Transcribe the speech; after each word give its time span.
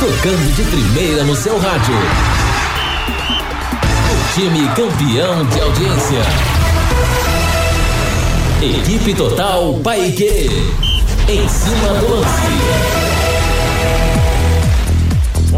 Tocando 0.00 0.56
de 0.56 0.64
primeira 0.64 1.22
no 1.22 1.36
seu 1.36 1.56
rádio. 1.60 1.94
O 4.10 4.34
time 4.34 4.66
campeão 4.74 5.46
de 5.46 5.60
audiência. 5.60 6.22
Equipe 8.60 9.14
Total 9.14 9.72
Paique. 9.84 10.48
Em 11.28 11.48
cima 11.48 11.94
do 12.00 12.10
lance. 12.12 12.90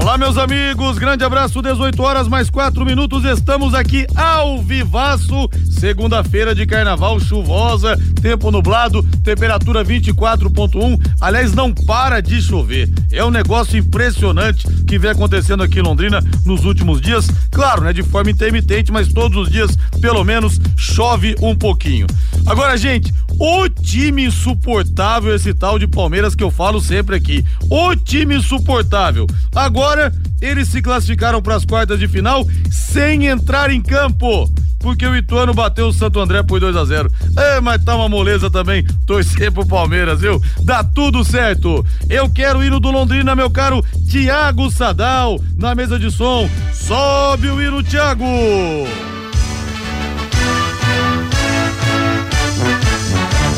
Olá, 0.02 0.18
meus 0.18 0.36
amigos, 0.36 0.98
grande 0.98 1.22
abraço, 1.22 1.62
18 1.62 2.02
horas 2.02 2.26
mais 2.26 2.50
4 2.50 2.84
minutos. 2.84 3.24
Estamos 3.24 3.72
aqui 3.72 4.04
ao 4.16 4.58
vivaço, 4.58 5.48
segunda-feira 5.82 6.54
de 6.54 6.64
carnaval, 6.64 7.18
chuvosa, 7.18 7.98
tempo 8.22 8.52
nublado, 8.52 9.02
temperatura 9.24 9.84
24,1. 9.84 10.96
Aliás, 11.20 11.52
não 11.54 11.74
para 11.74 12.20
de 12.20 12.40
chover. 12.40 12.88
É 13.10 13.24
um 13.24 13.32
negócio 13.32 13.76
impressionante 13.76 14.64
que 14.86 14.96
vem 14.96 15.10
acontecendo 15.10 15.60
aqui 15.60 15.80
em 15.80 15.82
Londrina 15.82 16.22
nos 16.46 16.64
últimos 16.64 17.00
dias. 17.00 17.28
Claro, 17.50 17.82
né, 17.82 17.92
de 17.92 18.04
forma 18.04 18.30
intermitente, 18.30 18.92
mas 18.92 19.12
todos 19.12 19.36
os 19.36 19.50
dias, 19.50 19.76
pelo 20.00 20.22
menos, 20.22 20.60
chove 20.76 21.34
um 21.42 21.56
pouquinho. 21.56 22.06
Agora, 22.46 22.76
gente, 22.76 23.12
o 23.38 23.68
time 23.68 24.26
insuportável, 24.26 25.34
esse 25.34 25.52
tal 25.54 25.78
de 25.78 25.86
Palmeiras 25.86 26.34
que 26.34 26.44
eu 26.44 26.50
falo 26.50 26.80
sempre 26.80 27.16
aqui. 27.16 27.44
O 27.70 27.94
time 27.96 28.36
insuportável. 28.36 29.26
Agora, 29.54 30.12
eles 30.40 30.68
se 30.68 30.82
classificaram 30.82 31.42
para 31.42 31.56
as 31.56 31.64
quartas 31.64 31.98
de 31.98 32.08
final 32.08 32.46
sem 32.70 33.26
entrar 33.26 33.70
em 33.70 33.80
campo. 33.80 34.50
Porque 34.82 35.06
o 35.06 35.16
Ituano 35.16 35.54
bateu 35.54 35.86
o 35.86 35.92
Santo 35.92 36.18
André 36.18 36.42
por 36.42 36.58
2 36.58 36.76
a 36.76 36.84
0 36.84 37.10
É, 37.36 37.60
mas 37.60 37.82
tá 37.84 37.94
uma 37.94 38.08
moleza 38.08 38.50
também 38.50 38.84
torcer 39.06 39.52
pro 39.52 39.64
Palmeiras, 39.64 40.20
viu? 40.20 40.42
Dá 40.62 40.82
tudo 40.82 41.24
certo. 41.24 41.86
Eu 42.10 42.28
quero 42.28 42.58
o 42.58 42.64
hino 42.64 42.80
do 42.80 42.90
Londrina, 42.90 43.36
meu 43.36 43.48
caro 43.48 43.80
Tiago 44.10 44.70
Sadal, 44.70 45.40
na 45.56 45.74
mesa 45.74 45.98
de 45.98 46.10
som. 46.10 46.50
Sobe 46.72 47.48
o 47.48 47.62
hino, 47.62 47.82
Tiago! 47.82 48.24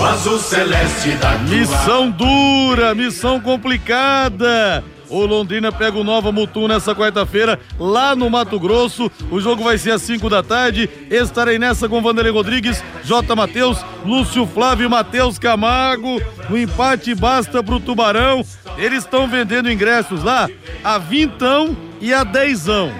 Azul 0.05 0.38
celeste 0.38 1.12
da 1.12 1.38
Missão 1.38 2.10
dura, 2.10 2.94
missão 2.94 3.41
complicada. 3.41 4.84
O 5.08 5.24
Londrina 5.24 5.70
pega 5.70 5.98
o 5.98 6.05
Nova 6.05 6.33
Mutum 6.33 6.66
nessa 6.66 6.94
quarta-feira, 6.94 7.58
lá 7.78 8.14
no 8.14 8.28
Mato 8.28 8.58
Grosso. 8.58 9.10
O 9.30 9.41
jogo 9.41 9.62
vai 9.62 9.78
ser 9.78 9.92
às 9.92 10.02
5 10.02 10.28
da 10.28 10.42
tarde. 10.42 10.88
Estarei 11.10 11.58
nessa 11.58 11.88
com 11.88 12.02
Vanderlei 12.02 12.32
Rodrigues, 12.32 12.82
J. 13.05 13.34
Matheus, 13.34 13.84
Lúcio 14.05 14.47
Flávio 14.47 14.86
e 14.86 14.88
Matheus 14.88 15.38
Camargo. 15.38 16.20
O 16.50 16.56
empate 16.56 17.14
basta 17.14 17.62
pro 17.62 17.80
Tubarão. 17.80 18.44
Eles 18.77 19.05
estão 19.05 19.28
vendendo 19.28 19.70
ingressos 19.70 20.22
lá 20.22 20.48
a 20.82 20.98
vintão 20.98 21.77
e 22.00 22.12
a 22.12 22.25
dezão. 22.25 22.92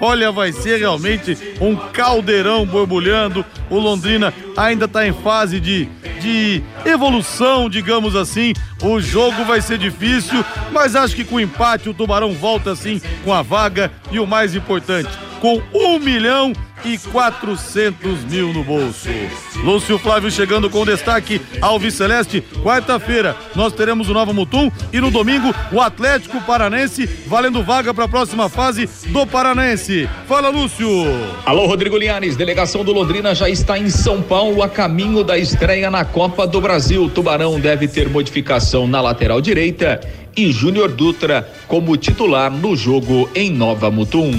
Olha, 0.00 0.30
vai 0.32 0.52
ser 0.52 0.78
realmente 0.78 1.36
um 1.60 1.76
caldeirão 1.76 2.66
borbulhando. 2.66 3.44
O 3.70 3.78
Londrina 3.78 4.32
ainda 4.56 4.84
está 4.84 5.06
em 5.06 5.12
fase 5.12 5.60
de, 5.60 5.86
de 6.20 6.62
evolução, 6.84 7.68
digamos 7.68 8.14
assim. 8.14 8.52
O 8.82 9.00
jogo 9.00 9.44
vai 9.44 9.60
ser 9.60 9.78
difícil, 9.78 10.44
mas 10.72 10.94
acho 10.94 11.14
que 11.14 11.24
com 11.24 11.36
o 11.36 11.40
empate 11.40 11.88
o 11.88 11.94
Tubarão 11.94 12.32
volta 12.32 12.72
assim 12.72 13.00
com 13.24 13.32
a 13.32 13.42
vaga 13.42 13.90
e 14.10 14.18
o 14.18 14.26
mais 14.26 14.54
importante, 14.54 15.10
com 15.40 15.62
um 15.72 15.98
milhão 15.98 16.52
e 16.84 16.98
400 16.98 18.24
mil 18.24 18.52
no 18.52 18.62
bolso. 18.62 19.08
Lúcio 19.62 19.98
Flávio 19.98 20.30
chegando 20.30 20.68
com 20.68 20.84
destaque 20.84 21.40
ao 21.60 21.80
Celeste. 21.90 22.42
Quarta-feira 22.62 23.36
nós 23.54 23.72
teremos 23.72 24.08
o 24.08 24.14
Nova 24.14 24.32
Mutum 24.32 24.70
e 24.92 25.00
no 25.00 25.10
domingo 25.10 25.54
o 25.72 25.80
Atlético 25.80 26.40
Paranense 26.42 27.06
valendo 27.26 27.62
vaga 27.62 27.92
para 27.92 28.04
a 28.04 28.08
próxima 28.08 28.48
fase 28.48 28.88
do 29.08 29.26
Paranense. 29.26 30.08
Fala, 30.26 30.48
Lúcio. 30.48 30.88
Alô, 31.44 31.66
Rodrigo 31.66 31.96
Linhares. 31.96 32.36
Delegação 32.36 32.84
do 32.84 32.92
Londrina 32.92 33.34
já 33.34 33.48
está 33.48 33.78
em 33.78 33.90
São 33.90 34.22
Paulo 34.22 34.62
a 34.62 34.68
caminho 34.68 35.24
da 35.24 35.38
estreia 35.38 35.90
na 35.90 36.04
Copa 36.04 36.46
do 36.46 36.60
Brasil. 36.60 37.10
Tubarão 37.10 37.58
deve 37.58 37.88
ter 37.88 38.08
modificação 38.08 38.86
na 38.86 39.00
lateral 39.00 39.40
direita 39.40 40.00
e 40.36 40.50
Júnior 40.50 40.90
Dutra 40.90 41.48
como 41.68 41.96
titular 41.96 42.50
no 42.50 42.76
jogo 42.76 43.28
em 43.34 43.50
Nova 43.50 43.90
Mutum. 43.90 44.32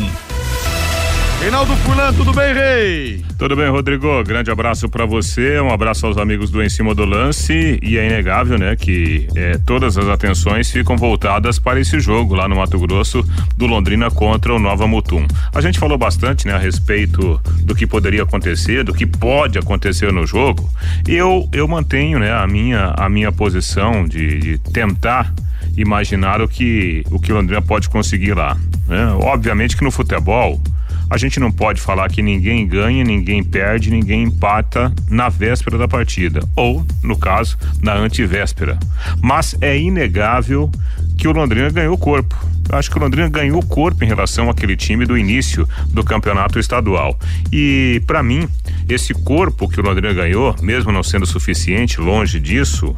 Reinaldo 1.40 1.76
Fulan, 1.78 2.14
tudo 2.14 2.34
bem, 2.34 2.54
Rei? 2.54 3.26
Tudo 3.38 3.56
bem, 3.56 3.70
Rodrigo? 3.70 4.24
Grande 4.24 4.50
abraço 4.50 4.88
para 4.88 5.06
você, 5.06 5.60
um 5.60 5.70
abraço 5.70 6.08
aos 6.08 6.18
amigos 6.18 6.50
do 6.50 6.64
Em 6.64 6.70
Cima 6.70 6.96
do 6.96 7.04
Lance 7.04 7.78
e 7.84 7.98
é 7.98 8.06
inegável, 8.08 8.58
né, 8.58 8.76
que 8.76 9.28
é, 9.36 9.58
todas 9.66 9.98
as 9.98 10.08
atenções 10.08 10.72
ficam 10.72 10.96
voltadas 10.96 11.60
para 11.60 11.80
esse 11.80 12.00
jogo 12.00 12.34
lá 12.34 12.48
no 12.48 12.56
Mato 12.56 12.80
Grosso 12.80 13.24
do 13.58 13.68
Londrina 13.68 14.10
contra 14.10 14.54
o 14.56 14.60
Nova 14.60 14.88
Mutum. 14.88 15.28
A 15.54 15.60
gente 15.60 15.78
falou 15.78 15.98
bastante, 15.98 16.48
né, 16.48 16.54
a 16.54 16.58
respeito 16.58 17.40
do 17.62 17.76
que 17.76 17.86
poderia 17.86 18.24
acontecer, 18.24 18.84
do 18.84 18.94
que 18.94 19.06
pode 19.06 19.60
acontecer 19.60 20.12
no 20.14 20.26
jogo. 20.26 20.68
Eu 21.06 21.48
eu 21.52 21.68
mantenho, 21.68 22.18
né, 22.18 22.32
a 22.32 22.48
minha 22.48 22.94
a 22.98 23.10
minha 23.10 23.32
posição 23.32 24.06
de, 24.06 24.40
de 24.40 24.58
tentar 24.72 25.34
imaginar 25.78 26.42
o 26.42 26.48
que 26.48 27.04
o 27.12 27.20
que 27.20 27.34
Londrina 27.34 27.62
pode 27.62 27.90
conseguir 27.90 28.34
lá. 28.34 28.58
Né? 28.88 29.08
Obviamente 29.20 29.76
que 29.76 29.84
no 29.84 29.92
futebol 29.92 30.62
a 31.10 31.18
gente 31.18 31.40
não 31.40 31.52
pode 31.52 31.80
falar 31.80 32.10
que 32.10 32.22
ninguém 32.22 32.68
ganha, 32.68 33.04
ninguém 33.04 33.44
perde, 33.44 33.92
ninguém 33.92 34.24
empata 34.24 34.94
na 35.10 35.30
véspera 35.30 35.78
da 35.78 35.88
partida, 35.88 36.42
ou, 36.56 36.86
no 37.04 37.18
caso, 37.18 37.58
na 37.82 37.94
antivéspera. 37.94 38.78
Mas 39.22 39.56
é 39.62 39.78
inegável 39.78 40.70
que 41.18 41.28
o 41.28 41.32
Londrina 41.32 41.70
ganhou 41.70 41.98
corpo. 41.98 42.36
Eu 42.70 42.78
acho 42.78 42.90
que 42.90 42.98
o 42.98 43.02
Londrina 43.02 43.30
ganhou 43.30 43.62
corpo 43.62 44.04
em 44.04 44.08
relação 44.08 44.50
àquele 44.50 44.76
time 44.76 45.06
do 45.06 45.18
início 45.18 45.68
do 45.90 46.04
campeonato 46.04 46.60
estadual. 46.60 47.18
E, 47.52 48.02
para 48.08 48.24
mim, 48.24 48.48
esse 48.90 49.14
corpo 49.14 49.70
que 49.70 49.80
o 49.80 49.84
Londrina 49.84 50.14
ganhou, 50.14 50.56
mesmo 50.62 50.92
não 50.92 51.04
sendo 51.04 51.26
suficiente, 51.26 52.02
longe 52.02 52.40
disso, 52.40 52.96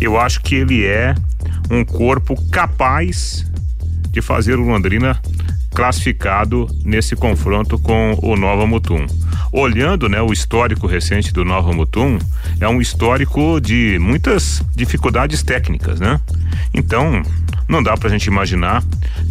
eu 0.00 0.20
acho 0.20 0.42
que 0.42 0.54
ele 0.54 0.84
é 0.84 1.14
um 1.70 1.84
corpo 1.84 2.36
capaz 2.50 3.46
de 4.16 4.22
fazer 4.22 4.58
o 4.58 4.62
Londrina 4.62 5.20
classificado 5.74 6.66
nesse 6.82 7.14
confronto 7.14 7.78
com 7.78 8.18
o 8.22 8.34
Nova 8.34 8.66
Mutum. 8.66 9.06
Olhando, 9.52 10.08
né, 10.08 10.22
o 10.22 10.32
histórico 10.32 10.86
recente 10.86 11.34
do 11.34 11.44
Nova 11.44 11.70
Mutum, 11.70 12.18
é 12.58 12.66
um 12.66 12.80
histórico 12.80 13.60
de 13.60 13.98
muitas 14.00 14.62
dificuldades 14.74 15.42
técnicas, 15.42 16.00
né? 16.00 16.18
Então, 16.72 17.22
não 17.68 17.82
dá 17.82 17.94
pra 17.94 18.08
gente 18.08 18.24
imaginar 18.24 18.82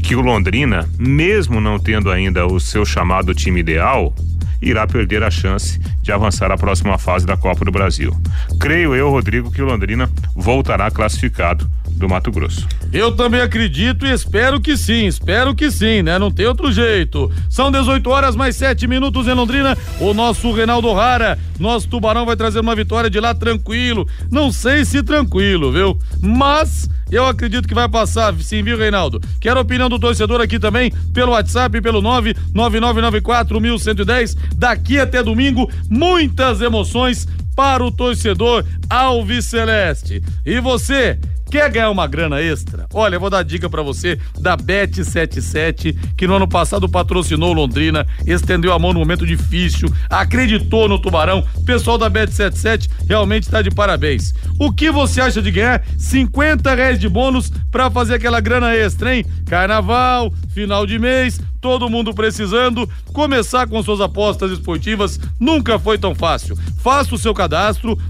que 0.03 0.15
o 0.15 0.21
Londrina, 0.21 0.87
mesmo 0.99 1.59
não 1.59 1.79
tendo 1.79 2.11
ainda 2.11 2.45
o 2.45 2.59
seu 2.59 2.85
chamado 2.85 3.33
time 3.33 3.61
ideal, 3.61 4.13
irá 4.61 4.85
perder 4.85 5.23
a 5.23 5.31
chance 5.31 5.79
de 6.03 6.11
avançar 6.11 6.51
à 6.51 6.57
próxima 6.57 6.99
fase 6.99 7.25
da 7.25 7.35
Copa 7.35 7.65
do 7.65 7.71
Brasil. 7.71 8.15
Creio 8.59 8.93
eu, 8.93 9.09
Rodrigo, 9.09 9.51
que 9.51 9.63
o 9.63 9.65
Londrina 9.65 10.07
voltará 10.35 10.91
classificado 10.91 11.67
do 11.95 12.09
Mato 12.09 12.31
Grosso. 12.31 12.67
Eu 12.91 13.15
também 13.15 13.41
acredito 13.41 14.05
e 14.05 14.11
espero 14.11 14.59
que 14.59 14.77
sim, 14.77 15.05
espero 15.05 15.55
que 15.55 15.71
sim, 15.71 16.01
né? 16.01 16.19
Não 16.19 16.31
tem 16.31 16.45
outro 16.45 16.71
jeito. 16.71 17.31
São 17.49 17.71
18 17.71 18.09
horas 18.09 18.35
mais 18.35 18.55
7 18.55 18.87
minutos 18.87 19.27
em 19.27 19.33
Londrina. 19.33 19.77
O 19.99 20.13
nosso 20.13 20.51
Reinaldo 20.51 20.91
Rara, 20.93 21.37
nosso 21.59 21.87
Tubarão 21.87 22.25
vai 22.25 22.35
trazer 22.35 22.59
uma 22.59 22.75
vitória 22.75 23.09
de 23.09 23.19
lá 23.19 23.33
tranquilo. 23.33 24.07
Não 24.29 24.51
sei 24.51 24.85
se 24.85 25.01
tranquilo, 25.01 25.71
viu? 25.71 25.97
Mas 26.21 26.89
eu 27.11 27.25
acredito 27.25 27.67
que 27.67 27.73
vai 27.73 27.87
passar, 27.87 28.33
sim, 28.35 28.63
viu, 28.63 28.77
Reinaldo? 28.77 29.21
Quero 29.39 29.59
a 29.59 29.61
opinião 29.61 29.87
do 29.87 29.99
torcedor 29.99 30.41
aqui 30.41 30.59
também, 30.59 30.91
pelo 31.13 31.33
WhatsApp, 31.33 31.79
pelo 31.81 32.01
99994-1110. 32.01 34.35
Daqui 34.55 34.99
até 34.99 35.21
domingo, 35.21 35.69
muitas 35.89 36.61
emoções 36.61 37.27
para 37.55 37.83
o 37.83 37.91
torcedor 37.91 38.65
Alves 38.89 39.45
Celeste. 39.45 40.21
E 40.45 40.59
você? 40.59 41.17
Quer 41.49 41.69
ganhar 41.69 41.91
uma 41.91 42.07
grana 42.07 42.41
extra? 42.41 42.87
Olha, 42.93 43.15
eu 43.15 43.19
vou 43.19 43.29
dar 43.29 43.43
dica 43.43 43.69
para 43.69 43.83
você 43.83 44.19
da 44.39 44.57
Bet77, 44.57 45.95
que 46.17 46.27
no 46.27 46.35
ano 46.35 46.47
passado 46.47 46.89
patrocinou 46.89 47.53
Londrina, 47.53 48.05
estendeu 48.25 48.73
a 48.73 48.79
mão 48.79 48.91
no 48.91 48.99
momento 48.99 49.25
difícil, 49.25 49.87
acreditou 50.09 50.89
no 50.89 50.99
Tubarão. 50.99 51.45
Pessoal 51.65 51.97
da 51.97 52.09
Bet77 52.09 52.89
realmente 53.07 53.43
está 53.43 53.61
de 53.61 53.69
parabéns. 53.69 54.33
O 54.59 54.71
que 54.71 54.91
você 54.91 55.21
acha 55.21 55.41
de 55.41 55.51
ganhar 55.51 55.85
50 55.97 56.73
reais 56.73 56.99
de 56.99 57.07
bônus 57.07 57.51
para 57.71 57.91
fazer 57.91 58.15
aquela 58.15 58.41
grana 58.41 58.75
extra, 58.75 59.15
hein? 59.15 59.25
Carnaval, 59.45 60.33
final 60.49 60.85
de 60.85 60.97
mês, 60.97 61.39
todo 61.61 61.89
mundo 61.89 62.13
precisando. 62.13 62.89
Começar 63.13 63.67
com 63.67 63.81
suas 63.81 64.01
apostas 64.01 64.51
esportivas 64.51 65.19
nunca 65.39 65.79
foi 65.79 65.97
tão 65.97 66.13
fácil. 66.13 66.57
Faça 66.79 67.15
o 67.15 67.17
seu 67.17 67.33
cadastro 67.33 67.44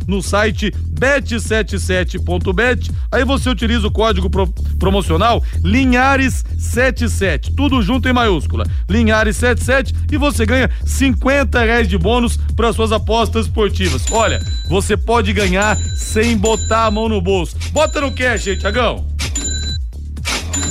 no 0.08 0.22
site 0.22 0.72
bet77.bet. 1.00 2.92
Aí 3.12 3.24
você 3.24 3.50
utiliza 3.50 3.88
o 3.88 3.92
código 3.92 4.30
pro, 4.30 4.48
promocional 4.80 5.44
Linhares77, 5.64 7.54
tudo 7.56 7.82
junto 7.82 8.08
em 8.08 8.14
maiúscula. 8.14 8.66
Linhares77 8.90 9.94
e 10.12 10.18
você 10.18 10.46
ganha 10.46 10.70
50 10.86 11.60
reais 11.64 11.88
de 11.88 11.98
bônus 11.98 12.38
para 12.56 12.74
suas 12.74 12.92
apostas 12.92 13.46
esportivas. 13.46 14.04
Olha, 14.12 14.40
você 14.70 14.96
pode 14.96 15.34
ganhar 15.34 15.78
sem 15.96 16.38
botar 16.38 16.86
a 16.86 16.92
mão 16.92 17.10
no 17.10 17.22
bolso. 17.22 17.56
Bota 17.72 18.02
no 18.02 18.12
cash 18.12 18.48
aí, 18.48 18.58
Tiagão. 18.58 19.16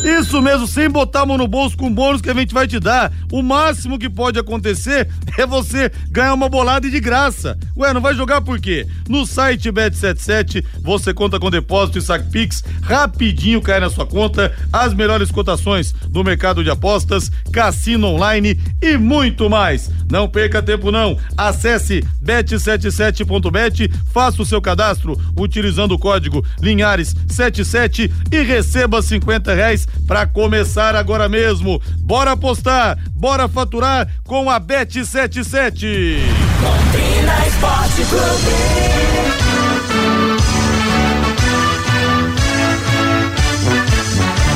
Isso 0.04 0.40
mesmo, 0.42 0.66
sem 0.66 0.88
botar 0.88 1.22
a 1.22 1.26
mão 1.26 1.38
no 1.38 1.48
bolso 1.48 1.76
com 1.76 1.86
o 1.86 1.90
bônus 1.90 2.20
que 2.20 2.30
a 2.30 2.34
gente 2.34 2.52
vai 2.52 2.66
te 2.66 2.78
dar. 2.78 3.12
O 3.32 3.42
máximo 3.42 3.98
que 3.98 4.08
pode 4.10 4.38
acontecer 4.38 5.08
é 5.38 5.46
você 5.46 5.90
ganhar 6.10 6.34
uma 6.34 6.48
bolada 6.48 6.88
de 6.90 7.00
graça. 7.00 7.58
Ué, 7.76 7.92
não 7.92 8.00
vai 8.00 8.14
jogar 8.14 8.40
por 8.40 8.60
quê? 8.60 8.86
No 9.08 9.26
site 9.26 9.70
Bet77 9.70 10.64
você 10.82 11.14
conta 11.14 11.40
com 11.40 11.50
depósito 11.50 11.98
e 11.98 12.02
saque 12.02 12.30
Pix, 12.30 12.62
rapidinho 12.82 13.62
cai 13.62 13.80
na 13.80 13.90
sua 13.90 14.06
conta, 14.06 14.54
as 14.72 14.92
melhores 14.92 15.30
cotações 15.30 15.92
do 15.92 16.22
mercado 16.22 16.62
de 16.62 16.70
apostas, 16.70 17.30
cassino 17.52 18.08
online 18.08 18.58
e 18.82 18.96
muito 18.96 19.48
mais. 19.48 19.90
Não 20.10 20.28
perca 20.28 20.62
tempo 20.62 20.90
não. 20.90 21.18
Acesse 21.36 22.04
bet77.bet, 22.22 23.90
faça 24.12 24.42
o 24.42 24.46
seu 24.46 24.60
cadastro 24.60 25.18
utilizando 25.38 25.92
o 25.92 25.98
código 25.98 26.44
Linhares77 26.60 28.10
e 28.30 28.42
receba 28.42 29.00
50 29.02 29.54
reais 29.54 29.73
para 30.06 30.26
começar 30.26 30.94
agora 30.94 31.28
mesmo. 31.28 31.80
Bora 31.98 32.32
apostar, 32.32 32.98
bora 33.14 33.48
faturar 33.48 34.08
com 34.24 34.50
a 34.50 34.60
Bet77. 34.60 36.18
Londrina 36.62 37.46
Esporte 37.46 38.04
Clube. 38.08 39.14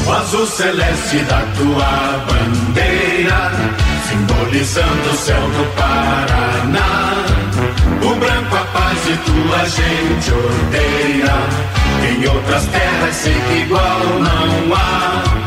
O 0.07 0.13
azul 0.13 0.47
celeste 0.47 1.19
da 1.25 1.43
tua 1.57 2.25
bandeira, 2.27 3.53
simbolizando 4.09 5.11
o 5.11 5.17
céu 5.17 5.43
do 5.51 5.77
Paraná. 5.77 7.28
O 8.03 8.15
branco 8.15 8.57
a 8.57 8.65
paz 8.65 8.99
e 9.07 9.17
tua 9.17 9.65
gente 9.69 10.31
odeia. 10.31 11.35
Em 12.11 12.27
outras 12.27 12.67
terras 12.67 13.15
sei 13.15 13.35
que 13.35 13.55
igual 13.63 14.01
não 14.21 14.75
há. 14.75 15.38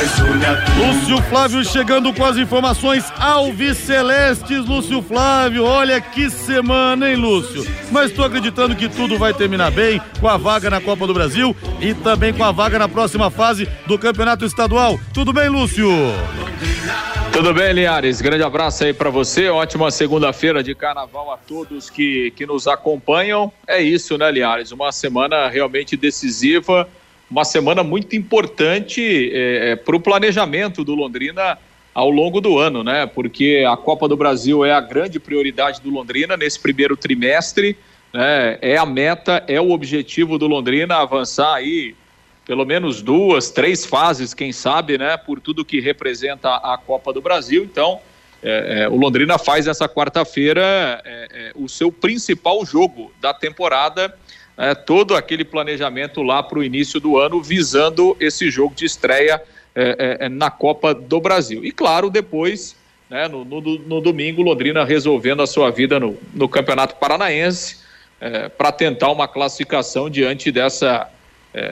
Lúcio 0.00 1.22
Flávio 1.28 1.62
chegando 1.62 2.14
com 2.14 2.24
as 2.24 2.38
informações 2.38 3.04
Alves 3.18 3.76
Celestes, 3.76 4.64
Lúcio 4.64 5.02
Flávio, 5.02 5.64
olha 5.64 6.00
que 6.00 6.30
semana, 6.30 7.10
hein, 7.10 7.16
Lúcio? 7.16 7.66
Mas 7.90 8.10
estou 8.10 8.24
acreditando 8.24 8.74
que 8.74 8.88
tudo 8.88 9.18
vai 9.18 9.34
terminar 9.34 9.70
bem 9.70 10.00
com 10.18 10.26
a 10.26 10.38
vaga 10.38 10.70
na 10.70 10.80
Copa 10.80 11.06
do 11.06 11.12
Brasil 11.12 11.54
e 11.80 11.92
também 11.92 12.32
com 12.32 12.42
a 12.42 12.50
vaga 12.50 12.78
na 12.78 12.88
próxima 12.88 13.30
fase 13.30 13.68
do 13.86 13.98
Campeonato 13.98 14.46
Estadual. 14.46 14.98
Tudo 15.12 15.34
bem, 15.34 15.50
Lúcio? 15.50 15.90
Tudo 17.30 17.52
bem, 17.52 17.72
Linhares? 17.72 18.22
Grande 18.22 18.42
abraço 18.42 18.84
aí 18.84 18.94
para 18.94 19.10
você. 19.10 19.48
Ótima 19.48 19.90
segunda-feira 19.90 20.62
de 20.62 20.74
carnaval 20.74 21.30
a 21.30 21.36
todos 21.36 21.90
que, 21.90 22.32
que 22.32 22.46
nos 22.46 22.66
acompanham. 22.66 23.52
É 23.66 23.82
isso, 23.82 24.16
né, 24.16 24.30
Linhares? 24.30 24.72
Uma 24.72 24.92
semana 24.92 25.48
realmente 25.48 25.96
decisiva, 25.96 26.88
uma 27.30 27.44
semana 27.44 27.82
muito 27.84 28.16
importante 28.16 29.30
é, 29.32 29.76
para 29.76 29.94
o 29.94 30.00
planejamento 30.00 30.82
do 30.82 30.94
Londrina 30.94 31.56
ao 31.94 32.10
longo 32.10 32.40
do 32.40 32.58
ano, 32.58 32.82
né? 32.82 33.06
Porque 33.06 33.64
a 33.68 33.76
Copa 33.76 34.08
do 34.08 34.16
Brasil 34.16 34.64
é 34.64 34.72
a 34.72 34.80
grande 34.80 35.20
prioridade 35.20 35.80
do 35.80 35.90
Londrina 35.90 36.36
nesse 36.36 36.58
primeiro 36.58 36.96
trimestre. 36.96 37.76
Né? 38.12 38.58
É 38.60 38.76
a 38.76 38.86
meta, 38.86 39.44
é 39.46 39.60
o 39.60 39.70
objetivo 39.70 40.38
do 40.38 40.46
Londrina 40.46 40.96
avançar 40.96 41.54
aí 41.54 41.94
pelo 42.46 42.64
menos 42.64 43.00
duas, 43.00 43.50
três 43.50 43.86
fases, 43.86 44.34
quem 44.34 44.50
sabe, 44.50 44.98
né, 44.98 45.16
por 45.16 45.40
tudo 45.40 45.64
que 45.64 45.78
representa 45.78 46.56
a 46.56 46.76
Copa 46.76 47.12
do 47.12 47.20
Brasil. 47.22 47.62
Então, 47.62 48.00
é, 48.42 48.82
é, 48.82 48.88
o 48.88 48.96
Londrina 48.96 49.38
faz 49.38 49.66
essa 49.66 49.88
quarta-feira 49.88 51.02
é, 51.04 51.28
é 51.30 51.52
o 51.54 51.68
seu 51.68 51.92
principal 51.92 52.64
jogo 52.64 53.12
da 53.20 53.34
temporada, 53.34 54.14
é, 54.56 54.74
todo 54.74 55.14
aquele 55.14 55.44
planejamento 55.44 56.22
lá 56.22 56.42
para 56.42 56.58
o 56.58 56.64
início 56.64 56.98
do 56.98 57.18
ano, 57.18 57.42
visando 57.42 58.16
esse 58.18 58.50
jogo 58.50 58.74
de 58.74 58.86
estreia 58.86 59.42
é, 59.74 60.28
na 60.28 60.50
Copa 60.50 60.92
do 60.92 61.20
Brasil. 61.20 61.64
E 61.64 61.70
claro, 61.70 62.10
depois, 62.10 62.76
né, 63.08 63.28
no, 63.28 63.44
no, 63.44 63.60
no, 63.60 64.00
domingo, 64.00 64.42
Londrina 64.42 64.84
resolvendo 64.84 65.42
a 65.42 65.46
sua 65.46 65.70
vida 65.70 66.00
no, 66.00 66.18
no 66.34 66.48
Campeonato 66.48 66.96
Paranaense 66.96 67.78
para 68.58 68.70
tentar 68.70 69.10
uma 69.10 69.26
classificação 69.26 70.10
diante 70.10 70.52
dessa 70.52 71.08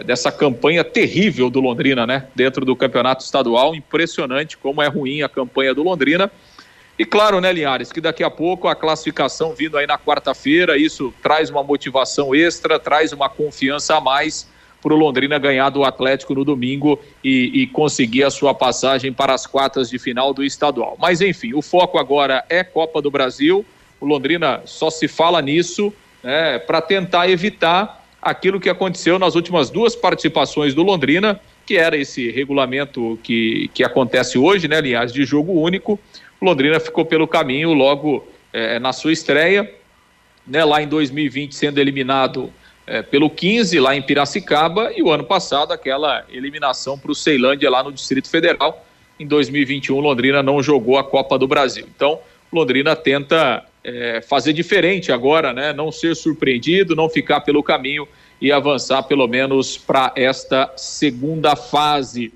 dessa 0.07 0.33
campanha 0.33 0.83
terrível 0.83 1.49
do 1.49 1.61
Londrina, 1.61 2.05
né? 2.05 2.27
Dentro 2.35 2.65
do 2.65 2.75
campeonato 2.75 3.23
estadual, 3.23 3.77
impressionante 3.77 4.57
como 4.57 4.83
é 4.83 4.89
ruim 4.89 5.23
a 5.23 5.29
campanha 5.29 5.73
do 5.73 5.85
Londrina. 5.85 6.33
E 6.99 7.05
claro, 7.05 7.41
né, 7.41 7.53
Linhares, 7.53 7.93
que 7.93 8.01
daqui 8.01 8.25
a 8.25 8.31
pouco 8.31 8.67
a 8.67 8.75
classificação 8.75 9.55
vindo 9.55 9.79
aí 9.79 9.87
na 9.87 9.97
quarta-feira, 9.97 10.77
isso 10.77 11.15
traz 11.23 11.49
uma 11.49 11.63
motivação 11.63 12.35
extra, 12.35 12.79
traz 12.79 13.13
uma 13.13 13.29
confiança 13.29 13.97
a 13.97 14.01
mais 14.01 14.49
para 14.83 14.93
o 14.93 14.97
Londrina 14.97 15.39
ganhar 15.39 15.71
do 15.71 15.85
Atlético 15.85 16.35
no 16.35 16.45
domingo 16.45 17.01
e, 17.23 17.63
e, 17.63 17.67
conseguir 17.69 18.25
a 18.25 18.31
sua 18.31 18.55
passagem 18.55 19.13
para 19.13 19.35
as 19.35 19.47
quartas 19.47 19.91
de 19.91 19.99
final 19.99 20.33
do 20.33 20.45
estadual. 20.45 20.97
Mas 20.99 21.21
enfim, 21.21 21.53
o 21.55 21.63
foco 21.63 21.99
agora 21.99 22.45
é 22.49 22.63
Copa 22.63 23.03
do 23.03 23.11
Brasil. 23.11 23.65
O 24.01 24.07
Londrina 24.07 24.63
só 24.65 24.91
se 24.91 25.09
fala 25.09 25.43
nisso 25.43 25.93
né, 26.23 26.59
para 26.59 26.81
tentar 26.81 27.29
evitar 27.29 28.05
aquilo 28.21 28.61
que 28.61 28.69
aconteceu 28.69 29.19
nas 29.19 29.35
últimas 29.35 29.71
duas 29.71 29.97
participações 29.97 30.75
do 30.75 30.83
Londrina, 30.83 31.41
que 31.67 31.77
era 31.77 31.97
esse 31.97 32.31
regulamento 32.31 33.19
que, 33.23 33.71
que 33.75 33.85
acontece 33.85 34.39
hoje, 34.39 34.69
né, 34.69 34.79
aliás, 34.79 35.13
de 35.13 35.25
jogo 35.25 35.53
único. 35.61 35.99
Londrina 36.41 36.79
ficou 36.79 37.05
pelo 37.05 37.27
caminho 37.27 37.73
logo 37.73 38.27
é, 38.53 38.79
na 38.79 38.93
sua 38.93 39.13
estreia, 39.13 39.73
né, 40.47 40.65
lá 40.65 40.83
em 40.83 40.89
2020 40.89 41.55
sendo 41.55 41.79
eliminado 41.79 42.53
é, 42.87 43.03
pelo 43.03 43.29
15 43.29 43.79
lá 43.81 43.95
em 43.95 44.01
Piracicaba 44.01 44.93
e 44.97 45.03
o 45.03 45.11
ano 45.11 45.25
passado 45.25 45.73
aquela 45.73 46.25
eliminação 46.31 46.99
para 46.99 47.13
o 47.13 47.15
Ceilândia 47.15 47.69
lá 47.69 47.83
no 47.83 47.93
Distrito 47.93 48.31
Federal. 48.31 48.87
Em 49.21 49.27
2021 49.27 49.99
Londrina 49.99 50.43
não 50.43 50.63
jogou 50.63 50.97
a 50.97 51.05
Copa 51.05 51.39
do 51.39 51.47
Brasil. 51.47 51.87
Então 51.95 52.21
Londrina 52.53 52.97
tenta 52.97 53.65
é, 53.85 54.23
fazer 54.23 54.53
diferente 54.53 55.13
agora, 55.13 55.53
né? 55.53 55.73
Não 55.73 55.93
ser 55.93 56.17
surpreendido, 56.17 56.97
não 56.97 57.09
ficar 57.09 57.41
pelo 57.41 57.63
caminho 57.63 58.09
e 58.41 58.51
avançar 58.53 59.03
pelo 59.03 59.27
menos 59.27 59.77
para 59.77 60.13
esta 60.17 60.73
segunda 60.77 61.57
fase. 61.57 62.33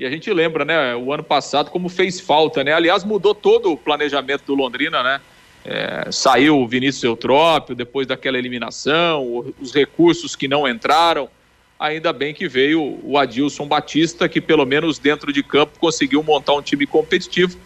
E 0.00 0.06
a 0.06 0.08
gente 0.08 0.32
lembra, 0.32 0.64
né, 0.64 0.96
o 0.96 1.12
ano 1.12 1.22
passado 1.22 1.70
como 1.70 1.90
fez 1.90 2.18
falta, 2.18 2.64
né? 2.64 2.72
Aliás, 2.72 3.04
mudou 3.04 3.34
todo 3.34 3.70
o 3.70 3.76
planejamento 3.76 4.44
do 4.46 4.54
Londrina, 4.54 5.02
né? 5.02 5.20
É, 5.62 6.10
saiu 6.10 6.58
o 6.58 6.66
Vinícius 6.66 7.04
Eutrópio 7.04 7.74
depois 7.74 8.06
daquela 8.06 8.38
eliminação, 8.38 9.44
os 9.60 9.74
recursos 9.74 10.34
que 10.34 10.48
não 10.48 10.66
entraram. 10.66 11.28
Ainda 11.78 12.14
bem 12.14 12.32
que 12.32 12.48
veio 12.48 12.98
o 13.02 13.18
Adilson 13.18 13.66
Batista, 13.66 14.26
que 14.26 14.40
pelo 14.40 14.64
menos 14.64 14.98
dentro 14.98 15.30
de 15.34 15.42
campo 15.42 15.78
conseguiu 15.78 16.22
montar 16.22 16.54
um 16.54 16.62
time 16.62 16.86
competitivo 16.86 17.58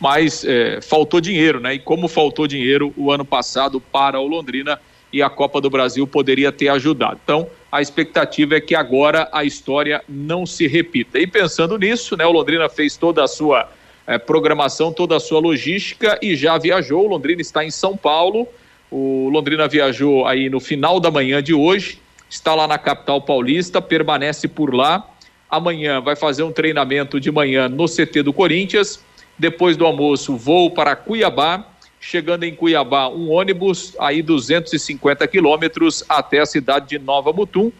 mas 0.00 0.44
é, 0.44 0.80
faltou 0.80 1.20
dinheiro, 1.20 1.60
né? 1.60 1.74
E 1.74 1.78
como 1.78 2.08
faltou 2.08 2.46
dinheiro 2.46 2.92
o 2.96 3.12
ano 3.12 3.24
passado 3.24 3.80
para 3.80 4.18
o 4.18 4.26
Londrina 4.26 4.78
e 5.14 5.22
a 5.22 5.30
Copa 5.30 5.60
do 5.60 5.70
Brasil 5.70 6.08
poderia 6.08 6.50
ter 6.50 6.66
ajudado. 6.66 7.20
Então, 7.22 7.46
a 7.70 7.80
expectativa 7.80 8.56
é 8.56 8.60
que 8.60 8.74
agora 8.74 9.28
a 9.32 9.44
história 9.44 10.02
não 10.08 10.44
se 10.44 10.66
repita. 10.66 11.20
E 11.20 11.26
pensando 11.26 11.78
nisso, 11.78 12.16
né, 12.16 12.26
o 12.26 12.32
Londrina 12.32 12.68
fez 12.68 12.96
toda 12.96 13.22
a 13.22 13.28
sua 13.28 13.70
é, 14.08 14.18
programação, 14.18 14.92
toda 14.92 15.16
a 15.16 15.20
sua 15.20 15.38
logística 15.38 16.18
e 16.20 16.34
já 16.34 16.58
viajou. 16.58 17.04
O 17.04 17.06
Londrina 17.06 17.40
está 17.40 17.64
em 17.64 17.70
São 17.70 17.96
Paulo. 17.96 18.48
O 18.90 19.28
Londrina 19.28 19.68
viajou 19.68 20.26
aí 20.26 20.50
no 20.50 20.58
final 20.58 20.98
da 20.98 21.12
manhã 21.12 21.40
de 21.40 21.54
hoje, 21.54 22.00
está 22.28 22.52
lá 22.52 22.66
na 22.66 22.76
capital 22.76 23.22
paulista, 23.22 23.80
permanece 23.80 24.48
por 24.48 24.74
lá. 24.74 25.08
Amanhã 25.48 26.00
vai 26.00 26.16
fazer 26.16 26.42
um 26.42 26.50
treinamento 26.50 27.20
de 27.20 27.30
manhã 27.30 27.68
no 27.68 27.84
CT 27.86 28.24
do 28.24 28.32
Corinthians 28.32 28.98
depois 29.38 29.76
do 29.76 29.86
almoço, 29.86 30.36
voo 30.36 30.72
para 30.72 30.96
Cuiabá. 30.96 31.64
Chegando 32.06 32.44
em 32.44 32.54
Cuiabá, 32.54 33.08
um 33.08 33.30
ônibus 33.30 33.96
aí 33.98 34.20
250 34.20 35.26
quilômetros 35.26 36.04
até 36.06 36.38
a 36.38 36.44
cidade 36.44 36.86
de 36.86 36.98
Nova 36.98 37.32
Mutum. 37.32 37.72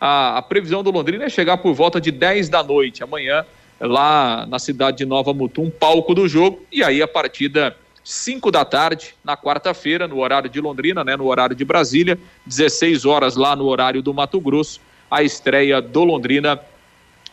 A, 0.00 0.38
a, 0.38 0.42
previsão 0.42 0.80
do 0.80 0.92
Londrina 0.92 1.24
é 1.24 1.28
chegar 1.28 1.56
por 1.56 1.74
volta 1.74 2.00
de 2.00 2.12
10 2.12 2.48
da 2.48 2.62
noite 2.62 3.02
amanhã, 3.02 3.44
lá 3.80 4.46
na 4.46 4.60
cidade 4.60 4.98
de 4.98 5.04
Nova 5.04 5.34
Mutum, 5.34 5.68
palco 5.70 6.14
do 6.14 6.28
jogo. 6.28 6.62
E 6.70 6.84
aí 6.84 7.02
a 7.02 7.08
partida 7.08 7.76
5 8.04 8.48
da 8.52 8.64
tarde, 8.64 9.16
na 9.24 9.36
quarta-feira, 9.36 10.06
no 10.06 10.20
horário 10.20 10.48
de 10.48 10.60
Londrina, 10.60 11.02
né, 11.02 11.16
no 11.16 11.26
horário 11.26 11.56
de 11.56 11.64
Brasília, 11.64 12.16
16 12.46 13.04
horas 13.04 13.34
lá 13.34 13.56
no 13.56 13.64
horário 13.64 14.00
do 14.00 14.14
Mato 14.14 14.40
Grosso, 14.40 14.80
a 15.10 15.24
estreia 15.24 15.82
do 15.82 16.04
Londrina 16.04 16.60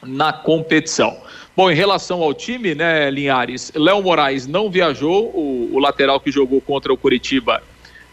na 0.02 0.34
competição. 0.34 1.16
Bom, 1.56 1.70
em 1.70 1.76
relação 1.76 2.22
ao 2.22 2.34
time, 2.34 2.74
né, 2.74 3.12
Linhares, 3.12 3.72
Léo 3.76 4.02
Moraes 4.02 4.48
não 4.48 4.70
viajou, 4.70 5.26
o, 5.36 5.70
o 5.74 5.80
lateral 5.80 6.20
que 6.20 6.32
jogou 6.32 6.62
contra 6.62 6.94
o 6.94 6.98
Curitiba 6.98 7.62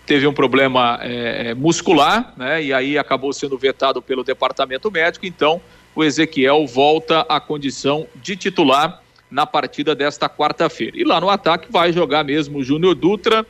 teve 0.04 0.26
um 0.26 0.33
problema 0.33 0.99
é, 1.02 1.54
muscular, 1.54 2.33
né, 2.37 2.62
e 2.62 2.73
aí 2.73 2.99
acabou 2.99 3.33
sendo 3.33 3.57
vetado 3.57 4.02
pelo 4.02 4.25
departamento 4.25 4.90
médico, 4.90 5.25
então 5.26 5.61
o 5.95 6.02
Ezequiel 6.02 6.66
volta 6.66 7.21
à 7.28 7.38
condição 7.38 8.07
de 8.16 8.35
titular 8.35 9.02
na 9.30 9.47
partida 9.47 9.95
desta 9.95 10.28
quarta-feira. 10.28 10.97
E 10.97 11.04
lá 11.04 11.21
no 11.21 11.28
ataque 11.28 11.71
vai 11.71 11.92
jogar 11.92 12.25
mesmo 12.25 12.59
o 12.59 12.64
Júnior 12.64 12.95
Dutra, 12.95 13.47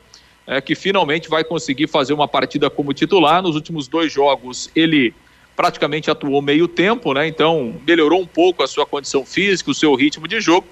é, 0.47 0.61
que 0.61 0.75
finalmente 0.75 1.29
vai 1.29 1.45
conseguir 1.45 1.87
fazer 1.87 2.13
uma 2.13 2.27
partida 2.27 2.69
como 2.69 2.93
titular. 2.93 3.43
Nos 3.43 3.55
últimos 3.55 3.87
dois 3.87 4.13
jogos 4.13 4.71
ele 4.75 5.15
praticamente 5.59 6.09
atuou 6.09 6.41
meio 6.41 6.69
tempo, 6.69 7.13
né? 7.13 7.27
Então 7.27 7.75
melhorou 7.85 8.21
um 8.21 8.27
pouco 8.27 8.63
a 8.63 8.69
sua 8.69 8.87
condição 8.87 9.27
física, 9.27 9.73
o 9.73 9.75
seu 9.75 9.93
ritmo 9.97 10.29
de 10.29 10.41
jogo. 10.41 10.69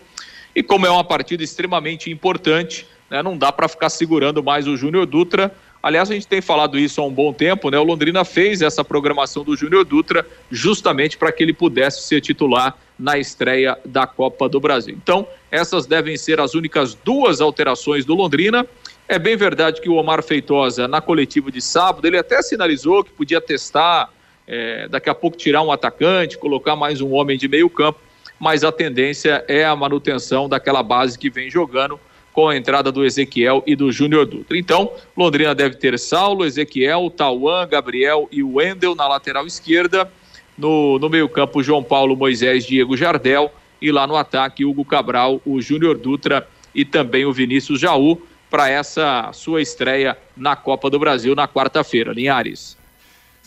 E 0.55 0.63
como 0.63 0.87
é 0.87 0.91
uma 0.91 1.03
partida 1.03 1.43
extremamente 1.43 2.09
importante, 2.09 2.87
né? 3.11 3.21
Não 3.21 3.37
dá 3.37 3.51
para 3.51 3.67
ficar 3.67 3.91
segurando 3.91 4.45
mais 4.45 4.69
o 4.69 4.77
Júnior 4.77 5.05
Dutra. 5.05 5.53
Aliás, 5.83 6.09
a 6.09 6.15
gente 6.15 6.29
tem 6.29 6.41
falado 6.41 6.79
isso 6.79 7.01
há 7.01 7.05
um 7.05 7.13
bom 7.13 7.33
tempo, 7.33 7.69
né? 7.69 7.77
O 7.81 7.83
Londrina 7.83 8.25
fez 8.25 8.63
essa 8.63 8.85
programação 8.85 9.43
do 9.43 9.57
Júnior 9.57 9.85
Dutra 9.85 10.25
justamente 10.53 11.19
para 11.19 11.33
que 11.33 11.43
ele 11.43 11.53
pudesse 11.53 12.07
ser 12.07 12.21
titular 12.21 12.79
na 12.97 13.19
estreia 13.19 13.77
da 13.85 14.07
Copa 14.07 14.49
do 14.49 14.61
Brasil. 14.61 14.97
Então, 15.03 15.27
essas 15.51 15.85
devem 15.85 16.17
ser 16.17 16.39
as 16.39 16.55
únicas 16.55 16.95
duas 16.95 17.41
alterações 17.41 18.05
do 18.05 18.15
Londrina. 18.15 18.65
É 19.09 19.19
bem 19.19 19.37
verdade 19.37 19.81
que 19.81 19.89
o 19.89 19.95
Omar 19.95 20.23
Feitosa, 20.23 20.87
na 20.87 21.01
coletiva 21.01 21.51
de 21.51 21.61
sábado, 21.61 22.07
ele 22.07 22.19
até 22.19 22.41
sinalizou 22.41 23.03
que 23.03 23.11
podia 23.11 23.41
testar 23.41 24.11
é, 24.47 24.89
daqui 24.89 25.11
a 25.11 25.15
pouco 25.15 25.37
tirar 25.37 25.63
um 25.63 25.73
atacante, 25.73 26.39
colocar 26.39 26.77
mais 26.77 27.01
um 27.01 27.13
homem 27.13 27.37
de 27.37 27.49
meio 27.49 27.69
campo, 27.69 28.01
mas 28.39 28.65
a 28.65 28.71
tendência 28.71 29.45
é 29.49 29.65
a 29.65 29.75
manutenção 29.75 30.49
daquela 30.49 30.83
base 30.83 31.19
que 31.19 31.31
vem 31.31 31.51
jogando 31.51 31.99
com 32.37 32.49
a 32.49 32.57
entrada 32.57 32.93
do 32.93 33.03
Ezequiel 33.03 33.63
e 33.67 33.75
do 33.75 33.91
Júnior 33.91 34.27
Dutra. 34.27 34.59
Então, 34.59 34.93
Londrina 35.17 35.55
deve 35.55 35.77
ter 35.77 35.99
Saulo, 35.99 36.45
Ezequiel, 36.45 37.09
Tauan, 37.09 37.67
Gabriel 37.67 38.29
e 38.31 38.43
Wendel 38.43 38.95
na 38.95 39.09
lateral 39.09 39.47
esquerda. 39.47 40.13
No, 40.57 40.99
no 40.99 41.09
meio-campo, 41.09 41.63
João 41.63 41.83
Paulo, 41.83 42.15
Moisés, 42.15 42.67
Diego 42.67 42.95
Jardel. 42.95 43.51
E 43.81 43.91
lá 43.91 44.07
no 44.07 44.17
ataque, 44.17 44.67
Hugo 44.67 44.85
Cabral, 44.85 45.41
o 45.47 45.63
Júnior 45.63 45.97
Dutra 45.97 46.47
e 46.75 46.85
também 46.85 47.25
o 47.25 47.33
Vinícius 47.33 47.81
Jaú 47.81 48.21
para 48.51 48.69
essa 48.69 49.31
sua 49.33 49.63
estreia 49.63 50.17
na 50.37 50.55
Copa 50.55 50.91
do 50.91 50.99
Brasil 50.99 51.35
na 51.35 51.49
quarta-feira. 51.49 52.13
Linhares. 52.13 52.76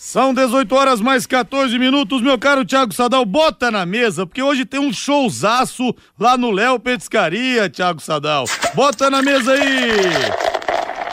São 0.01 0.33
18 0.33 0.73
horas 0.73 1.01
mais 1.01 1.25
14 1.25 1.77
minutos, 1.77 2.21
meu 2.21 2.39
caro 2.39 2.63
Thiago 2.63 2.93
Sadal, 2.93 3.25
bota 3.25 3.69
na 3.69 3.85
mesa, 3.85 4.25
porque 4.25 4.41
hoje 4.41 4.63
tem 4.63 4.79
um 4.79 4.93
showzaço 4.93 5.93
lá 6.17 6.37
no 6.37 6.51
Léo 6.51 6.79
Petiscaria, 6.79 7.69
Thiago 7.69 7.99
Sadal. 7.99 8.45
Bota 8.73 9.09
na 9.09 9.21
mesa 9.21 9.51
aí! 9.51 10.13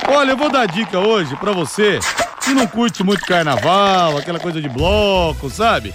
Olha, 0.09 0.31
eu 0.31 0.37
vou 0.37 0.49
dar 0.49 0.67
dica 0.67 1.01
hoje 1.01 1.35
para 1.35 1.51
você 1.51 1.99
que 2.45 2.55
não 2.55 2.65
curte 2.65 3.03
muito 3.03 3.27
carnaval, 3.27 4.19
aquela 4.19 4.39
coisa 4.39 4.63
de 4.63 4.69
bloco, 4.69 5.51
sabe? 5.51 5.93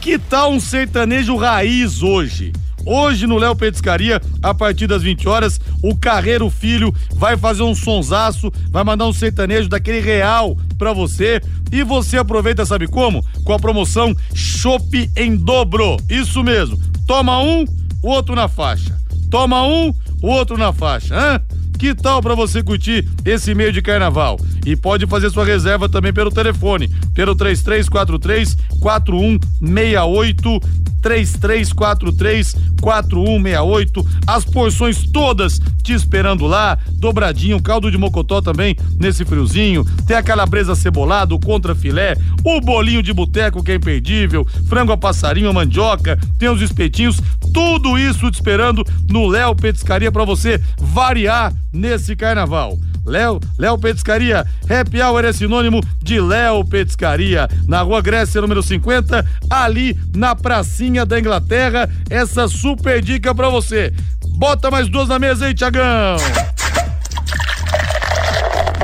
Que 0.00 0.16
tal 0.16 0.52
um 0.52 0.60
sertanejo 0.60 1.34
raiz 1.34 2.00
hoje? 2.00 2.52
Hoje 2.84 3.26
no 3.26 3.38
Léo 3.38 3.54
Petiscaria, 3.54 4.20
a 4.42 4.54
partir 4.54 4.86
das 4.86 5.02
20 5.02 5.28
horas, 5.28 5.60
o 5.82 5.94
Carreiro 5.94 6.48
Filho 6.48 6.94
vai 7.14 7.36
fazer 7.36 7.62
um 7.62 7.74
sonsaço, 7.74 8.50
vai 8.70 8.82
mandar 8.82 9.06
um 9.06 9.12
sertanejo 9.12 9.68
daquele 9.68 10.00
real 10.00 10.56
pra 10.78 10.92
você. 10.92 11.40
E 11.70 11.84
você 11.84 12.18
aproveita, 12.18 12.66
sabe 12.66 12.86
como? 12.88 13.24
Com 13.44 13.52
a 13.52 13.58
promoção 13.58 14.14
Chopp 14.34 15.10
em 15.16 15.36
dobro. 15.36 15.96
Isso 16.08 16.42
mesmo. 16.42 16.78
Toma 17.06 17.40
um, 17.40 17.64
o 18.02 18.08
outro 18.08 18.34
na 18.34 18.48
faixa. 18.48 18.98
Toma 19.30 19.62
um, 19.62 19.94
o 20.22 20.28
outro 20.28 20.56
na 20.56 20.72
faixa. 20.72 21.14
Hã? 21.14 21.40
Que 21.80 21.94
tal 21.94 22.20
para 22.20 22.34
você 22.34 22.62
curtir 22.62 23.08
esse 23.24 23.54
meio 23.54 23.72
de 23.72 23.80
carnaval? 23.80 24.38
E 24.66 24.76
pode 24.76 25.06
fazer 25.06 25.30
sua 25.30 25.46
reserva 25.46 25.88
também 25.88 26.12
pelo 26.12 26.30
telefone, 26.30 26.88
pelo 27.14 27.34
3343 27.34 28.54
4168 28.78 30.60
3343 31.00 32.54
4168. 32.82 34.06
As 34.26 34.44
porções 34.44 35.10
todas 35.10 35.58
te 35.82 35.94
esperando 35.94 36.46
lá. 36.46 36.78
Dobradinho, 36.92 37.62
caldo 37.62 37.90
de 37.90 37.96
mocotó 37.96 38.42
também 38.42 38.76
nesse 38.98 39.24
friozinho. 39.24 39.82
Tem 40.06 40.18
a 40.18 40.22
calabresa 40.22 40.74
cebolada, 40.74 41.34
o 41.34 41.40
contra 41.40 41.74
filé, 41.74 42.14
o 42.44 42.60
bolinho 42.60 43.02
de 43.02 43.14
boteco 43.14 43.62
que 43.64 43.72
é 43.72 43.76
imperdível, 43.76 44.46
frango 44.66 44.92
a 44.92 44.98
passarinho, 44.98 45.48
a 45.48 45.52
mandioca, 45.54 46.18
tem 46.38 46.50
os 46.50 46.60
espetinhos, 46.60 47.22
tudo 47.54 47.98
isso 47.98 48.30
te 48.30 48.34
esperando 48.34 48.86
no 49.08 49.26
Léo 49.26 49.54
Petiscaria 49.54 50.12
para 50.12 50.26
você 50.26 50.60
variar 50.78 51.54
nesse 51.72 52.14
carnaval. 52.16 52.78
Léo, 53.04 53.40
Léo 53.58 53.78
Petiscaria, 53.78 54.46
Happy 54.68 55.00
Hour 55.00 55.24
é 55.24 55.32
sinônimo 55.32 55.80
de 56.02 56.20
Léo 56.20 56.64
Petiscaria, 56.64 57.48
na 57.66 57.80
Rua 57.82 58.00
Grécia, 58.02 58.40
número 58.40 58.62
50, 58.62 59.26
ali 59.48 59.98
na 60.14 60.34
pracinha 60.34 61.06
da 61.06 61.18
Inglaterra, 61.18 61.88
essa 62.08 62.46
super 62.46 63.00
dica 63.00 63.34
pra 63.34 63.48
você. 63.48 63.92
Bota 64.36 64.70
mais 64.70 64.88
duas 64.88 65.08
na 65.08 65.18
mesa 65.18 65.46
aí, 65.46 65.54
Tiagão. 65.54 66.16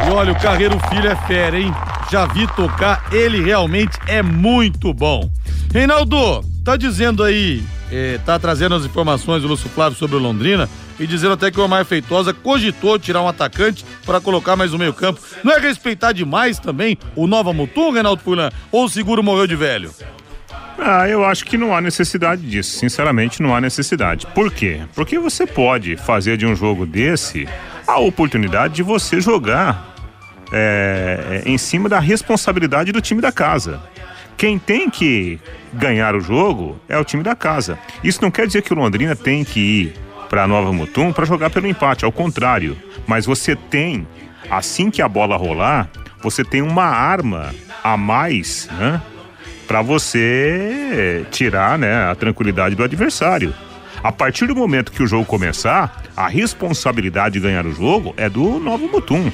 E 0.06 0.10
olha, 0.10 0.32
o 0.32 0.40
Carreiro 0.40 0.78
Filho 0.88 1.08
é 1.08 1.16
fera, 1.26 1.58
hein? 1.58 1.74
Já 2.10 2.26
vi 2.26 2.46
tocar, 2.48 3.06
ele 3.10 3.42
realmente 3.42 3.98
é 4.06 4.22
muito 4.22 4.94
bom. 4.94 5.28
Reinaldo, 5.72 6.44
tá 6.64 6.76
dizendo 6.76 7.24
aí, 7.24 7.62
eh, 7.90 8.20
tá 8.24 8.38
trazendo 8.38 8.76
as 8.76 8.84
informações 8.84 9.42
do 9.42 9.48
Lúcio 9.48 9.68
Flávio 9.68 9.98
sobre 9.98 10.16
o 10.16 10.20
Londrina, 10.20 10.68
e 10.98 11.06
dizendo 11.06 11.34
até 11.34 11.50
que 11.50 11.60
o 11.60 11.64
Omar 11.64 11.84
Feitosa 11.84 12.32
cogitou 12.32 12.98
tirar 12.98 13.22
um 13.22 13.28
atacante 13.28 13.84
para 14.04 14.20
colocar 14.20 14.56
mais 14.56 14.72
um 14.72 14.78
meio 14.78 14.92
campo. 14.92 15.20
Não 15.42 15.52
é 15.52 15.58
respeitar 15.58 16.12
demais 16.12 16.58
também 16.58 16.98
o 17.14 17.26
Nova 17.26 17.52
Mutum, 17.52 17.90
Renato 17.90 18.22
Fulan? 18.22 18.50
Ou 18.72 18.84
o 18.84 18.88
seguro 18.88 19.22
morreu 19.22 19.46
de 19.46 19.56
velho? 19.56 19.90
Ah, 20.78 21.08
eu 21.08 21.24
acho 21.24 21.44
que 21.44 21.56
não 21.56 21.74
há 21.74 21.80
necessidade 21.80 22.42
disso. 22.42 22.78
Sinceramente, 22.78 23.40
não 23.42 23.54
há 23.54 23.60
necessidade. 23.60 24.26
Por 24.34 24.52
quê? 24.52 24.80
Porque 24.94 25.18
você 25.18 25.46
pode 25.46 25.96
fazer 25.96 26.36
de 26.36 26.46
um 26.46 26.54
jogo 26.54 26.84
desse 26.84 27.48
a 27.86 27.98
oportunidade 27.98 28.74
de 28.74 28.82
você 28.82 29.20
jogar 29.20 29.94
é, 30.52 31.42
em 31.46 31.56
cima 31.56 31.88
da 31.88 31.98
responsabilidade 31.98 32.92
do 32.92 33.00
time 33.00 33.20
da 33.20 33.32
casa. 33.32 33.80
Quem 34.36 34.58
tem 34.58 34.90
que 34.90 35.40
ganhar 35.72 36.14
o 36.14 36.20
jogo 36.20 36.78
é 36.88 36.98
o 36.98 37.04
time 37.04 37.22
da 37.22 37.34
casa. 37.34 37.78
Isso 38.04 38.20
não 38.20 38.30
quer 38.30 38.46
dizer 38.46 38.62
que 38.62 38.72
o 38.72 38.76
Londrina 38.76 39.16
tem 39.16 39.44
que 39.44 39.60
ir 39.60 40.05
para 40.28 40.46
Nova 40.46 40.72
Mutum 40.72 41.12
para 41.12 41.24
jogar 41.24 41.50
pelo 41.50 41.66
empate, 41.66 42.04
ao 42.04 42.12
contrário. 42.12 42.76
Mas 43.06 43.26
você 43.26 43.54
tem, 43.56 44.06
assim 44.50 44.90
que 44.90 45.02
a 45.02 45.08
bola 45.08 45.36
rolar, 45.36 45.88
você 46.22 46.44
tem 46.44 46.62
uma 46.62 46.84
arma 46.84 47.54
a 47.82 47.96
mais, 47.96 48.68
né? 48.78 49.00
Para 49.66 49.82
você 49.82 51.26
tirar, 51.30 51.78
né, 51.78 52.10
a 52.10 52.14
tranquilidade 52.14 52.74
do 52.74 52.84
adversário. 52.84 53.52
A 54.02 54.12
partir 54.12 54.46
do 54.46 54.54
momento 54.54 54.92
que 54.92 55.02
o 55.02 55.06
jogo 55.06 55.24
começar, 55.24 56.04
a 56.16 56.28
responsabilidade 56.28 57.34
de 57.34 57.40
ganhar 57.40 57.66
o 57.66 57.72
jogo 57.72 58.14
é 58.16 58.28
do 58.28 58.60
Novo 58.60 58.88
Mutum. 58.88 59.32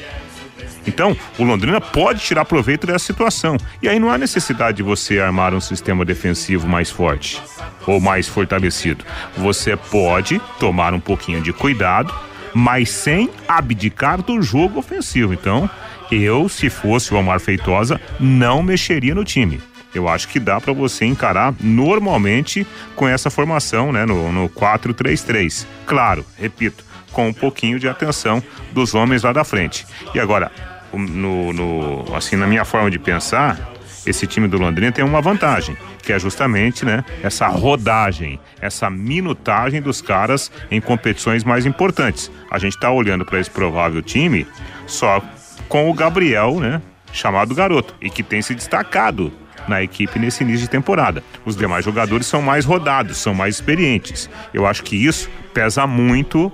Então, 0.86 1.16
o 1.38 1.44
Londrina 1.44 1.80
pode 1.80 2.20
tirar 2.20 2.44
proveito 2.44 2.86
dessa 2.86 3.04
situação. 3.04 3.56
E 3.80 3.88
aí 3.88 3.98
não 3.98 4.10
há 4.10 4.18
necessidade 4.18 4.78
de 4.78 4.82
você 4.82 5.18
armar 5.18 5.54
um 5.54 5.60
sistema 5.60 6.04
defensivo 6.04 6.66
mais 6.66 6.90
forte 6.90 7.40
ou 7.86 8.00
mais 8.00 8.28
fortalecido. 8.28 9.04
Você 9.36 9.76
pode 9.76 10.40
tomar 10.58 10.94
um 10.94 11.00
pouquinho 11.00 11.40
de 11.40 11.52
cuidado, 11.52 12.12
mas 12.54 12.90
sem 12.90 13.30
abdicar 13.48 14.22
do 14.22 14.40
jogo 14.42 14.78
ofensivo. 14.78 15.32
Então, 15.32 15.68
eu, 16.10 16.48
se 16.48 16.68
fosse 16.68 17.14
o 17.14 17.16
Omar 17.16 17.40
Feitosa, 17.40 18.00
não 18.20 18.62
mexeria 18.62 19.14
no 19.14 19.24
time. 19.24 19.60
Eu 19.94 20.08
acho 20.08 20.28
que 20.28 20.40
dá 20.40 20.60
para 20.60 20.72
você 20.72 21.04
encarar 21.04 21.54
normalmente 21.60 22.66
com 22.96 23.06
essa 23.06 23.30
formação, 23.30 23.92
né, 23.92 24.06
no, 24.06 24.32
no 24.32 24.48
4-3-3. 24.48 25.66
Claro, 25.84 26.24
repito, 26.38 26.84
com 27.12 27.28
um 27.28 27.32
pouquinho 27.32 27.78
de 27.78 27.88
atenção 27.88 28.42
dos 28.72 28.94
homens 28.94 29.22
lá 29.22 29.32
da 29.32 29.44
frente. 29.44 29.86
E 30.14 30.20
agora, 30.20 30.50
no, 30.92 31.52
no, 31.52 32.16
assim, 32.16 32.36
na 32.36 32.46
minha 32.46 32.64
forma 32.64 32.90
de 32.90 32.98
pensar, 32.98 33.72
esse 34.04 34.26
time 34.26 34.48
do 34.48 34.58
Londrina 34.58 34.92
tem 34.92 35.04
uma 35.04 35.20
vantagem, 35.20 35.76
que 36.02 36.12
é 36.12 36.18
justamente, 36.18 36.84
né, 36.84 37.04
essa 37.22 37.48
rodagem, 37.48 38.38
essa 38.60 38.90
minutagem 38.90 39.80
dos 39.80 40.00
caras 40.02 40.50
em 40.70 40.80
competições 40.80 41.44
mais 41.44 41.66
importantes. 41.66 42.30
A 42.50 42.58
gente 42.58 42.74
está 42.74 42.90
olhando 42.90 43.24
para 43.24 43.38
esse 43.38 43.50
provável 43.50 44.02
time 44.02 44.46
só 44.86 45.22
com 45.68 45.88
o 45.88 45.94
Gabriel, 45.94 46.58
né, 46.58 46.82
chamado 47.12 47.54
garoto, 47.54 47.94
e 48.00 48.10
que 48.10 48.22
tem 48.22 48.42
se 48.42 48.54
destacado 48.54 49.32
na 49.68 49.82
equipe 49.82 50.18
nesse 50.18 50.42
início 50.42 50.62
de 50.62 50.68
temporada. 50.68 51.22
Os 51.44 51.56
demais 51.56 51.84
jogadores 51.84 52.26
são 52.26 52.42
mais 52.42 52.64
rodados, 52.64 53.18
são 53.18 53.32
mais 53.32 53.54
experientes. 53.54 54.28
Eu 54.52 54.66
acho 54.66 54.82
que 54.82 54.96
isso 54.96 55.30
pesa 55.54 55.86
muito 55.86 56.50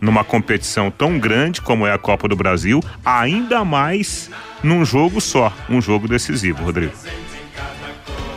numa 0.00 0.24
competição 0.24 0.90
tão 0.90 1.18
grande 1.18 1.60
como 1.60 1.86
é 1.86 1.92
a 1.92 1.98
Copa 1.98 2.26
do 2.28 2.36
Brasil, 2.36 2.80
ainda 3.04 3.64
mais 3.64 4.30
num 4.62 4.84
jogo 4.84 5.20
só, 5.20 5.52
um 5.68 5.80
jogo 5.80 6.08
decisivo, 6.08 6.64
Rodrigo. 6.64 6.92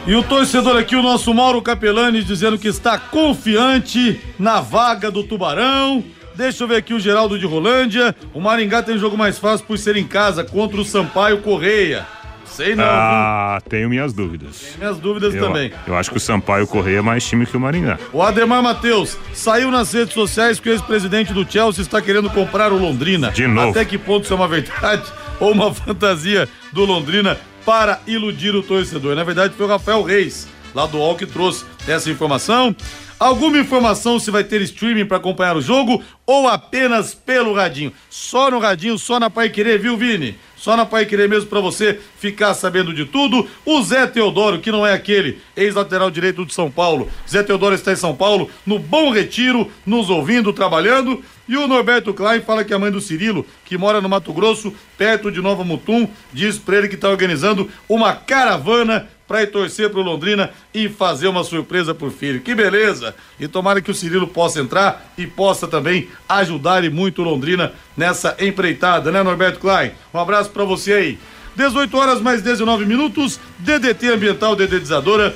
E 0.06 0.16
o 0.16 0.24
torcedor 0.24 0.78
aqui, 0.78 0.98
o 0.98 1.02
nosso 1.02 1.34
Mauro 1.34 1.62
Capelani, 1.62 2.24
dizendo 2.24 2.58
que 2.58 2.68
está 2.68 2.98
confiante 2.98 4.20
na 4.38 4.60
vaga 4.60 5.10
do 5.10 5.24
Tubarão. 5.24 6.04
Deixa 6.36 6.64
eu 6.64 6.68
ver 6.68 6.78
aqui 6.78 6.94
o 6.94 7.00
Geraldo 7.00 7.40
de 7.40 7.46
Rolândia. 7.46 8.14
O 8.34 8.42
Maringá 8.42 8.84
tem 8.84 8.98
jogo 8.98 9.18
mais 9.18 9.38
fácil 9.38 9.66
por 9.66 9.78
ser 9.78 9.96
em 9.96 10.06
casa 10.06 10.44
contra 10.44 10.82
o 10.82 10.84
Sampaio 10.84 11.38
Correia. 11.38 12.06
Sei 12.54 12.76
não. 12.76 12.84
Ah, 12.86 13.58
viu? 13.60 13.70
tenho 13.70 13.90
minhas 13.90 14.14
dúvidas. 14.14 14.60
Tenho 14.60 14.78
minhas 14.78 15.00
dúvidas 15.00 15.34
eu, 15.34 15.44
também. 15.44 15.72
Eu 15.88 15.96
acho 15.96 16.12
que 16.12 16.18
o 16.18 16.20
Sampaio 16.20 16.68
Correia 16.68 17.00
é 17.00 17.02
mais 17.02 17.26
time 17.26 17.48
que 17.48 17.58
o 17.58 17.60
Maringá. 17.60 17.98
O 18.12 18.22
Ademar 18.22 18.62
Matheus 18.62 19.18
saiu 19.34 19.72
nas 19.72 19.92
redes 19.92 20.14
sociais 20.14 20.60
que 20.60 20.70
o 20.70 20.72
ex-presidente 20.72 21.34
do 21.34 21.50
Chelsea 21.50 21.82
está 21.82 22.00
querendo 22.00 22.30
comprar 22.30 22.72
o 22.72 22.78
Londrina. 22.78 23.32
De 23.32 23.48
novo. 23.48 23.72
Até 23.72 23.84
que 23.84 23.98
ponto 23.98 24.26
isso 24.26 24.34
é 24.34 24.36
uma 24.36 24.48
verdade 24.48 25.04
ou 25.40 25.52
uma 25.52 25.74
fantasia 25.74 26.48
do 26.72 26.86
Londrina 26.86 27.38
para 27.66 28.00
iludir 28.06 28.54
o 28.56 28.62
torcedor? 28.62 29.16
Na 29.16 29.24
verdade, 29.24 29.56
foi 29.56 29.66
o 29.66 29.70
Rafael 29.70 30.04
Reis, 30.04 30.48
lá 30.74 30.86
do 30.86 30.98
UOL, 30.98 31.16
que 31.16 31.26
trouxe 31.26 31.66
essa 31.88 32.10
informação. 32.10 32.76
Alguma 33.20 33.58
informação 33.58 34.20
se 34.20 34.30
vai 34.30 34.44
ter 34.44 34.62
streaming 34.64 35.06
para 35.06 35.16
acompanhar 35.16 35.56
o 35.56 35.62
jogo 35.62 36.04
ou 36.26 36.48
apenas 36.48 37.14
pelo 37.14 37.54
radinho? 37.54 37.94
Só 38.10 38.52
no 38.52 38.60
radinho, 38.60 38.98
só 38.98 39.18
na 39.18 39.30
Pai 39.30 39.50
Querer, 39.50 39.80
viu, 39.80 39.96
Vini? 39.96 40.38
Só 40.58 40.76
na 40.76 40.86
Pai 40.86 41.06
Querer 41.06 41.30
mesmo 41.30 41.50
para 41.50 41.60
você 41.60 42.00
ficar 42.18 42.54
sabendo 42.54 42.94
de 42.94 43.06
tudo. 43.06 43.48
O 43.66 43.82
Zé 43.82 44.08
Teodoro, 44.08 44.60
que 44.60 44.72
não 44.72 44.86
é 44.86 44.94
aquele 44.94 45.40
ex-lateral 45.56 46.12
direito 46.12 46.46
de 46.46 46.54
São 46.54 46.70
Paulo. 46.70 47.10
Zé 47.30 47.44
Teodoro 47.44 47.76
está 47.76 47.94
em 47.94 47.98
São 47.98 48.16
Paulo, 48.16 48.50
no 48.66 48.78
Bom 48.78 49.10
Retiro, 49.10 49.72
nos 49.86 50.10
ouvindo, 50.10 50.52
trabalhando. 50.52 51.24
E 51.48 51.56
o 51.58 51.68
Norberto 51.68 52.14
Klein 52.14 52.42
fala 52.42 52.64
que 52.64 52.74
a 52.74 52.80
mãe 52.80 52.92
do 52.92 53.02
Cirilo, 53.02 53.46
que 53.66 53.78
mora 53.78 54.02
no 54.02 54.10
Mato 54.10 54.34
Grosso, 54.34 54.74
perto 54.98 55.32
de 55.32 55.42
Nova 55.42 55.64
Mutum, 55.64 56.10
diz 56.32 56.58
para 56.58 56.78
ele 56.78 56.88
que 56.88 56.96
está 56.96 57.10
organizando 57.10 57.70
uma 57.88 58.14
caravana 58.14 59.10
para 59.28 59.44
ir 59.44 59.48
torcer 59.48 59.90
pro 59.90 60.02
Londrina 60.02 60.52
e 60.74 60.90
fazer 60.90 61.28
uma 61.28 61.44
surpresa 61.44 61.94
pro 61.94 62.12
filho. 62.12 62.42
Que 62.42 62.54
beleza! 62.54 63.16
E 63.40 63.48
tomara 63.48 63.82
que 63.82 63.92
o 63.92 63.96
Cirilo 63.96 64.28
possa 64.28 64.60
entrar 64.60 65.14
e 65.18 65.26
possa 65.26 65.68
também 65.68 66.10
ajudar 66.28 66.84
e 66.84 66.90
muito 66.90 67.22
o 67.22 67.26
Londrina 67.26 67.74
nessa 67.96 68.36
empreitada, 68.40 69.12
né, 69.12 69.24
Norberto 69.24 69.60
Klein? 69.60 69.92
Um 70.14 70.20
abraço 70.20 70.50
para 70.50 70.64
você 70.64 70.94
aí. 70.94 71.20
18 71.56 71.96
horas 71.98 72.22
mais 72.22 72.42
19 72.42 72.86
minutos. 72.86 73.40
DDT 73.60 74.08
Ambiental 74.10 74.56
Dedetizadora. 74.56 75.36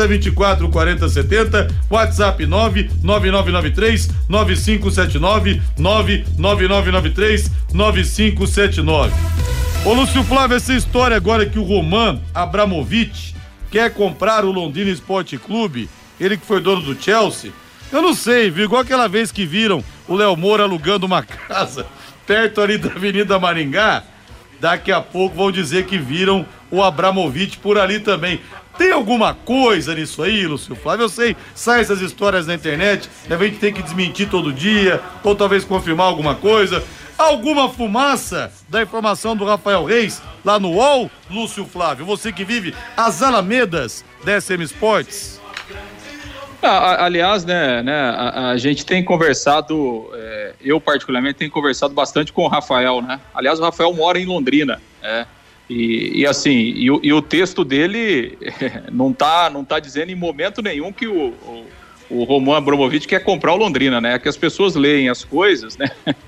70, 0.01 0.07
3024 0.07 0.69
40 0.69 1.09
70, 1.09 1.67
WhatsApp 1.89 2.45
99993 2.45 4.09
9579, 4.27 5.61
99993 5.77 7.51
9579. 7.73 9.13
Ô 9.85 9.93
Lúcio 9.93 10.23
Flávio, 10.23 10.57
essa 10.57 10.73
história 10.73 11.17
agora 11.17 11.45
que 11.45 11.59
o 11.59 11.63
Roman 11.63 12.19
Abramovich 12.33 13.35
quer 13.69 13.93
comprar 13.93 14.45
o 14.45 14.51
Londrina 14.51 14.89
Esporte 14.89 15.37
Clube, 15.37 15.89
ele 16.19 16.37
que 16.37 16.45
foi 16.45 16.61
dono 16.61 16.81
do 16.81 17.01
Chelsea, 17.01 17.51
eu 17.91 18.01
não 18.01 18.13
sei, 18.13 18.49
viu? 18.49 18.65
Igual 18.65 18.81
aquela 18.81 19.07
vez 19.07 19.31
que 19.31 19.45
viram 19.45 19.83
o 20.07 20.15
Léo 20.15 20.37
Moura 20.37 20.63
alugando 20.63 21.05
uma 21.05 21.23
casa 21.23 21.85
perto 22.25 22.61
ali 22.61 22.77
da 22.77 22.89
Avenida 22.91 23.39
Maringá. 23.39 24.03
Daqui 24.59 24.91
a 24.91 25.01
pouco 25.01 25.35
vão 25.35 25.51
dizer 25.51 25.85
que 25.85 25.97
viram 25.97 26.45
o 26.69 26.83
Abramovich 26.83 27.57
por 27.57 27.77
ali 27.79 27.99
também. 27.99 28.39
Tem 28.81 28.91
alguma 28.91 29.35
coisa 29.35 29.93
nisso 29.93 30.23
aí, 30.23 30.47
Lúcio 30.47 30.75
Flávio? 30.75 31.03
Eu 31.03 31.09
sei, 31.09 31.37
sai 31.53 31.81
essas 31.81 32.01
histórias 32.01 32.47
na 32.47 32.55
internet, 32.55 33.07
a 33.29 33.35
gente 33.37 33.59
tem 33.59 33.71
que 33.71 33.83
desmentir 33.83 34.27
todo 34.27 34.51
dia, 34.51 34.99
ou 35.23 35.35
talvez 35.35 35.63
confirmar 35.63 36.07
alguma 36.07 36.33
coisa. 36.33 36.83
Alguma 37.15 37.69
fumaça 37.69 38.51
da 38.67 38.81
informação 38.81 39.35
do 39.37 39.45
Rafael 39.45 39.85
Reis 39.85 40.19
lá 40.43 40.59
no 40.59 40.71
UOL, 40.71 41.11
Lúcio 41.29 41.63
Flávio? 41.63 42.07
Você 42.07 42.31
que 42.31 42.43
vive 42.43 42.73
as 42.97 43.21
alamedas 43.21 44.03
da 44.23 44.41
SM 44.41 44.63
Sports. 44.63 45.39
Ah, 46.59 47.05
aliás, 47.05 47.45
né, 47.45 47.83
né 47.83 47.93
a, 47.93 48.49
a, 48.49 48.57
gente 48.57 48.83
tem 48.83 49.05
conversado, 49.05 50.09
é, 50.15 50.53
eu 50.59 50.81
particularmente 50.81 51.35
tenho 51.35 51.51
conversado 51.51 51.93
bastante 51.93 52.33
com 52.33 52.45
o 52.45 52.47
Rafael, 52.47 52.99
né? 52.99 53.19
Aliás, 53.31 53.59
o 53.59 53.63
Rafael 53.63 53.93
mora 53.93 54.19
em 54.19 54.25
Londrina, 54.25 54.81
né? 55.03 55.27
E, 55.71 56.19
e 56.19 56.25
assim, 56.27 56.51
e, 56.51 56.87
e, 57.01 57.13
o 57.13 57.21
texto 57.21 57.63
dele 57.63 58.37
não 58.91 59.13
tá, 59.13 59.49
não 59.49 59.63
tá 59.63 59.79
dizendo 59.79 60.11
em 60.11 60.15
momento 60.15 60.61
nenhum 60.61 60.91
que 60.91 61.07
o, 61.07 61.27
o, 61.29 61.65
o 62.09 62.23
Roman 62.25 62.57
Abramovich 62.57 63.07
quer 63.07 63.23
comprar 63.23 63.53
o 63.53 63.55
Londrina, 63.55 64.01
né? 64.01 64.15
É 64.15 64.19
que 64.19 64.27
as 64.27 64.35
pessoas 64.35 64.75
leem 64.75 65.07
as 65.07 65.23
coisas, 65.23 65.77
né? 65.77 65.89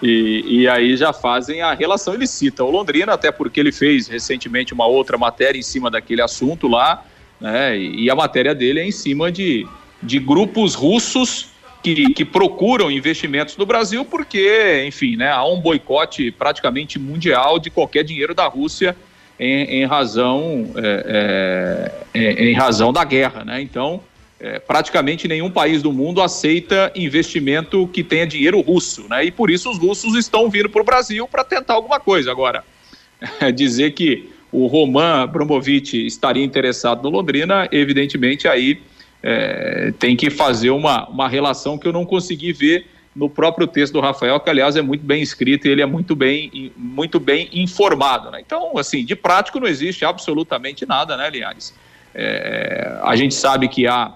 E, 0.00 0.44
e, 0.46 0.68
aí 0.68 0.96
já 0.96 1.12
fazem 1.12 1.60
a 1.60 1.74
relação. 1.74 2.14
Ele 2.14 2.24
cita 2.24 2.62
o 2.62 2.70
Londrina, 2.70 3.14
até 3.14 3.32
porque 3.32 3.58
ele 3.58 3.72
fez 3.72 4.06
recentemente 4.06 4.72
uma 4.72 4.86
outra 4.86 5.18
matéria 5.18 5.58
em 5.58 5.62
cima 5.62 5.90
daquele 5.90 6.22
assunto 6.22 6.68
lá, 6.68 7.04
né? 7.40 7.76
E 7.76 8.08
a 8.08 8.14
matéria 8.14 8.54
dele 8.54 8.78
é 8.78 8.86
em 8.86 8.92
cima 8.92 9.32
de, 9.32 9.66
de 10.00 10.20
grupos 10.20 10.76
russos 10.76 11.48
que, 11.82 12.12
que 12.12 12.24
procuram 12.24 12.90
investimentos 12.90 13.56
no 13.56 13.64
Brasil, 13.64 14.04
porque, 14.04 14.84
enfim, 14.86 15.16
né, 15.16 15.30
há 15.30 15.44
um 15.44 15.60
boicote 15.60 16.30
praticamente 16.30 16.98
mundial 16.98 17.58
de 17.58 17.70
qualquer 17.70 18.04
dinheiro 18.04 18.34
da 18.34 18.46
Rússia 18.46 18.96
em, 19.38 19.82
em 19.82 19.84
razão, 19.84 20.70
é, 20.76 21.92
é, 22.14 22.44
em 22.50 22.54
razão 22.54 22.92
da 22.92 23.04
guerra. 23.04 23.44
Né? 23.44 23.60
Então, 23.60 24.02
é, 24.40 24.58
praticamente 24.58 25.26
nenhum 25.26 25.50
país 25.50 25.82
do 25.82 25.92
mundo 25.92 26.22
aceita 26.22 26.92
investimento 26.94 27.88
que 27.88 28.04
tenha 28.04 28.26
dinheiro 28.26 28.60
russo, 28.60 29.08
né? 29.08 29.24
E 29.24 29.32
por 29.32 29.50
isso 29.50 29.68
os 29.68 29.78
russos 29.78 30.14
estão 30.14 30.48
vindo 30.48 30.68
para 30.68 30.80
o 30.80 30.84
Brasil 30.84 31.26
para 31.26 31.42
tentar 31.42 31.74
alguma 31.74 31.98
coisa. 31.98 32.30
Agora, 32.30 32.62
dizer 33.54 33.92
que 33.92 34.30
o 34.52 34.66
Roman 34.66 35.22
Abramovich 35.22 36.06
estaria 36.06 36.44
interessado 36.44 37.02
no 37.02 37.10
Londrina, 37.10 37.68
evidentemente 37.72 38.46
aí 38.46 38.80
é, 39.22 39.92
tem 39.98 40.16
que 40.16 40.30
fazer 40.30 40.70
uma, 40.70 41.08
uma 41.08 41.28
relação 41.28 41.78
que 41.78 41.86
eu 41.86 41.92
não 41.92 42.04
consegui 42.04 42.52
ver 42.52 42.86
no 43.14 43.28
próprio 43.28 43.66
texto 43.66 43.94
do 43.94 44.00
Rafael, 44.00 44.38
que 44.38 44.48
aliás 44.48 44.76
é 44.76 44.82
muito 44.82 45.04
bem 45.04 45.20
escrito 45.20 45.66
e 45.66 45.70
ele 45.70 45.82
é 45.82 45.86
muito 45.86 46.14
bem, 46.14 46.72
muito 46.76 47.18
bem 47.18 47.48
informado. 47.52 48.30
Né? 48.30 48.40
Então, 48.44 48.78
assim, 48.78 49.04
de 49.04 49.16
prático 49.16 49.58
não 49.58 49.66
existe 49.66 50.04
absolutamente 50.04 50.86
nada, 50.86 51.16
né, 51.16 51.28
Linhares? 51.28 51.74
É, 52.14 53.00
a 53.02 53.16
gente 53.16 53.34
sabe 53.34 53.68
que 53.68 53.86
há 53.86 54.14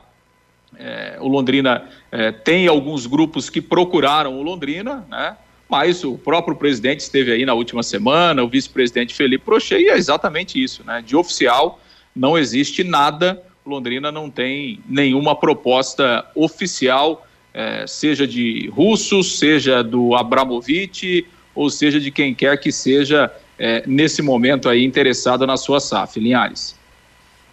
é, 0.78 1.16
o 1.20 1.28
Londrina 1.28 1.84
é, 2.10 2.30
tem 2.30 2.66
alguns 2.66 3.06
grupos 3.06 3.50
que 3.50 3.60
procuraram 3.60 4.38
o 4.38 4.42
Londrina, 4.42 5.04
né? 5.10 5.36
mas 5.68 6.04
o 6.04 6.16
próprio 6.18 6.54
presidente 6.54 7.00
esteve 7.00 7.32
aí 7.32 7.44
na 7.44 7.54
última 7.54 7.82
semana, 7.82 8.42
o 8.42 8.48
vice-presidente 8.48 9.14
Felipe 9.14 9.44
Prochet, 9.44 9.82
e 9.82 9.88
é 9.88 9.96
exatamente 9.96 10.62
isso, 10.62 10.84
né? 10.84 11.02
De 11.04 11.16
oficial 11.16 11.80
não 12.14 12.36
existe 12.36 12.84
nada, 12.84 13.42
Londrina 13.64 14.10
não 14.10 14.28
tem 14.28 14.80
nenhuma 14.88 15.36
proposta 15.36 16.26
oficial, 16.34 17.26
é, 17.54 17.86
seja 17.86 18.26
de 18.26 18.68
russos, 18.72 19.38
seja 19.38 19.82
do 19.82 20.14
Abramovich, 20.14 21.26
ou 21.54 21.70
seja 21.70 22.00
de 22.00 22.10
quem 22.10 22.34
quer 22.34 22.58
que 22.58 22.72
seja 22.72 23.30
é, 23.58 23.84
nesse 23.86 24.22
momento 24.22 24.68
aí 24.68 24.84
interessado 24.84 25.46
na 25.46 25.56
sua 25.56 25.78
SAF. 25.80 26.18
Linhares. 26.18 26.76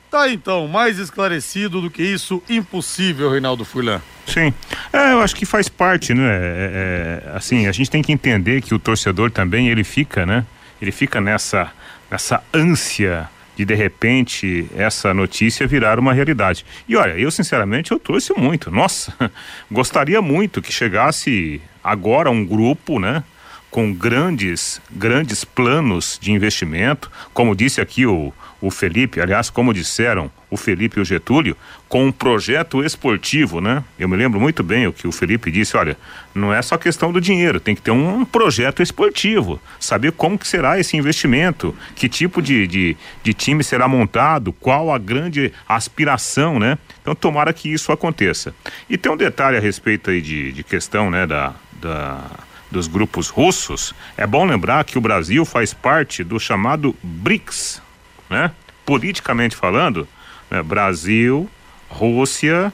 Tá 0.10 0.28
então, 0.28 0.67
mais 0.67 0.98
esclarecido 0.98 1.82
do 1.82 1.91
que 1.91 2.02
isso, 2.02 2.41
impossível, 2.50 3.30
Reinaldo 3.30 3.63
Furlan. 3.63 4.02
Sim, 4.26 4.52
é, 4.91 5.13
eu 5.13 5.22
acho 5.22 5.36
que 5.36 5.45
faz 5.45 5.69
parte, 5.69 6.15
né? 6.15 6.24
É, 6.24 7.24
é, 7.26 7.38
assim, 7.38 7.67
a 7.67 7.72
gente 7.72 7.91
tem 7.91 8.02
que 8.02 8.12
entender 8.12 8.62
que 8.62 8.74
o 8.74 8.80
torcedor 8.80 9.30
também 9.30 9.69
ele 9.69 9.84
fica, 9.84 10.26
né? 10.26 10.45
Ele 10.82 10.91
fica 10.91 11.22
nessa 11.22 11.72
nessa 12.10 12.43
ânsia 12.52 13.30
de 13.60 13.65
de 13.65 13.76
repente 13.76 14.65
essa 14.74 15.13
notícia 15.13 15.67
virar 15.67 16.00
uma 16.00 16.13
realidade. 16.13 16.65
E 16.88 16.95
olha, 16.95 17.19
eu 17.19 17.30
sinceramente 17.30 17.91
eu 17.91 18.00
torço 18.00 18.34
muito. 18.39 18.72
Nossa, 18.72 19.13
gostaria 19.69 20.22
muito 20.22 20.62
que 20.62 20.72
chegasse 20.72 21.62
agora 21.84 22.32
um 22.32 22.45
grupo, 22.45 23.00
né? 23.00 23.22
Com 23.69 23.93
grandes, 23.93 24.82
grandes 24.89 25.43
planos 25.43 26.17
de 26.21 26.32
investimento, 26.32 27.12
como 27.34 27.55
disse 27.55 27.79
aqui 27.79 28.05
o, 28.05 28.34
o 28.60 28.71
Felipe, 28.71 29.21
aliás, 29.21 29.49
como 29.49 29.73
disseram 29.73 30.32
o 30.49 30.58
Felipe 30.58 30.97
e 30.97 31.01
o 31.01 31.05
Getúlio, 31.05 31.55
com 31.88 32.05
um 32.05 32.12
projeto 32.12 32.84
esportivo, 32.84 33.62
né? 33.62 33.84
Eu 33.97 34.10
me 34.10 34.17
lembro 34.17 34.39
muito 34.39 34.63
bem 34.63 34.88
o 34.88 34.93
que 34.93 35.08
o 35.08 35.12
Felipe 35.12 35.51
disse, 35.51 35.77
olha, 35.77 35.95
não 36.34 36.51
é 36.51 36.62
só 36.62 36.77
questão 36.77 37.12
do 37.12 37.21
dinheiro, 37.21 37.60
tem 37.60 37.75
que 37.75 37.82
ter 37.82 37.91
um, 37.91 38.25
projeto 38.25 38.82
esportivo, 38.82 39.62
saber 39.79 40.12
como 40.12 40.38
que 40.38 40.47
será 40.47 40.79
esse 40.79 40.97
investimento, 40.97 41.75
que 41.95 42.10
tipo 42.10 42.41
de, 42.41 42.65
de, 42.65 42.97
de 43.23 43.34
time 43.34 43.63
será 43.63 43.88
montado, 43.88 44.51
qual 44.51 44.91
a 44.91 44.97
grande 44.97 45.53
aspiração, 45.67 46.60
né? 46.60 46.77
Então 47.01 47.13
tomara 47.13 47.53
que 47.53 47.71
isso 47.71 47.91
aconteça. 47.91 48.53
E 48.89 48.97
tem 48.97 49.12
um 49.12 49.17
detalhe 49.17 49.58
a 49.58 49.62
respeito 49.62 50.10
aí 50.10 50.21
de, 50.21 50.51
de 50.51 50.63
questão, 50.63 51.12
né, 51.12 51.27
da, 51.27 51.53
da 51.79 52.23
dos 52.71 52.88
grupos 52.88 53.29
russos, 53.29 53.93
é 54.15 54.27
bom 54.27 54.45
lembrar 54.45 54.84
que 54.84 54.97
o 54.97 55.01
Brasil 55.01 55.43
faz 55.45 55.73
parte 55.73 56.23
do 56.23 56.39
chamado 56.39 56.95
BRICS, 57.01 57.82
né? 58.29 58.51
Politicamente 58.86 59.55
falando, 59.55 60.08
né? 60.49 60.62
Brasil, 60.62 61.49
Rússia, 61.88 62.71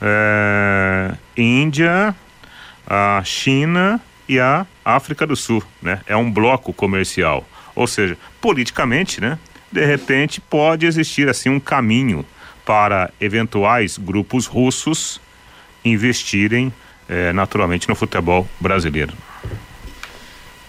é, 0.00 1.14
Índia, 1.36 2.14
a 2.86 3.22
China 3.24 4.00
e 4.28 4.40
a 4.40 4.66
África 4.84 5.26
do 5.26 5.36
Sul, 5.36 5.62
né? 5.82 6.00
É 6.06 6.16
um 6.16 6.30
bloco 6.30 6.72
comercial. 6.72 7.46
Ou 7.74 7.86
seja, 7.86 8.16
politicamente, 8.40 9.20
né? 9.20 9.38
De 9.70 9.84
repente 9.84 10.40
pode 10.40 10.86
existir 10.86 11.28
assim 11.28 11.50
um 11.50 11.60
caminho 11.60 12.24
para 12.64 13.10
eventuais 13.20 13.98
grupos 13.98 14.46
russos 14.46 15.20
investirem 15.84 16.72
é, 17.08 17.32
naturalmente 17.32 17.88
no 17.88 17.94
futebol 17.94 18.48
brasileiro. 18.58 19.12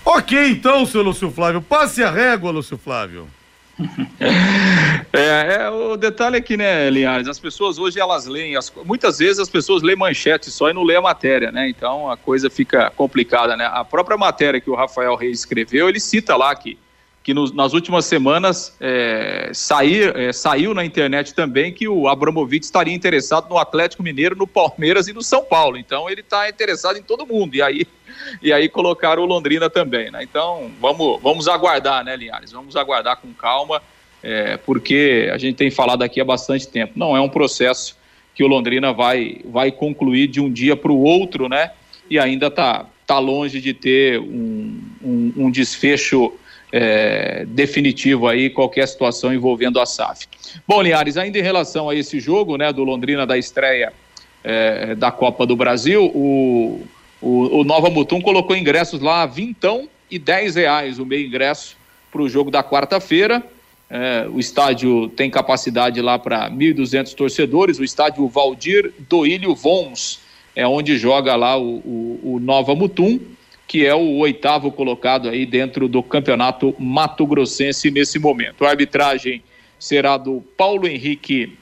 Ok, 0.10 0.52
então, 0.52 0.86
seu 0.86 1.02
Lúcio 1.02 1.30
Flávio, 1.30 1.62
passe 1.62 2.02
a 2.02 2.10
régua, 2.10 2.50
Lúcio 2.50 2.78
Flávio. 2.78 3.28
é, 5.12 5.56
é, 5.56 5.70
o 5.70 5.98
detalhe 5.98 6.38
aqui, 6.38 6.56
né, 6.56 6.89
Linhares? 6.89 7.28
As 7.28 7.38
pessoas 7.38 7.78
hoje 7.78 8.00
elas 8.00 8.26
leem, 8.26 8.56
as, 8.56 8.72
muitas 8.86 9.20
vezes 9.20 9.38
as 9.38 9.50
pessoas 9.50 9.84
leem 9.84 9.98
manchete 9.98 10.50
só 10.50 10.70
e 10.70 10.74
não 10.74 10.84
leem 10.84 11.00
a 11.00 11.02
matéria, 11.02 11.52
né? 11.52 11.67
Então 11.67 12.10
a 12.10 12.15
coisa 12.15 12.50
fica 12.50 12.89
complicada, 12.91 13.58
né? 13.58 13.70
A 13.70 13.84
própria 13.84 14.17
matéria 14.17 14.62
que 14.62 14.70
o 14.70 14.76
Rafael 14.76 15.13
Reis 15.13 15.39
escreveu, 15.39 15.89
ele 15.89 16.00
cita 16.00 16.38
lá 16.38 16.56
que 16.56 16.78
que 17.28 17.34
nos, 17.34 17.52
nas 17.52 17.74
últimas 17.74 18.06
semanas 18.06 18.74
é, 18.80 19.50
sair, 19.54 20.16
é, 20.16 20.32
saiu 20.32 20.74
na 20.74 20.86
internet 20.86 21.34
também 21.34 21.74
que 21.74 21.86
o 21.86 22.08
Abramovich 22.08 22.63
estaria 22.63 22.94
interessado 22.94 23.50
no 23.50 23.58
Atlético 23.58 24.02
Mineiro, 24.02 24.34
no 24.34 24.48
Palmeiras 24.48 25.10
e 25.10 25.13
no 25.13 25.22
São 25.22 25.44
Paulo. 25.44 25.78
Então 25.78 26.10
ele 26.10 26.22
está 26.22 26.48
interessado 26.50 26.98
em 26.98 27.02
todo 27.02 27.28
mundo. 27.28 27.54
E 27.54 27.62
aí, 27.62 27.86
e 28.42 28.54
aí 28.54 28.70
colocaram 28.70 29.24
o 29.24 29.26
Londrina 29.26 29.70
também. 29.70 30.10
Né? 30.10 30.24
Então 30.24 30.72
vamos, 30.80 31.22
vamos 31.22 31.50
aguardar, 31.50 32.02
né, 32.02 32.16
Linhares? 32.16 32.54
Vamos 32.54 32.78
aguardar 32.78 33.18
com 33.18 33.34
calma, 33.34 33.82
é, 34.24 34.56
porque 34.56 35.30
a 35.30 35.38
gente 35.38 35.58
tem 35.58 35.70
falado 35.70 36.04
aqui 36.04 36.22
há 36.22 36.26
bastante 36.26 36.66
tempo. 36.66 36.94
Não 36.96 37.13
é 37.13 37.20
um 37.20 37.28
processo 37.28 37.98
que 38.34 38.42
o 38.42 38.48
Londrina 38.48 38.94
vai, 38.94 39.42
vai 39.44 39.70
concluir 39.70 40.28
de 40.28 40.40
um 40.40 40.50
dia 40.50 40.78
para 40.78 40.94
o 40.94 41.02
outro, 41.02 41.50
né? 41.50 41.72
E 42.10 42.18
ainda 42.18 42.48
está 42.48 42.86
tá 43.06 43.20
longe 43.20 43.60
de 43.60 43.74
ter 43.74 44.18
um, 44.18 44.82
um, 45.04 45.34
um 45.36 45.52
desfecho 45.52 46.32
é, 46.80 47.44
definitivo 47.48 48.28
aí 48.28 48.52
qualquer 48.52 48.88
situação 48.88 49.34
envolvendo 49.34 49.80
a 49.80 49.86
SAF. 49.86 50.28
Bom, 50.68 50.80
Linhares, 50.80 51.18
ainda 51.18 51.40
em 51.40 51.42
relação 51.42 51.90
a 51.90 51.96
esse 51.96 52.20
jogo, 52.20 52.56
né, 52.56 52.72
do 52.72 52.84
Londrina 52.84 53.26
da 53.26 53.36
estreia 53.36 53.92
é, 54.44 54.94
da 54.94 55.12
Copa 55.12 55.46
do 55.46 55.56
Brasil, 55.56 56.06
o, 56.13 56.86
o, 57.20 57.62
o, 57.62 57.63
Nova 57.63 57.90
Mutum 57.90 58.22
colocou 58.22 58.56
ingressos 58.56 59.02
lá 59.02 59.26
vintão 59.26 59.90
e 60.10 60.20
dez 60.20 60.56
reais 60.56 61.00
o 61.00 61.06
meio 61.06 61.26
ingresso 61.26 61.76
para 62.12 62.22
o 62.22 62.30
jogo 62.30 62.52
da 62.52 62.63
quarta-feira. 62.63 63.44
É, 63.90 64.28
o 64.30 64.40
estádio 64.40 65.10
tem 65.10 65.32
capacidade 65.32 66.00
lá 66.00 66.20
para 66.20 66.48
1.200 66.52 67.16
torcedores. 67.16 67.80
O 67.80 67.84
estádio 67.84 68.28
Valdir 68.28 68.94
Doílio 69.10 69.56
Vons 69.56 70.20
é 70.56 70.68
onde 70.68 70.96
joga 70.98 71.36
lá 71.36 71.58
o, 71.58 71.78
o, 71.78 72.20
o 72.36 72.40
Nova 72.40 72.76
Mutum 72.76 73.20
que 73.67 73.86
é 73.86 73.93
o 73.93 74.17
oitavo 74.17 74.71
colocado 74.71 75.27
aí 75.27 75.45
dentro 75.45 75.89
do 75.89 76.01
campeonato 76.01 76.73
Mato 76.80 77.27
Grossense 77.27 77.91
nesse 77.91 78.17
momento. 78.17 78.65
A 78.65 78.69
arbitragem 78.69 79.43
será 79.77 80.15
do 80.15 80.41
Paulo 80.56 80.88
Henrique 80.88 81.58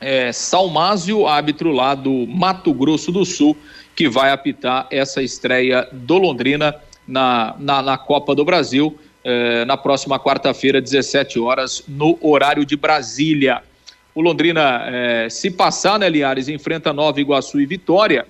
é, 0.00 0.32
Salmásio, 0.32 1.26
árbitro 1.26 1.72
lá 1.72 1.94
do 1.94 2.26
Mato 2.28 2.72
Grosso 2.72 3.10
do 3.10 3.24
Sul, 3.24 3.56
que 3.94 4.08
vai 4.08 4.30
apitar 4.30 4.86
essa 4.90 5.20
estreia 5.20 5.88
do 5.92 6.16
Londrina 6.16 6.74
na, 7.06 7.56
na, 7.58 7.82
na 7.82 7.98
Copa 7.98 8.34
do 8.34 8.44
Brasil 8.44 8.96
é, 9.24 9.64
na 9.64 9.76
próxima 9.76 10.18
quarta-feira, 10.18 10.80
17 10.80 11.38
horas, 11.38 11.84
no 11.88 12.18
horário 12.20 12.64
de 12.64 12.76
Brasília. 12.76 13.62
O 14.14 14.20
Londrina, 14.20 14.82
é, 14.86 15.28
se 15.28 15.50
passar, 15.50 15.98
né, 15.98 16.08
Liares, 16.08 16.48
enfrenta 16.48 16.92
Nova 16.92 17.20
Iguaçu 17.20 17.60
e 17.60 17.66
Vitória 17.66 18.26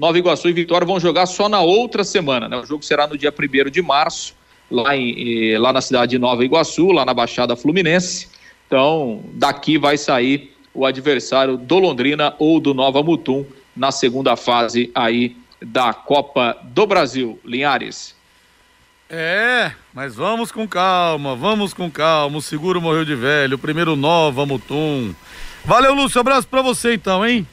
Nova 0.00 0.16
Iguaçu 0.16 0.48
e 0.48 0.52
Vitória 0.54 0.86
vão 0.86 0.98
jogar 0.98 1.26
só 1.26 1.46
na 1.46 1.60
outra 1.60 2.02
semana. 2.02 2.48
Né? 2.48 2.56
O 2.56 2.64
jogo 2.64 2.82
será 2.82 3.06
no 3.06 3.18
dia 3.18 3.30
1 3.30 3.68
de 3.68 3.82
março, 3.82 4.34
lá, 4.70 4.96
em, 4.96 5.58
lá 5.58 5.74
na 5.74 5.82
cidade 5.82 6.12
de 6.12 6.18
Nova 6.18 6.42
Iguaçu, 6.42 6.90
lá 6.90 7.04
na 7.04 7.12
Baixada 7.12 7.54
Fluminense. 7.54 8.26
Então, 8.66 9.22
daqui 9.34 9.76
vai 9.76 9.98
sair 9.98 10.56
o 10.72 10.86
adversário 10.86 11.58
do 11.58 11.78
Londrina 11.78 12.34
ou 12.38 12.58
do 12.58 12.72
Nova 12.72 13.02
Mutum 13.02 13.44
na 13.76 13.92
segunda 13.92 14.36
fase 14.36 14.90
aí 14.94 15.36
da 15.60 15.92
Copa 15.92 16.56
do 16.64 16.86
Brasil. 16.86 17.38
Linhares. 17.44 18.16
É, 19.10 19.72
mas 19.92 20.14
vamos 20.14 20.50
com 20.50 20.66
calma, 20.66 21.36
vamos 21.36 21.74
com 21.74 21.90
calma. 21.90 22.38
O 22.38 22.42
seguro 22.42 22.80
morreu 22.80 23.04
de 23.04 23.14
velho, 23.14 23.56
o 23.56 23.58
primeiro 23.58 23.94
Nova 23.96 24.46
Mutum. 24.46 25.14
Valeu, 25.62 25.92
Lúcio. 25.92 26.22
Abraço 26.22 26.48
pra 26.48 26.62
você 26.62 26.94
então, 26.94 27.26
hein? 27.26 27.46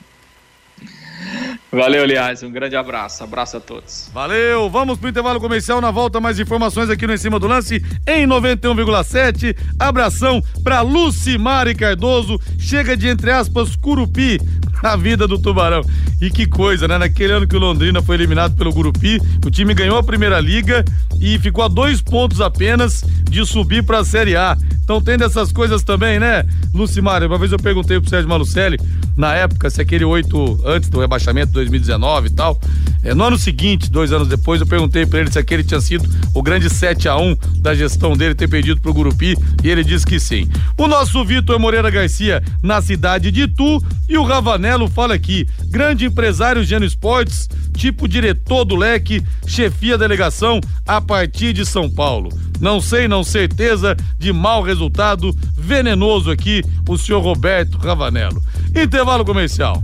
Valeu, 1.72 2.06
Liaz. 2.06 2.44
Um 2.44 2.52
grande 2.52 2.76
abraço. 2.76 3.24
Abraço 3.24 3.58
a 3.58 3.60
todos. 3.60 4.10
Valeu. 4.14 4.70
Vamos 4.70 4.98
pro 4.98 5.10
intervalo 5.10 5.40
comercial. 5.40 5.82
Na 5.82 5.92
volta, 5.92 6.20
mais 6.20 6.40
informações 6.40 6.90
aqui 6.90 7.06
no 7.06 7.14
Em 7.14 7.18
Cima 7.18 7.40
do 7.40 7.48
Lance 7.48 7.84
em 8.08 8.26
91,7. 8.26 9.56
Abração 9.78 10.42
pra 10.64 10.82
Lucimari 10.82 11.76
Cardoso. 11.76 12.40
Chega 12.58 12.96
de, 12.96 13.08
entre 13.08 13.32
aspas, 13.32 13.76
Curupi 13.76 14.40
na 14.82 14.96
vida 14.96 15.28
do 15.28 15.38
Tubarão. 15.38 15.82
E 16.22 16.30
que 16.30 16.48
coisa, 16.48 16.88
né? 16.88 16.98
Naquele 16.98 17.34
ano 17.34 17.48
que 17.48 17.56
o 17.56 17.60
Londrina 17.60 18.02
foi 18.02 18.16
eliminado 18.16 18.56
pelo 18.56 18.72
Gurupi, 18.72 19.20
o 19.46 19.52
time 19.52 19.74
ganhou 19.74 19.98
a 19.98 20.04
primeira 20.04 20.40
liga 20.40 20.86
e 21.20 21.38
ficou 21.40 21.64
a 21.64 21.68
dois 21.68 22.02
pontos 22.02 22.42
apenas 22.42 23.04
de 23.30 23.46
subir 23.46 23.84
para 23.84 24.00
a 24.00 24.06
Série 24.06 24.36
A. 24.36 24.58
Então 24.84 25.02
tem 25.02 25.18
dessas 25.18 25.52
coisas 25.52 25.84
também, 25.84 26.20
né, 26.20 26.46
Lucimar? 26.74 27.22
Uma 27.24 27.38
vez 27.38 27.52
eu 27.52 27.60
perguntei 27.60 28.00
pro 28.00 28.10
Sérgio 28.10 28.30
Malucelli, 28.30 28.78
na 29.18 29.34
época, 29.34 29.70
se 29.70 29.82
aquele 29.82 30.06
oito 30.06 30.60
antes 30.64 30.90
do 30.90 31.00
rebaixamento, 31.00 31.57
2019 31.58 32.28
e 32.28 32.30
tal, 32.32 32.60
é, 33.04 33.14
no 33.14 33.24
ano 33.24 33.38
seguinte, 33.38 33.90
dois 33.90 34.12
anos 34.12 34.28
depois, 34.28 34.60
eu 34.60 34.68
perguntei 34.68 35.06
para 35.06 35.20
ele 35.20 35.32
se 35.32 35.40
aquele 35.40 35.64
tinha 35.64 35.80
sido 35.80 36.08
o 36.34 36.42
grande 36.42 36.70
7 36.70 37.08
a 37.08 37.16
1 37.16 37.38
da 37.60 37.74
gestão 37.74 38.18
dele 38.18 38.36
ter 38.36 38.48
perdido 38.48 38.82
pro 38.82 38.94
Gurupi 38.94 39.36
e 39.64 39.70
ele 39.70 39.84
disse 39.84 40.06
que 40.06 40.20
sim. 40.20 40.50
O 40.78 40.88
nosso 40.88 41.24
Vitor 41.24 41.60
Moreira 41.60 41.90
Garcia 41.90 42.44
na 42.62 42.82
cidade 42.82 43.32
de 43.32 43.44
Itu 43.44 43.82
e 44.10 44.18
o 44.18 44.24
Ravanello 44.24 44.90
fala 44.90 45.14
aqui, 45.14 45.48
grande 45.68 46.06
empresário 46.06 46.64
Geno 46.64 46.86
Esportes, 46.86 47.48
tipo 47.76 48.08
diretor 48.08 48.66
do 48.66 48.76
leque, 48.76 49.24
chefia 49.46 49.98
delegação 49.98 50.60
a 50.86 51.00
partir 51.00 51.54
de 51.54 51.66
São 51.66 51.90
Paulo. 51.90 52.30
Não 52.60 52.82
sei, 52.82 53.08
não 53.08 53.24
certeza 53.24 53.96
de 54.18 54.34
mau 54.34 54.64
resultado 54.64 55.36
venenoso 55.56 56.32
aqui, 56.32 56.64
o 56.88 56.98
senhor 56.98 57.22
Roberto 57.22 57.78
Ravanello. 57.78 58.42
Intervalo 58.76 59.24
comercial. 59.24 59.84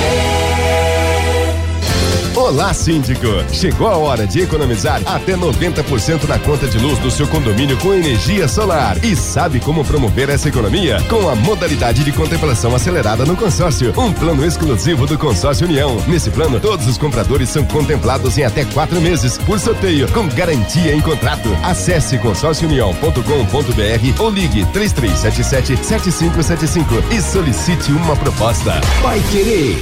Olá, 2.51 2.73
síndico! 2.73 3.27
Chegou 3.53 3.87
a 3.87 3.95
hora 3.95 4.27
de 4.27 4.41
economizar 4.41 5.01
até 5.05 5.37
90% 5.37 6.27
na 6.27 6.37
conta 6.37 6.67
de 6.67 6.77
luz 6.79 6.99
do 6.99 7.09
seu 7.09 7.25
condomínio 7.25 7.77
com 7.77 7.93
energia 7.93 8.45
solar. 8.45 9.01
E 9.05 9.15
sabe 9.15 9.61
como 9.61 9.85
promover 9.85 10.27
essa 10.27 10.49
economia? 10.49 11.01
Com 11.07 11.29
a 11.29 11.35
modalidade 11.35 12.03
de 12.03 12.11
contemplação 12.11 12.75
acelerada 12.75 13.25
no 13.25 13.37
consórcio, 13.37 13.93
um 13.97 14.11
plano 14.11 14.45
exclusivo 14.45 15.07
do 15.07 15.17
Consórcio 15.17 15.65
União. 15.65 15.95
Nesse 16.09 16.29
plano, 16.29 16.59
todos 16.59 16.85
os 16.87 16.97
compradores 16.97 17.47
são 17.47 17.63
contemplados 17.63 18.37
em 18.37 18.43
até 18.43 18.65
quatro 18.65 18.99
meses, 18.99 19.37
por 19.37 19.57
sorteio, 19.57 20.11
com 20.11 20.27
garantia 20.27 20.93
em 20.93 20.99
contrato. 20.99 21.47
Acesse 21.63 22.17
consórciounião.com.br 22.17 24.21
ou 24.21 24.29
ligue 24.29 24.65
3377-7575 24.73 27.01
e 27.11 27.21
solicite 27.21 27.93
uma 27.93 28.17
proposta. 28.17 28.81
Vai 29.01 29.21
querer 29.31 29.81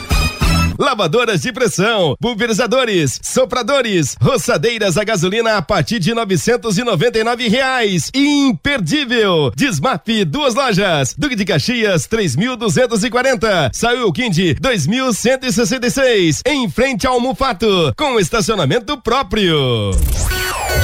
lavadoras 0.77 1.41
de 1.41 1.51
pressão, 1.51 2.15
pulverizadores, 2.19 3.19
sopradores, 3.23 4.15
roçadeiras 4.21 4.97
a 4.97 5.03
gasolina 5.03 5.57
a 5.57 5.61
partir 5.61 5.99
de 5.99 6.13
novecentos 6.13 6.77
e 6.77 6.83
noventa 6.83 7.19
e 7.19 7.23
nove 7.23 7.47
reais. 7.47 8.09
Imperdível! 8.13 9.51
Desmap 9.55 10.07
duas 10.25 10.55
lojas, 10.55 11.15
Duque 11.17 11.35
de 11.35 11.45
Caxias 11.45 12.07
três 12.07 12.35
mil 12.35 12.55
duzentos 12.55 13.03
e 13.03 13.09
quarenta, 13.09 13.69
Saiu 13.73 14.11
Quindi 14.11 14.53
dois 14.55 14.85
mil 14.87 15.13
cento 15.13 15.45
e 15.45 15.51
sessenta 15.51 15.87
e 15.87 15.91
seis, 15.91 16.41
em 16.45 16.69
frente 16.69 17.07
ao 17.07 17.19
Mufato, 17.19 17.93
com 17.97 18.19
estacionamento 18.19 18.97
próprio. 19.01 19.91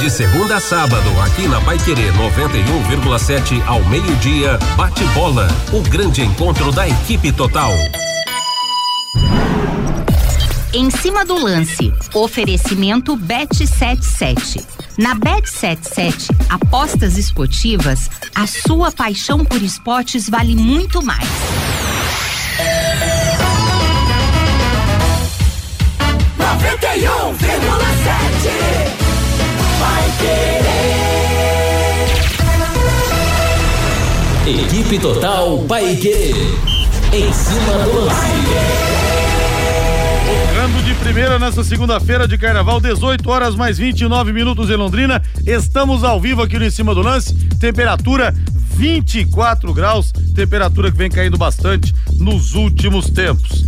De 0.00 0.10
segunda 0.10 0.56
a 0.56 0.60
sábado, 0.60 1.08
aqui 1.22 1.48
na 1.48 1.60
Pai 1.62 1.78
Querer 1.78 2.12
91,7 2.12 3.66
ao 3.66 3.82
meio-dia, 3.86 4.58
bate 4.76 5.02
bola, 5.06 5.48
o 5.72 5.80
grande 5.88 6.22
encontro 6.22 6.70
da 6.70 6.88
equipe 6.88 7.32
total. 7.32 7.72
Em 10.72 10.90
cima 10.90 11.24
do 11.24 11.34
lance, 11.34 11.92
oferecimento 12.12 13.16
Bet 13.16 13.66
77. 13.66 14.66
Na 14.98 15.14
Bet 15.14 15.48
77, 15.48 16.28
apostas 16.50 17.16
esportivas, 17.16 18.10
a 18.34 18.46
sua 18.46 18.92
paixão 18.92 19.46
por 19.46 19.62
esportes 19.62 20.28
vale 20.28 20.54
muito 20.54 21.02
mais. 21.02 21.26
Noventa 26.36 26.96
e 26.96 27.08
um 27.08 27.32
vírgula 27.32 27.88
sete, 28.04 28.52
vai 29.80 30.12
querer. 34.46 34.64
Equipe 34.64 34.98
Total 34.98 35.58
Paique. 35.66 36.34
Em 37.10 37.32
cima 37.32 37.78
do 37.84 38.04
lance. 38.04 38.87
Tocando 40.68 40.84
de 40.84 40.94
primeira 40.96 41.38
nessa 41.38 41.64
segunda-feira 41.64 42.28
de 42.28 42.36
carnaval, 42.36 42.78
18 42.78 43.26
horas 43.30 43.54
mais 43.54 43.78
29 43.78 44.34
minutos 44.34 44.68
em 44.68 44.76
Londrina. 44.76 45.22
Estamos 45.46 46.04
ao 46.04 46.20
vivo 46.20 46.42
aqui 46.42 46.58
no 46.58 46.64
Em 46.64 46.70
Cima 46.70 46.94
do 46.94 47.00
Lance. 47.00 47.34
Temperatura 47.58 48.34
24 48.76 49.72
graus, 49.72 50.12
temperatura 50.34 50.92
que 50.92 50.98
vem 50.98 51.10
caindo 51.10 51.38
bastante 51.38 51.94
nos 52.18 52.54
últimos 52.54 53.08
tempos. 53.08 53.66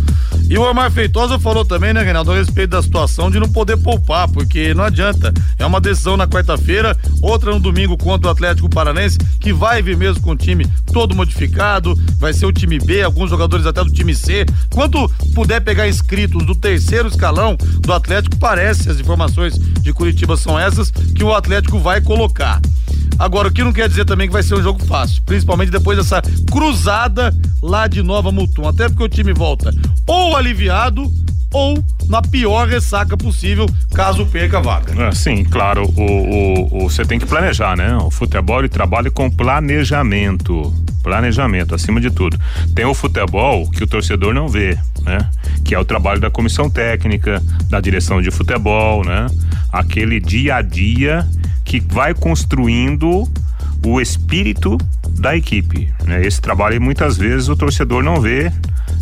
E 0.49 0.57
o 0.57 0.69
Omar 0.69 0.91
Feitosa 0.91 1.39
falou 1.39 1.63
também, 1.63 1.93
né, 1.93 2.03
Reinaldo, 2.03 2.31
a 2.31 2.35
respeito 2.35 2.71
da 2.71 2.81
situação 2.81 3.31
de 3.31 3.39
não 3.39 3.49
poder 3.49 3.77
poupar, 3.77 4.27
porque 4.29 4.73
não 4.73 4.83
adianta. 4.83 5.33
É 5.57 5.65
uma 5.65 5.79
decisão 5.79 6.17
na 6.17 6.27
quarta-feira, 6.27 6.97
outra 7.21 7.51
no 7.51 7.59
domingo 7.59 7.97
contra 7.97 8.27
o 8.27 8.31
Atlético 8.31 8.69
Paranense, 8.69 9.17
que 9.39 9.53
vai 9.53 9.81
vir 9.81 9.95
mesmo 9.95 10.21
com 10.21 10.31
o 10.31 10.35
time 10.35 10.65
todo 10.91 11.15
modificado, 11.15 11.93
vai 12.17 12.33
ser 12.33 12.45
o 12.45 12.51
time 12.51 12.79
B, 12.79 13.01
alguns 13.01 13.29
jogadores 13.29 13.65
até 13.65 13.83
do 13.83 13.91
time 13.91 14.13
C. 14.13 14.45
Quanto 14.69 15.09
puder 15.33 15.61
pegar 15.61 15.87
inscritos 15.87 16.45
do 16.45 16.53
terceiro 16.53 16.90
escalão 16.95 17.57
do 17.79 17.93
Atlético, 17.93 18.37
parece, 18.37 18.89
as 18.89 18.99
informações 18.99 19.57
de 19.57 19.93
Curitiba 19.93 20.37
são 20.37 20.59
essas, 20.59 20.91
que 20.91 21.23
o 21.23 21.33
Atlético 21.33 21.79
vai 21.79 22.01
colocar. 22.01 22.61
Agora, 23.17 23.49
o 23.49 23.51
que 23.51 23.63
não 23.63 23.71
quer 23.71 23.87
dizer 23.87 24.05
também 24.05 24.27
que 24.27 24.33
vai 24.33 24.41
ser 24.41 24.55
um 24.55 24.63
jogo 24.63 24.83
fácil, 24.85 25.21
principalmente 25.23 25.69
depois 25.69 25.97
dessa 25.97 26.21
cruzada 26.49 27.33
lá 27.61 27.87
de 27.87 28.01
Nova 28.01 28.31
Mutum. 28.31 28.67
Até 28.67 28.89
porque 28.89 29.03
o 29.03 29.09
time 29.09 29.31
volta 29.33 29.71
ou 30.07 30.35
aliviado 30.35 31.11
ou 31.53 31.83
na 32.07 32.21
pior 32.21 32.67
ressaca 32.67 33.17
possível, 33.17 33.67
caso 33.93 34.25
perca 34.25 34.57
a 34.57 34.61
vaga. 34.61 35.03
É, 35.03 35.11
sim, 35.11 35.43
claro, 35.43 35.83
o, 35.95 36.79
você 36.79 37.05
tem 37.05 37.19
que 37.19 37.25
planejar, 37.25 37.75
né? 37.75 37.95
O 37.97 38.09
futebol 38.09 38.59
ele 38.59 38.69
trabalha 38.69 39.11
com 39.11 39.29
planejamento. 39.29 40.73
Planejamento, 41.03 41.75
acima 41.75 41.99
de 41.99 42.09
tudo. 42.11 42.39
Tem 42.73 42.85
o 42.85 42.93
futebol 42.93 43.69
que 43.69 43.83
o 43.83 43.87
torcedor 43.87 44.33
não 44.33 44.47
vê, 44.47 44.77
né? 45.03 45.29
Que 45.63 45.75
é 45.75 45.79
o 45.79 45.85
trabalho 45.85 46.19
da 46.19 46.29
comissão 46.29 46.69
técnica, 46.69 47.41
da 47.69 47.79
direção 47.79 48.21
de 48.21 48.31
futebol, 48.31 49.03
né? 49.03 49.27
Aquele 49.71 50.19
dia 50.19 50.55
a 50.55 50.61
dia 50.61 51.27
que 51.63 51.79
vai 51.79 52.13
construindo 52.13 53.29
o 53.85 54.01
espírito 54.01 54.77
da 55.19 55.35
equipe. 55.35 55.91
Né? 56.05 56.25
Esse 56.25 56.41
trabalho 56.41 56.81
muitas 56.81 57.17
vezes 57.17 57.47
o 57.47 57.55
torcedor 57.55 58.03
não 58.03 58.19
vê. 58.19 58.51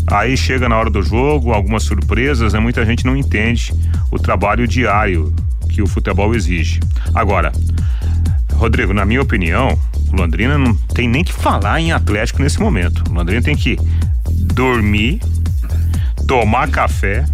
Aí 0.07 0.35
chega 0.35 0.67
na 0.67 0.77
hora 0.77 0.89
do 0.89 1.01
jogo, 1.01 1.51
algumas 1.51 1.83
surpresas, 1.83 2.53
né? 2.53 2.59
muita 2.59 2.85
gente 2.85 3.05
não 3.05 3.15
entende 3.15 3.73
o 4.11 4.17
trabalho 4.17 4.67
diário 4.67 5.33
que 5.69 5.81
o 5.81 5.87
futebol 5.87 6.33
exige. 6.33 6.79
Agora, 7.13 7.51
Rodrigo, 8.53 8.93
na 8.93 9.05
minha 9.05 9.21
opinião, 9.21 9.77
o 10.11 10.15
Londrina 10.15 10.57
não 10.57 10.73
tem 10.73 11.07
nem 11.07 11.23
que 11.23 11.31
falar 11.31 11.79
em 11.79 11.91
Atlético 11.91 12.41
nesse 12.41 12.59
momento. 12.59 13.03
O 13.09 13.13
Londrina 13.13 13.41
tem 13.41 13.55
que 13.55 13.77
dormir, 14.53 15.21
tomar 16.29 16.69
café, 16.69 17.25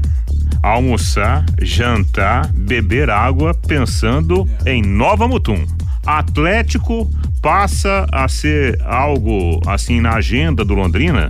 almoçar, 0.63 1.45
jantar, 1.61 2.47
beber 2.53 3.09
água 3.09 3.53
pensando 3.53 4.47
em 4.65 4.81
Nova 4.81 5.27
Mutum. 5.27 5.67
Atlético 6.05 7.05
passa 7.45 8.07
a 8.11 8.27
ser 8.27 8.81
algo 8.83 9.61
assim 9.67 10.01
na 10.01 10.15
agenda 10.15 10.65
do 10.65 10.73
Londrina 10.73 11.29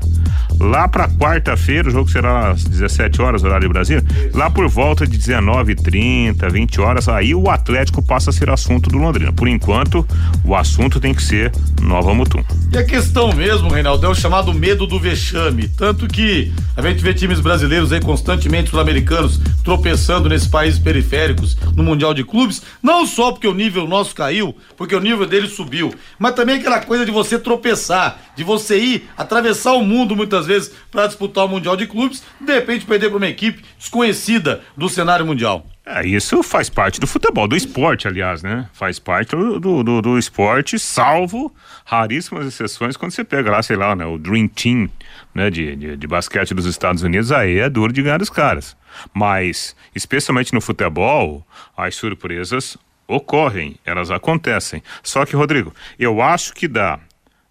lá 0.60 0.88
para 0.88 1.08
quarta-feira, 1.10 1.90
o 1.90 1.92
jogo 1.92 2.10
será 2.10 2.52
às 2.52 2.64
17 2.64 3.22
horas, 3.22 3.44
horário 3.44 3.68
de 3.68 3.74
Brasília, 3.74 4.04
lá 4.34 4.50
por 4.50 4.68
volta 4.68 5.06
de 5.06 5.18
19:30, 5.18 6.50
20 6.50 6.82
horas, 6.82 7.10
aí 7.10 7.36
o 7.36 7.50
Atlético 7.50 8.02
passa 8.02 8.30
a 8.30 8.34
ser 8.34 8.50
assunto 8.50 8.90
do 8.90 8.98
Londrina. 8.98 9.32
Por 9.34 9.48
enquanto, 9.48 10.06
o 10.44 10.56
assunto 10.56 11.00
tem 11.00 11.14
que 11.14 11.24
ser 11.24 11.52
Nova 11.82 12.14
Mutum. 12.14 12.44
E 12.72 12.78
a 12.78 12.84
questão 12.84 13.34
mesmo, 13.34 13.70
Reinaldo, 13.70 14.06
é 14.06 14.10
o 14.10 14.16
chamado 14.16 14.54
medo 14.54 14.88
do 14.88 15.00
vexame, 15.00 15.68
tanto 15.68 16.08
que 16.08 16.52
a 16.76 16.82
gente 16.82 17.02
vê 17.02 17.14
times 17.14 17.40
brasileiros 17.40 17.92
aí 17.92 18.02
constantemente 18.02 18.70
sul-americanos 18.70 19.40
tropeçando 19.64 20.30
nesses 20.30 20.48
países 20.48 20.80
periféricos 20.80 21.58
no 21.76 21.84
Mundial 21.84 22.14
de 22.14 22.24
Clubes, 22.24 22.62
não 22.82 23.06
só 23.06 23.32
porque 23.32 23.48
o 23.48 23.54
nível 23.54 23.88
nosso 23.88 24.14
caiu, 24.14 24.56
porque 24.78 24.96
o 24.96 25.00
nível 25.00 25.26
dele 25.26 25.48
subiu, 25.48 25.94
mas 26.18 26.34
também 26.34 26.58
aquela 26.58 26.80
coisa 26.80 27.06
de 27.06 27.12
você 27.12 27.38
tropeçar, 27.38 28.20
de 28.36 28.44
você 28.44 28.78
ir 28.78 29.10
atravessar 29.18 29.74
o 29.74 29.84
mundo 29.84 30.16
muitas 30.16 30.46
vezes 30.46 30.72
para 30.92 31.08
disputar 31.08 31.46
o 31.46 31.50
Mundial 31.50 31.76
de 31.76 31.88
Clubes, 31.88 32.24
de 32.40 32.54
repente 32.54 32.86
perder 32.86 33.10
para 33.10 33.18
uma 33.18 33.28
equipe 33.28 33.64
desconhecida 33.78 34.62
do 34.76 34.90
cenário 34.90 35.26
mundial. 35.26 35.66
É, 35.88 36.04
isso 36.04 36.42
faz 36.42 36.68
parte 36.68 37.00
do 37.00 37.06
futebol, 37.06 37.48
do 37.48 37.56
esporte, 37.56 38.08
aliás, 38.08 38.42
né? 38.42 38.68
Faz 38.74 38.98
parte 38.98 39.36
do, 39.36 39.84
do, 39.84 40.02
do, 40.02 40.18
esporte, 40.18 40.80
salvo 40.80 41.54
raríssimas 41.86 42.48
exceções 42.48 42.98
quando 42.98 43.12
você 43.12 43.24
pega 43.24 43.52
lá, 43.52 43.62
sei 43.62 43.76
lá, 43.76 43.96
né, 43.96 44.04
o 44.04 44.18
Dream 44.18 44.48
Team 44.48 44.90
né, 45.34 45.52
de, 45.52 45.76
de, 45.76 45.96
de 45.96 46.08
basquete 46.08 46.56
dos 46.56 46.66
Estados 46.66 47.04
Unidos, 47.04 47.32
aí 47.32 47.60
é 47.60 47.70
duro 47.70 47.94
de 47.94 48.02
ganhar 48.02 48.18
dos 48.18 48.32
caras. 48.32 48.76
Mas, 49.14 49.76
especialmente 49.94 50.54
no 50.56 50.62
futebol, 50.62 51.46
as 51.78 51.94
surpresas 51.94 52.78
ocorrem, 53.08 53.76
elas 53.86 54.12
acontecem. 54.12 54.82
Só 55.04 55.26
que, 55.26 55.36
Rodrigo, 55.36 55.74
eu 55.98 56.22
acho 56.22 56.54
que 56.54 56.68
dá. 56.68 57.00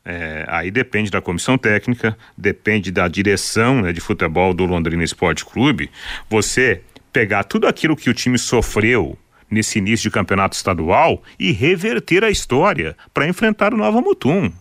É, 0.05 0.45
aí 0.49 0.71
depende 0.71 1.11
da 1.11 1.21
comissão 1.21 1.57
técnica, 1.57 2.17
depende 2.37 2.91
da 2.91 3.09
direção 3.09 3.81
né, 3.81 3.93
de 3.93 4.01
futebol 4.01 4.53
do 4.53 4.67
Londrina 4.67 5.03
Esporte 5.03 5.45
Clube. 5.45 5.91
Você 6.29 6.83
pegar 7.13 7.45
tudo 7.45 7.67
aquilo 7.67 7.97
que 7.97 8.11
o 8.11 8.15
time 8.15 8.39
sofreu 8.39 9.17
nesse 9.51 9.79
início 9.79 10.03
de 10.03 10.11
campeonato 10.11 10.57
estadual 10.57 11.23
e 11.39 11.53
reverter 11.53 12.25
a 12.25 12.31
história 12.31 12.97
para 13.15 13.29
enfrentar 13.29 13.73
o 13.73 13.77
Nova 13.77 14.01
Mutum. 14.01 14.53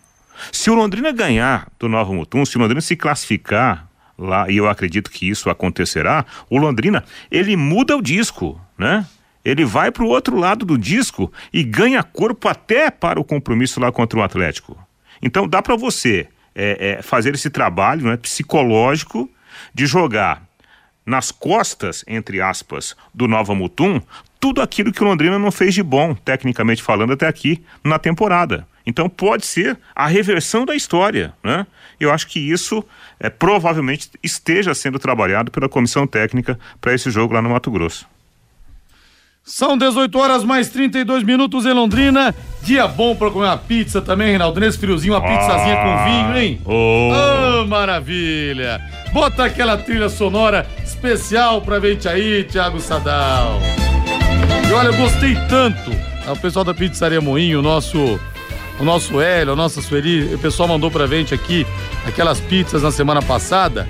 Se 0.50 0.70
o 0.70 0.74
Londrina 0.74 1.12
ganhar 1.12 1.68
do 1.78 1.88
Nova 1.88 2.12
Mutum, 2.12 2.44
se 2.44 2.56
o 2.56 2.60
Londrina 2.60 2.80
se 2.80 2.96
classificar 2.96 3.88
lá, 4.16 4.48
e 4.48 4.56
eu 4.56 4.68
acredito 4.68 5.10
que 5.10 5.28
isso 5.28 5.50
acontecerá, 5.50 6.24
o 6.48 6.56
Londrina, 6.56 7.04
ele 7.30 7.56
muda 7.56 7.96
o 7.96 8.02
disco, 8.02 8.60
né? 8.78 9.06
Ele 9.44 9.64
vai 9.64 9.90
para 9.90 10.02
o 10.02 10.08
outro 10.08 10.36
lado 10.36 10.64
do 10.64 10.78
disco 10.78 11.32
e 11.52 11.62
ganha 11.62 12.02
corpo 12.02 12.48
até 12.48 12.90
para 12.90 13.20
o 13.20 13.24
compromisso 13.24 13.78
lá 13.78 13.92
contra 13.92 14.18
o 14.18 14.22
Atlético. 14.22 14.78
Então 15.20 15.46
dá 15.46 15.60
para 15.60 15.76
você 15.76 16.28
é, 16.54 16.96
é, 16.98 17.02
fazer 17.02 17.34
esse 17.34 17.50
trabalho 17.50 18.06
né, 18.06 18.16
psicológico 18.16 19.28
de 19.74 19.86
jogar 19.86 20.42
nas 21.04 21.30
costas, 21.30 22.04
entre 22.06 22.40
aspas, 22.40 22.96
do 23.12 23.28
Nova 23.28 23.54
Mutum, 23.54 24.00
tudo 24.40 24.62
aquilo 24.62 24.92
que 24.92 25.02
o 25.02 25.06
Londrina 25.06 25.38
não 25.38 25.50
fez 25.50 25.74
de 25.74 25.82
bom, 25.82 26.14
tecnicamente 26.14 26.82
falando, 26.82 27.12
até 27.12 27.26
aqui 27.26 27.62
na 27.82 27.98
temporada. 27.98 28.66
Então 28.86 29.08
pode 29.08 29.46
ser 29.46 29.78
a 29.94 30.06
reversão 30.06 30.64
da 30.64 30.74
história, 30.74 31.32
né? 31.42 31.66
Eu 31.98 32.12
acho 32.12 32.26
que 32.26 32.38
isso 32.38 32.84
é, 33.18 33.30
provavelmente 33.30 34.10
esteja 34.22 34.74
sendo 34.74 34.98
trabalhado 34.98 35.50
pela 35.50 35.68
comissão 35.68 36.06
técnica 36.06 36.58
para 36.80 36.92
esse 36.92 37.10
jogo 37.10 37.32
lá 37.32 37.40
no 37.40 37.50
Mato 37.50 37.70
Grosso. 37.70 38.06
São 39.44 39.76
18 39.76 40.18
horas 40.18 40.42
mais 40.42 40.70
32 40.70 41.22
minutos 41.22 41.66
em 41.66 41.72
Londrina. 41.74 42.34
Dia 42.62 42.88
bom 42.88 43.14
pra 43.14 43.30
comer 43.30 43.44
uma 43.44 43.58
pizza 43.58 44.00
também, 44.00 44.28
Reinaldo. 44.28 44.58
Nesse 44.58 44.78
friozinho, 44.78 45.12
uma 45.12 45.20
pizzazinha 45.20 45.76
com 45.76 46.04
vinho, 46.04 46.38
hein? 46.38 46.60
Oh. 46.64 47.10
Oh, 47.12 47.66
maravilha! 47.66 48.80
Bota 49.12 49.44
aquela 49.44 49.76
trilha 49.76 50.08
sonora 50.08 50.66
especial 50.82 51.60
pra 51.60 51.78
gente 51.78 52.08
aí, 52.08 52.44
Thiago 52.44 52.80
Sadal. 52.80 53.60
E 54.66 54.72
olha, 54.72 54.88
eu 54.88 54.96
gostei 54.96 55.34
tanto. 55.46 55.90
O 56.26 56.36
pessoal 56.40 56.64
da 56.64 56.72
Pizzaria 56.72 57.20
Moinho, 57.20 57.58
o 57.58 57.62
nosso, 57.62 58.18
o 58.80 58.82
nosso 58.82 59.20
Hélio, 59.20 59.52
a 59.52 59.56
nossa 59.56 59.82
Sueli, 59.82 60.34
o 60.34 60.38
pessoal 60.38 60.66
mandou 60.66 60.90
pra 60.90 61.06
gente 61.06 61.34
aqui 61.34 61.66
aquelas 62.06 62.40
pizzas 62.40 62.82
na 62.82 62.90
semana 62.90 63.20
passada. 63.20 63.86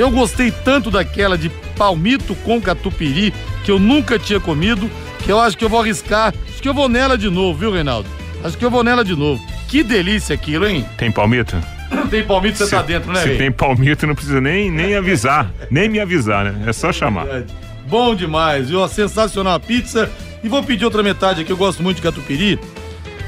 Eu 0.00 0.10
gostei 0.10 0.50
tanto 0.50 0.90
daquela 0.90 1.36
de 1.36 1.50
palmito 1.76 2.34
com 2.36 2.58
catupiry, 2.58 3.34
que 3.62 3.70
eu 3.70 3.78
nunca 3.78 4.18
tinha 4.18 4.40
comido, 4.40 4.90
que 5.22 5.30
eu 5.30 5.38
acho 5.38 5.58
que 5.58 5.62
eu 5.62 5.68
vou 5.68 5.78
arriscar. 5.78 6.32
Acho 6.48 6.62
que 6.62 6.66
eu 6.66 6.72
vou 6.72 6.88
nela 6.88 7.18
de 7.18 7.28
novo, 7.28 7.58
viu, 7.58 7.70
Reinaldo? 7.70 8.08
Acho 8.42 8.56
que 8.56 8.64
eu 8.64 8.70
vou 8.70 8.82
nela 8.82 9.04
de 9.04 9.14
novo. 9.14 9.44
Que 9.68 9.82
delícia 9.82 10.34
aquilo, 10.34 10.66
hein? 10.66 10.86
Tem 10.96 11.12
palmito? 11.12 11.54
Tem 12.08 12.24
palmito, 12.24 12.56
você 12.56 12.70
tá 12.70 12.80
dentro, 12.80 13.12
né, 13.12 13.20
Se 13.20 13.28
Rei? 13.28 13.36
tem 13.36 13.52
palmito, 13.52 14.06
não 14.06 14.14
precisa 14.14 14.40
nem, 14.40 14.70
nem 14.70 14.94
avisar. 14.96 15.50
Nem 15.70 15.86
me 15.86 16.00
avisar, 16.00 16.46
né? 16.46 16.64
É 16.66 16.72
só 16.72 16.90
chamar. 16.90 17.24
Verdade. 17.24 17.52
Bom 17.86 18.14
demais, 18.14 18.70
viu? 18.70 18.88
Sensacional 18.88 19.52
a 19.52 19.60
pizza. 19.60 20.10
E 20.42 20.48
vou 20.48 20.62
pedir 20.62 20.86
outra 20.86 21.02
metade 21.02 21.42
aqui, 21.42 21.52
eu 21.52 21.58
gosto 21.58 21.82
muito 21.82 21.96
de 21.96 22.02
catupiry. 22.02 22.58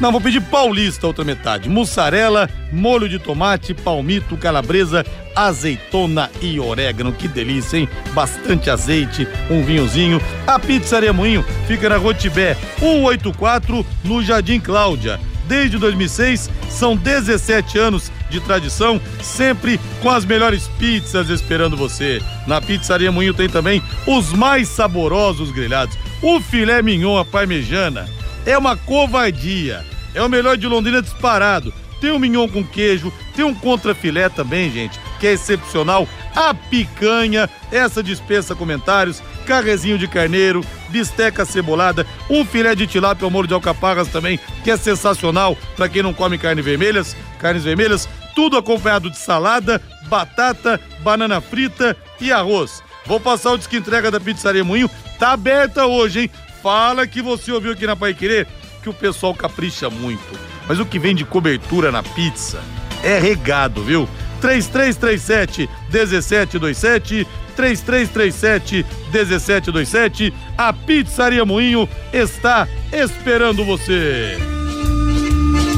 Não, 0.03 0.11
vou 0.11 0.21
pedir 0.21 0.41
paulista 0.41 1.07
outra 1.07 1.25
metade. 1.25 1.69
Mussarela, 1.69 2.51
molho 2.73 3.09
de 3.09 3.21
tomate, 3.21 3.73
palmito, 3.73 4.37
calabresa, 4.37 5.07
azeitona 5.37 6.29
e 6.41 6.59
orégano. 6.59 7.13
Que 7.13 7.29
delícia, 7.29 7.77
hein? 7.77 7.89
Bastante 8.13 8.69
azeite, 8.69 9.29
um 9.49 9.63
vinhozinho. 9.63 10.21
A 10.45 10.59
Pizzaria 10.59 11.13
Moinho 11.13 11.45
fica 11.69 11.89
na 11.89 11.99
Rotibé 11.99 12.57
184, 12.81 13.87
no 14.03 14.21
Jardim 14.21 14.59
Cláudia. 14.59 15.21
Desde 15.47 15.79
2006, 15.79 16.51
são 16.69 16.97
17 16.97 17.79
anos 17.79 18.11
de 18.29 18.41
tradição, 18.41 19.01
sempre 19.23 19.79
com 20.01 20.11
as 20.11 20.25
melhores 20.25 20.67
pizzas 20.81 21.31
esperando 21.31 21.77
você. 21.77 22.21
Na 22.49 22.61
Pizzaria 22.61 23.13
Moinho 23.13 23.35
tem 23.35 23.49
também 23.49 23.81
os 24.05 24.33
mais 24.33 24.67
saborosos 24.67 25.53
grelhados. 25.53 25.97
O 26.21 26.41
filé 26.41 26.83
mignon 26.83 27.17
à 27.17 27.25
parmejana 27.25 28.09
é 28.45 28.59
uma 28.59 28.77
covardia. 28.77 29.92
É 30.15 30.23
o 30.23 30.29
melhor 30.29 30.57
de 30.57 30.67
Londrina 30.67 31.03
disparado. 31.03 31.73
Tem 32.01 32.11
o 32.11 32.19
mignon 32.19 32.49
com 32.49 32.65
queijo, 32.65 33.13
tem 33.37 33.45
um 33.45 33.55
contrafilé 33.55 34.29
também, 34.29 34.71
gente, 34.73 34.99
que 35.21 35.27
é 35.29 35.33
excepcional. 35.35 36.09
A 36.35 36.53
picanha, 36.53 37.49
essa 37.71 38.03
dispensa 38.03 38.57
comentários, 38.57 39.23
carrezinho 39.47 39.97
de 39.97 40.09
carneiro, 40.09 40.65
bisteca 40.89 41.45
cebolada, 41.45 42.05
um 42.29 42.45
filé 42.45 42.75
de 42.75 42.89
tilápia 42.89 43.25
ao 43.25 43.31
molho 43.31 43.47
de 43.47 43.55
alcaparras 43.55 44.09
também, 44.09 44.41
que 44.65 44.71
é 44.71 44.77
sensacional 44.77 45.57
para 45.77 45.89
quem 45.89 46.03
não 46.03 46.13
come 46.13 46.39
carne 46.39 46.61
vermelhas, 46.61 47.15
carnes 47.39 47.63
vermelhas, 47.63 48.09
tudo 48.35 48.57
acompanhado 48.57 49.09
de 49.09 49.19
salada, 49.19 49.81
batata, 50.09 50.81
banana 51.05 51.41
frita 51.41 51.97
e 52.21 52.33
arroz. 52.33 52.83
Vou 53.07 53.21
passar 53.21 53.53
o 53.53 53.59
disco 53.59 53.77
entrega 53.77 54.11
da 54.11 54.19
Pizzaria 54.19 54.65
Moinho, 54.65 54.91
tá 55.21 55.33
aberta 55.33 55.87
hoje, 55.87 56.23
hein? 56.23 56.31
Fala 56.63 57.07
que 57.07 57.23
você 57.23 57.53
ouviu 57.53 57.73
aqui 57.73 57.87
na 57.87 57.95
Pai 57.95 58.15
Querer 58.15 58.47
que 58.83 58.89
o 58.89 58.95
pessoal 58.95 59.35
capricha 59.35 59.89
muito. 59.89 60.39
Mas 60.67 60.79
o 60.79 60.85
que 60.85 60.99
vem 60.99 61.15
de 61.15 61.25
cobertura 61.25 61.93
na 61.93 62.03
pizza 62.03 62.61
é 63.03 63.19
regado, 63.19 63.83
viu? 63.83 64.09
3337 64.41 65.71
1727 65.93 67.27
3337 67.55 68.87
1727 69.13 70.35
A 70.59 70.73
Pizzaria 70.73 71.45
Moinho 71.45 71.89
está 72.13 72.67
esperando 72.93 73.65
você. 73.65 74.37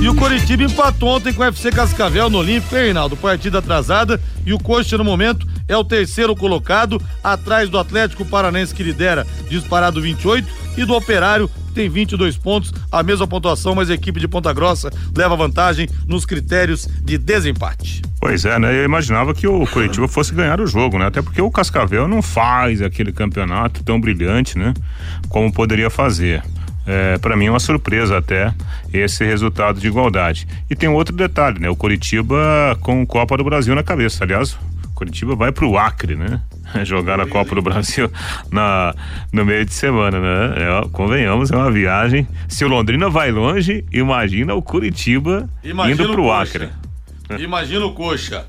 E 0.00 0.08
o 0.08 0.14
Coritiba 0.14 0.62
empatou 0.64 1.10
ontem 1.10 1.32
com 1.32 1.42
o 1.42 1.46
FC 1.46 1.70
Cascavel 1.70 2.28
no 2.28 2.38
Olímpico, 2.38 2.74
hein, 2.76 2.84
Reinaldo? 2.84 3.16
Partida 3.16 3.58
atrasada 3.58 4.20
e 4.44 4.52
o 4.52 4.58
Coxa, 4.58 4.98
no 4.98 5.04
momento, 5.04 5.46
é 5.68 5.76
o 5.76 5.84
terceiro 5.84 6.34
colocado, 6.36 7.00
atrás 7.22 7.68
do 7.68 7.78
Atlético 7.78 8.24
Paranense, 8.24 8.74
que 8.74 8.82
lidera 8.82 9.26
disparado 9.48 10.00
28, 10.00 10.46
e 10.76 10.84
do 10.84 10.94
Operário, 10.94 11.50
tem 11.74 11.88
22 11.88 12.36
pontos, 12.36 12.72
a 12.90 13.02
mesma 13.02 13.26
pontuação, 13.26 13.74
mas 13.74 13.90
a 13.90 13.94
equipe 13.94 14.20
de 14.20 14.28
Ponta 14.28 14.52
Grossa 14.52 14.90
leva 15.14 15.36
vantagem 15.36 15.88
nos 16.06 16.24
critérios 16.24 16.86
de 17.02 17.18
desempate. 17.18 18.00
Pois 18.20 18.44
é, 18.44 18.58
né? 18.58 18.78
Eu 18.78 18.84
imaginava 18.84 19.34
que 19.34 19.46
o 19.46 19.66
Curitiba 19.66 20.08
fosse 20.08 20.32
ganhar 20.32 20.60
o 20.60 20.66
jogo, 20.66 20.98
né? 20.98 21.06
Até 21.06 21.20
porque 21.20 21.42
o 21.42 21.50
Cascavel 21.50 22.08
não 22.08 22.22
faz 22.22 22.80
aquele 22.80 23.12
campeonato 23.12 23.82
tão 23.82 24.00
brilhante, 24.00 24.56
né? 24.56 24.72
Como 25.28 25.52
poderia 25.52 25.90
fazer. 25.90 26.42
É, 26.86 27.18
para 27.18 27.36
mim 27.36 27.46
é 27.46 27.50
uma 27.50 27.60
surpresa 27.60 28.18
até 28.18 28.54
esse 28.92 29.24
resultado 29.24 29.80
de 29.80 29.86
igualdade. 29.86 30.46
E 30.70 30.76
tem 30.76 30.88
outro 30.88 31.14
detalhe, 31.14 31.58
né? 31.58 31.68
O 31.68 31.76
Curitiba 31.76 32.76
com 32.80 33.04
Copa 33.06 33.36
do 33.36 33.44
Brasil 33.44 33.74
na 33.74 33.82
cabeça. 33.82 34.24
Aliás, 34.24 34.56
Curitiba 34.94 35.34
vai 35.34 35.50
pro 35.50 35.76
Acre, 35.76 36.14
né? 36.14 36.40
Jogar 36.84 37.20
a 37.20 37.26
Copa 37.26 37.54
do 37.54 37.62
Brasil 37.62 38.10
na, 38.50 38.94
no 39.32 39.44
meio 39.44 39.64
de 39.64 39.74
semana, 39.74 40.20
né? 40.20 40.54
É, 40.56 40.88
convenhamos, 40.90 41.50
é 41.50 41.56
uma 41.56 41.70
viagem. 41.70 42.26
Se 42.48 42.64
o 42.64 42.68
Londrina 42.68 43.10
vai 43.10 43.30
longe, 43.30 43.84
imagina 43.92 44.54
o 44.54 44.62
Curitiba 44.62 45.48
Imagina 45.62 46.02
indo 46.02 46.10
o 46.10 46.14
pro 46.14 46.22
Coxa. 46.24 46.42
Acre. 46.42 46.68
Imagina 47.42 47.84
o 47.86 47.92
coxa. 47.92 48.46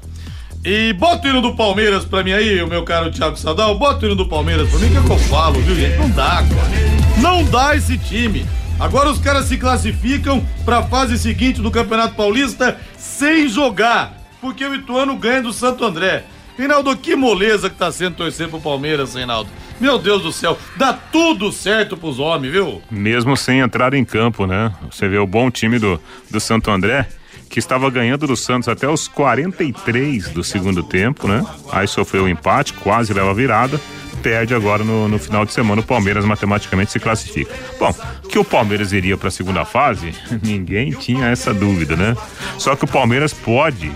E 0.63 0.93
bota 0.93 1.27
o 1.27 1.29
hino 1.29 1.41
do 1.41 1.55
Palmeiras 1.55 2.05
pra 2.05 2.23
mim 2.23 2.33
aí, 2.33 2.61
o 2.61 2.67
meu 2.67 2.83
caro 2.83 3.11
Thiago 3.11 3.37
Sadal. 3.37 3.77
Bota 3.77 4.03
o 4.03 4.07
hino 4.07 4.15
do 4.15 4.27
Palmeiras 4.27 4.69
pra 4.69 4.79
mim, 4.79 4.89
que 4.89 4.97
é 4.97 4.99
o 4.99 5.03
que 5.03 5.11
eu 5.11 5.19
falo, 5.19 5.61
viu, 5.61 5.75
gente? 5.75 5.97
Não 5.97 6.09
dá, 6.09 6.43
cara. 6.43 7.21
Não 7.21 7.43
dá 7.43 7.75
esse 7.75 7.97
time. 7.97 8.45
Agora 8.79 9.09
os 9.09 9.19
caras 9.19 9.45
se 9.45 9.57
classificam 9.57 10.45
pra 10.65 10.83
fase 10.83 11.17
seguinte 11.17 11.61
do 11.61 11.71
Campeonato 11.71 12.15
Paulista 12.15 12.77
sem 12.97 13.47
jogar, 13.47 14.17
porque 14.41 14.65
o 14.65 14.75
Ituano 14.75 15.15
ganha 15.15 15.41
do 15.41 15.53
Santo 15.53 15.85
André. 15.85 16.25
Reinaldo, 16.57 16.95
que 16.95 17.15
moleza 17.15 17.69
que 17.69 17.75
tá 17.75 17.91
sendo 17.91 18.15
torcer 18.15 18.47
pro 18.47 18.59
Palmeiras, 18.59 19.15
Reinaldo. 19.15 19.49
Meu 19.79 19.97
Deus 19.97 20.23
do 20.23 20.31
céu, 20.31 20.57
dá 20.77 20.93
tudo 20.93 21.51
certo 21.51 21.97
pros 21.97 22.17
homens, 22.17 22.51
viu? 22.51 22.81
mesmo 22.89 23.35
sem 23.35 23.59
entrar 23.59 23.93
em 23.93 24.05
campo, 24.05 24.45
né? 24.45 24.73
Você 24.89 25.07
vê 25.07 25.17
o 25.17 25.27
bom 25.27 25.51
time 25.51 25.77
do, 25.77 25.99
do 26.31 26.39
Santo 26.39 26.71
André, 26.71 27.07
que 27.49 27.59
estava 27.59 27.89
ganhando 27.89 28.25
do 28.25 28.37
Santos 28.37 28.69
até 28.69 28.87
os 28.87 29.07
43 29.07 30.29
do 30.29 30.43
segundo 30.43 30.81
tempo, 30.81 31.27
né? 31.27 31.45
Aí 31.71 31.87
sofreu 31.87 32.23
um 32.23 32.29
empate, 32.29 32.73
quase 32.73 33.13
leva 33.13 33.31
a 33.31 33.33
virada, 33.33 33.79
perde 34.23 34.55
agora 34.55 34.83
no, 34.83 35.09
no 35.09 35.19
final 35.19 35.45
de 35.45 35.53
semana. 35.53 35.81
O 35.81 35.85
Palmeiras 35.85 36.23
matematicamente 36.23 36.91
se 36.91 36.99
classifica. 36.99 37.53
Bom, 37.77 37.93
que 38.29 38.39
o 38.39 38.45
Palmeiras 38.45 38.93
iria 38.93 39.17
para 39.17 39.27
a 39.27 39.31
segunda 39.31 39.65
fase, 39.65 40.13
ninguém 40.41 40.91
tinha 40.91 41.27
essa 41.27 41.53
dúvida, 41.53 41.97
né? 41.97 42.15
Só 42.57 42.77
que 42.77 42.85
o 42.85 42.87
Palmeiras 42.87 43.33
pode 43.33 43.91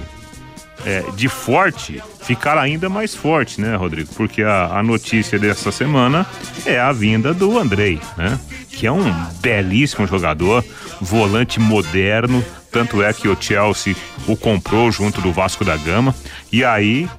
é, 0.85 1.03
de 1.15 1.27
forte 1.27 2.01
ficar 2.21 2.57
ainda 2.57 2.89
mais 2.89 3.15
forte, 3.15 3.59
né, 3.59 3.75
Rodrigo? 3.75 4.13
Porque 4.15 4.43
a, 4.43 4.77
a 4.77 4.83
notícia 4.83 5.37
dessa 5.39 5.71
semana 5.71 6.25
é 6.65 6.79
a 6.79 6.91
vinda 6.91 7.33
do 7.33 7.57
Andrei, 7.57 7.99
né? 8.17 8.39
Que 8.69 8.87
é 8.87 8.91
um 8.91 9.11
belíssimo 9.41 10.07
jogador, 10.07 10.63
volante 11.01 11.59
moderno. 11.59 12.43
Tanto 12.71 13.01
é 13.01 13.11
que 13.11 13.27
o 13.27 13.35
Chelsea 13.39 13.95
o 14.27 14.37
comprou 14.37 14.91
junto 14.91 15.21
do 15.21 15.33
Vasco 15.33 15.65
da 15.65 15.75
Gama. 15.75 16.13
E 16.51 16.63
aí, 16.63 17.09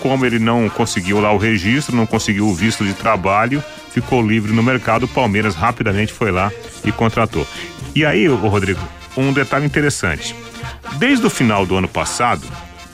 como 0.00 0.26
ele 0.26 0.38
não 0.38 0.68
conseguiu 0.68 1.20
lá 1.20 1.32
o 1.32 1.38
registro, 1.38 1.94
não 1.94 2.06
conseguiu 2.06 2.48
o 2.48 2.54
visto 2.54 2.84
de 2.84 2.92
trabalho, 2.92 3.62
ficou 3.90 4.26
livre 4.26 4.52
no 4.52 4.62
mercado. 4.62 5.04
O 5.04 5.08
Palmeiras 5.08 5.54
rapidamente 5.54 6.12
foi 6.12 6.30
lá 6.30 6.50
e 6.84 6.90
contratou. 6.90 7.46
E 7.94 8.04
aí, 8.04 8.26
Rodrigo, 8.26 8.80
um 9.16 9.32
detalhe 9.32 9.66
interessante. 9.66 10.34
Desde 10.98 11.24
o 11.24 11.30
final 11.30 11.64
do 11.64 11.76
ano 11.76 11.88
passado, 11.88 12.46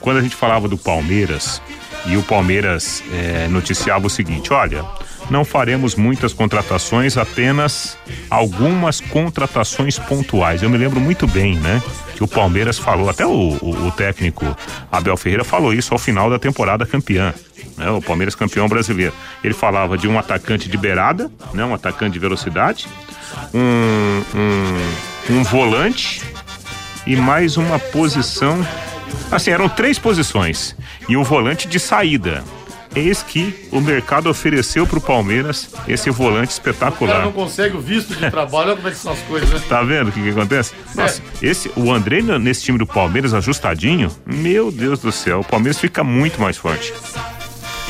quando 0.07 0.19
a 0.19 0.21
gente 0.21 0.37
falava 0.37 0.69
do 0.69 0.77
Palmeiras 0.77 1.61
e 2.05 2.15
o 2.15 2.23
Palmeiras 2.23 3.03
eh, 3.11 3.49
noticiava 3.49 4.07
o 4.07 4.09
seguinte: 4.09 4.53
olha, 4.53 4.85
não 5.29 5.43
faremos 5.43 5.95
muitas 5.95 6.31
contratações, 6.31 7.17
apenas 7.17 7.97
algumas 8.29 9.01
contratações 9.01 9.99
pontuais. 9.99 10.63
Eu 10.63 10.69
me 10.69 10.77
lembro 10.77 11.01
muito 11.01 11.27
bem, 11.27 11.55
né? 11.57 11.83
Que 12.15 12.23
o 12.23 12.27
Palmeiras 12.27 12.77
falou, 12.79 13.09
até 13.09 13.25
o, 13.25 13.29
o- 13.61 13.87
o 13.87 13.91
técnico 13.91 14.45
Abel 14.89 15.17
Ferreira 15.17 15.43
falou 15.43 15.73
isso 15.73 15.93
ao 15.93 15.99
final 15.99 16.29
da 16.29 16.39
temporada 16.39 16.85
campeã. 16.85 17.33
Né, 17.75 17.89
o 17.91 18.01
Palmeiras 18.01 18.33
campeão 18.33 18.69
brasileiro. 18.69 19.11
Ele 19.43 19.53
falava 19.53 19.97
de 19.97 20.07
um 20.07 20.17
atacante 20.17 20.69
de 20.69 20.77
beirada, 20.77 21.29
né, 21.53 21.65
um 21.65 21.73
atacante 21.73 22.13
de 22.13 22.19
velocidade, 22.19 22.87
um, 23.53 24.23
um, 25.29 25.35
um 25.39 25.43
volante 25.43 26.21
e 27.05 27.17
mais 27.17 27.57
uma 27.57 27.77
posição. 27.77 28.65
Assim, 29.31 29.51
eram 29.51 29.67
três 29.67 29.99
posições. 29.99 30.75
E 31.07 31.17
o 31.17 31.23
volante 31.23 31.67
de 31.67 31.79
saída. 31.79 32.43
Eis 32.95 33.21
que 33.21 33.67
o 33.71 33.79
mercado 33.79 34.29
ofereceu 34.29 34.87
pro 34.87 34.99
Palmeiras 34.99 35.69
esse 35.87 36.09
volante 36.09 36.33
O 36.33 36.39
cara 36.39 36.49
espetacular. 36.49 37.21
não 37.25 37.31
consegue 37.31 37.77
o 37.77 37.81
visto 37.81 38.15
de 38.15 38.31
trabalho, 38.31 38.69
olha 38.69 38.75
como 38.75 38.87
é 38.87 38.91
que 38.91 38.97
são 38.97 39.11
as 39.11 39.19
coisas, 39.19 39.49
né? 39.49 39.61
Tá 39.69 39.83
vendo 39.83 40.07
o 40.07 40.11
que, 40.11 40.21
que 40.21 40.29
acontece? 40.29 40.73
Nossa, 40.95 41.21
esse, 41.41 41.69
o 41.75 41.91
André 41.91 42.21
nesse 42.21 42.63
time 42.63 42.77
do 42.79 42.87
Palmeiras 42.87 43.33
ajustadinho, 43.33 44.09
meu 44.25 44.71
Deus 44.71 44.99
do 44.99 45.11
céu, 45.11 45.41
o 45.41 45.43
Palmeiras 45.43 45.77
fica 45.79 46.03
muito 46.03 46.41
mais 46.41 46.57
forte. 46.57 46.91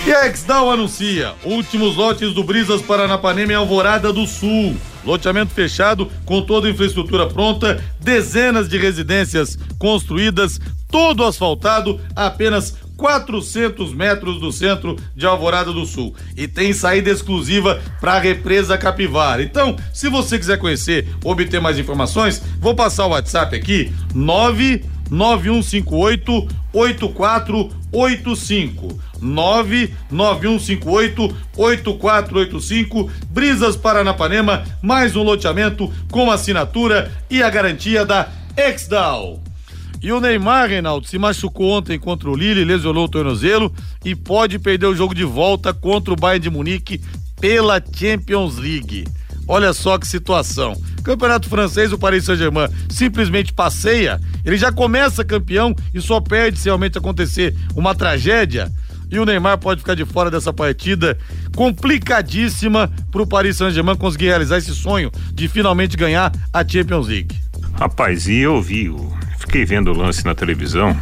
E 0.06 0.14
a 0.14 0.28
Exdal 0.28 0.72
anuncia 0.72 1.34
últimos 1.44 1.96
lotes 1.96 2.34
do 2.34 2.44
Brisas 2.44 2.82
Paranapanema 2.82 3.52
em 3.54 3.56
Alvorada 3.56 4.12
do 4.12 4.26
Sul. 4.26 4.76
Loteamento 5.08 5.54
fechado 5.54 6.12
com 6.26 6.42
toda 6.42 6.68
a 6.68 6.70
infraestrutura 6.70 7.28
pronta, 7.28 7.82
dezenas 7.98 8.68
de 8.68 8.78
residências 8.78 9.58
construídas, 9.80 10.60
todo 10.92 11.24
asfaltado, 11.24 11.98
apenas 12.14 12.76
400 12.98 13.94
metros 13.94 14.42
do 14.42 14.52
centro 14.52 14.98
de 15.16 15.26
Alvorada 15.26 15.72
do 15.72 15.86
Sul. 15.86 16.14
E 16.36 16.46
tem 16.46 16.74
saída 16.74 17.10
exclusiva 17.10 17.82
para 18.02 18.16
a 18.16 18.20
represa 18.20 18.78
Capivara. 18.78 19.42
Então, 19.42 19.78
se 19.94 20.10
você 20.10 20.38
quiser 20.38 20.58
conhecer, 20.58 21.08
obter 21.24 21.62
mais 21.62 21.80
informações, 21.80 22.44
vou 22.60 22.76
passar 22.76 23.06
o 23.06 23.12
WhatsApp 23.12 23.56
aqui: 23.56 23.94
99158 24.14 26.50
8485. 26.74 29.07
99158 29.22 31.36
8485 31.56 33.12
Brisas 33.30 33.76
Paranapanema, 33.76 34.64
mais 34.82 35.16
um 35.16 35.24
loteamento 35.24 35.92
com 36.12 36.32
assinatura 36.32 37.12
e 37.30 37.42
a 37.42 37.50
garantia 37.50 38.06
da 38.06 38.30
Exdal. 38.56 39.42
E 40.02 40.12
o 40.12 40.22
Neymar, 40.22 40.70
Reinaldo, 40.70 41.08
se 41.08 41.18
machucou 41.18 41.72
ontem 41.72 41.98
contra 41.98 42.30
o 42.30 42.36
Lille, 42.36 42.64
lesionou 42.64 43.06
o 43.06 43.10
tornozelo 43.10 43.74
e 44.06 44.16
pode 44.16 44.60
perder 44.60 44.86
o 44.86 44.96
jogo 44.96 45.16
de 45.16 45.24
volta 45.24 45.74
contra 45.74 46.14
o 46.14 46.16
Bayern 46.16 46.44
de 46.44 46.50
Munique 46.50 47.02
pela 47.42 47.82
Champions 47.82 48.58
League. 48.58 49.06
Olha 49.48 49.74
só 49.74 49.98
que 49.98 50.06
situação. 50.06 50.80
Campeonato 51.04 51.48
francês, 51.48 51.94
o 51.94 51.98
Paris 51.98 52.26
Saint-Germain 52.26 52.68
simplesmente 52.90 53.54
passeia, 53.54 54.20
ele 54.44 54.58
já 54.58 54.72
começa 54.72 55.24
campeão 55.24 55.74
e 55.94 56.02
só 56.02 56.20
perde 56.20 56.60
se 56.60 56.66
realmente 56.66 56.98
acontecer 56.98 57.56
uma 57.76 57.96
tragédia. 57.96 58.72
E 59.10 59.20
o 59.20 59.26
Neymar 59.26 59.58
pode 59.58 59.80
ficar 59.82 59.96
de 59.96 60.06
fora 60.06 60.30
dessa 60.30 60.52
partida 60.52 61.18
complicadíssima 61.56 62.92
para 63.12 63.22
o 63.22 63.28
Paris 63.28 63.58
Saint-Germain 63.58 63.96
conseguir 63.96 64.26
realizar 64.26 64.58
esse 64.58 64.74
sonho 64.74 65.12
de 65.34 65.48
finalmente 65.48 65.96
ganhar 65.98 66.32
a 66.54 66.68
Champions 66.68 67.08
League. 67.08 67.36
Rapaz, 67.80 68.28
e 68.28 68.38
eu 68.38 68.62
vi, 68.62 68.94
fiquei 69.40 69.64
vendo 69.66 69.92
o 69.92 69.98
lance 69.98 70.26
na 70.26 70.36
televisão. 70.36 70.96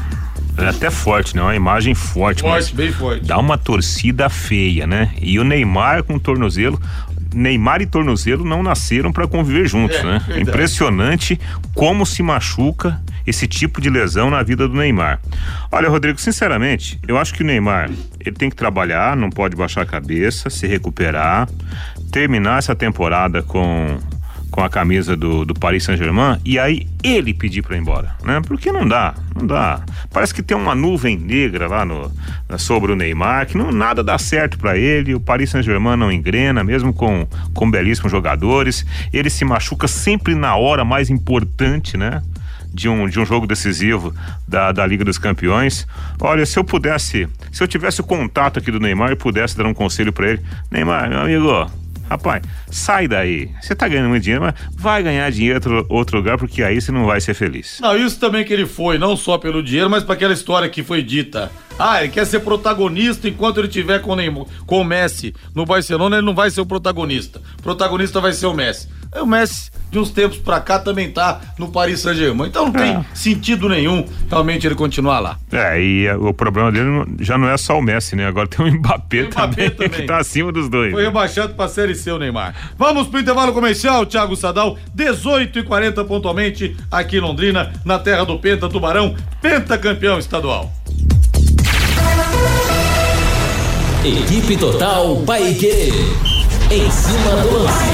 É 0.58 0.68
até 0.70 0.90
forte, 0.90 1.36
né? 1.36 1.42
Uma 1.42 1.56
imagem 1.56 1.94
forte. 1.94 2.42
Forte, 2.42 2.74
bem 2.74 2.92
forte. 2.92 3.26
Dá 3.26 3.38
uma 3.38 3.58
torcida 3.58 4.30
feia, 4.30 4.88
né? 4.88 5.12
E 5.22 5.38
o 5.38 5.44
Neymar 5.44 6.04
com 6.04 6.16
o 6.16 6.20
tornozelo. 6.20 6.80
Neymar 7.34 7.82
e 7.82 7.86
tornozelo 7.86 8.46
não 8.46 8.64
nasceram 8.64 9.12
para 9.12 9.28
conviver 9.28 9.68
juntos, 9.68 9.98
É, 9.98 10.04
né? 10.04 10.20
verdade. 10.26 10.42
Impressionante 10.42 11.40
como 11.74 12.06
se 12.06 12.24
machuca 12.24 13.02
esse 13.26 13.48
tipo 13.48 13.82
de 13.82 13.90
lesão 13.90 14.30
na 14.30 14.44
vida 14.44 14.68
do 14.68 14.76
Neymar. 14.76 15.20
Olha, 15.72 15.90
Rodrigo, 15.90 16.20
sinceramente, 16.20 17.00
eu 17.08 17.18
acho 17.18 17.34
que 17.34 17.44
o 17.44 17.46
Neymar, 17.46 17.90
ele 18.20 18.36
tem 18.36 18.50
que 18.50 18.56
trabalhar, 18.56 19.16
não 19.16 19.30
pode 19.30 19.56
baixar 19.56 19.82
a 19.82 19.86
cabeça, 19.86 20.50
se 20.50 20.68
recuperar, 20.68 21.48
terminar 22.12 22.60
essa 22.60 22.76
temporada 22.76 23.42
com 23.42 24.00
com 24.56 24.64
a 24.64 24.70
camisa 24.70 25.18
do, 25.18 25.44
do 25.44 25.54
Paris 25.54 25.84
Saint-Germain 25.84 26.40
e 26.46 26.58
aí 26.58 26.88
ele 27.04 27.34
pedir 27.34 27.62
para 27.62 27.76
ir 27.76 27.82
embora, 27.82 28.16
né? 28.24 28.40
Porque 28.48 28.72
não 28.72 28.88
dá, 28.88 29.14
não 29.36 29.46
dá. 29.46 29.82
Parece 30.14 30.34
que 30.34 30.42
tem 30.42 30.56
uma 30.56 30.74
nuvem 30.74 31.18
negra 31.18 31.68
lá 31.68 31.84
no, 31.84 32.10
sobre 32.58 32.94
o 32.94 32.96
Neymar, 32.96 33.48
que 33.48 33.58
não 33.58 33.70
nada 33.70 34.02
dá 34.02 34.18
certo 34.18 34.58
para 34.58 34.78
ele. 34.78 35.14
O 35.14 35.20
Paris 35.20 35.50
Saint-Germain 35.50 35.98
não 35.98 36.10
engrena, 36.10 36.64
mesmo 36.64 36.94
com, 36.94 37.28
com 37.54 37.70
belíssimos 37.70 38.10
jogadores. 38.10 38.86
Ele 39.12 39.30
se 39.30 39.44
machuca 39.44 39.90
sempre 39.90 40.34
na 40.34 40.56
hora 40.56 40.86
mais 40.86 41.10
importante, 41.10 41.98
né? 41.98 42.22
De 42.76 42.90
um, 42.90 43.08
de 43.08 43.18
um 43.18 43.26
jogo 43.26 43.48
decisivo 43.48 44.14
da, 44.46 44.74
da 44.74 44.86
Liga 44.86 45.06
dos 45.06 45.18
Campeões. 45.18 45.88
Olha, 46.20 46.46
se 46.46 46.60
eu 46.60 46.64
pudesse, 46.64 47.26
se 47.50 47.64
eu 47.64 47.68
tivesse 47.70 48.02
o 48.02 48.04
contato 48.04 48.60
aqui 48.60 48.70
do 48.70 48.82
Neymar 48.82 49.14
e 49.14 49.16
pudesse 49.16 49.58
dar 49.58 49.66
um 49.66 49.74
conselho 49.74 50.12
para 50.12 50.32
ele, 50.32 50.42
Neymar, 50.70 51.10
meu 51.10 51.20
amigo, 51.20 51.72
Rapaz, 52.10 52.44
sai 52.70 53.08
daí. 53.08 53.50
Você 53.60 53.74
tá 53.74 53.88
ganhando 53.88 54.10
muito 54.10 54.24
dinheiro, 54.24 54.44
mas 54.44 54.54
vai 54.76 55.02
ganhar 55.02 55.30
dinheiro 55.32 55.54
em 55.54 55.74
outro, 55.74 55.86
outro 55.90 56.18
lugar, 56.18 56.38
porque 56.38 56.62
aí 56.62 56.80
você 56.80 56.92
não 56.92 57.06
vai 57.06 57.20
ser 57.20 57.34
feliz. 57.34 57.80
Não, 57.82 57.98
isso 57.98 58.20
também 58.20 58.46
que 58.46 58.54
ele 58.54 58.68
foi, 58.68 59.00
não 59.00 59.18
só 59.18 59.38
pelo 59.38 59.64
dinheiro, 59.64 59.90
mas 59.90 60.04
para 60.04 60.14
aquela 60.14 60.34
história 60.34 60.70
que 60.70 60.84
foi 60.84 61.02
dita. 61.02 61.52
Ah, 61.80 62.04
ele 62.04 62.12
quer 62.12 62.26
ser 62.26 62.40
protagonista 62.42 63.28
enquanto 63.28 63.60
ele 63.60 63.68
tiver 63.68 64.00
com 64.02 64.12
o, 64.12 64.16
Neymar, 64.16 64.46
com 64.66 64.82
o 64.82 64.86
Messi 64.86 65.34
no 65.54 65.66
Barcelona, 65.66 66.18
ele 66.18 66.26
não 66.26 66.36
vai 66.36 66.50
ser 66.52 66.62
o 66.62 66.66
protagonista. 66.66 67.42
O 67.60 67.64
protagonista 67.64 68.22
vai 68.22 68.34
ser 68.34 68.46
o 68.46 68.54
Messi. 68.54 68.88
O 69.22 69.26
Messi, 69.26 69.72
de 69.92 69.98
uns 69.98 70.10
tempos 70.12 70.38
pra 70.38 70.60
cá, 70.60 70.78
também 70.78 71.10
tá 71.10 71.40
no 71.58 71.70
Paris 71.72 72.02
Saint-Germain. 72.02 72.48
Então 72.50 72.66
não 72.66 72.72
tem 72.72 72.92
É. 72.96 73.06
sentido 73.14 73.70
nenhum 73.70 74.06
realmente 74.30 74.68
ele 74.68 74.76
continuar 74.76 75.20
lá. 75.20 75.38
É, 75.52 75.82
e 75.82 76.06
eh, 76.06 76.16
o 76.16 76.34
problema 76.34 76.72
dele 76.72 77.06
já 77.22 77.38
não 77.38 77.48
é 77.50 77.58
só 77.58 77.78
o 77.80 77.82
Messi, 77.82 78.16
né? 78.16 78.28
Agora 78.28 78.48
tem 78.48 78.66
o 78.66 78.72
Mbappé, 78.74 79.24
Mbappé 79.24 79.30
também, 79.30 79.70
também. 79.72 79.90
que 79.90 80.02
tá 80.04 80.18
acima 80.18 80.52
dos 80.52 80.68
dois. 80.70 80.92
Foi 80.92 81.04
rebaixado 81.04 81.54
pra 81.54 81.68
Série 81.68 81.96
C 81.96 82.12
o 82.12 82.20
Neymar. 82.20 82.54
Vamos 82.78 83.08
pro 83.08 83.20
intervalo 83.20 83.54
comercial, 83.54 84.06
Thiago 84.06 84.36
Sadal, 84.36 84.78
18 84.94 85.60
e 85.60 85.64
40 85.64 86.04
pontualmente 86.04 86.76
aqui 86.92 87.18
em 87.18 87.22
Londrina, 87.22 87.72
na 87.86 87.98
terra 87.98 88.26
do 88.26 88.38
Penta 88.38 88.68
Tubarão, 88.70 89.16
pentacampeão 89.42 90.20
estadual. 90.20 90.72
Equipe 94.04 94.56
Total 94.58 95.16
Paique. 95.26 95.92
Em 96.70 96.92
cima 96.92 97.36
do 97.42 97.64
lance. 97.64 97.85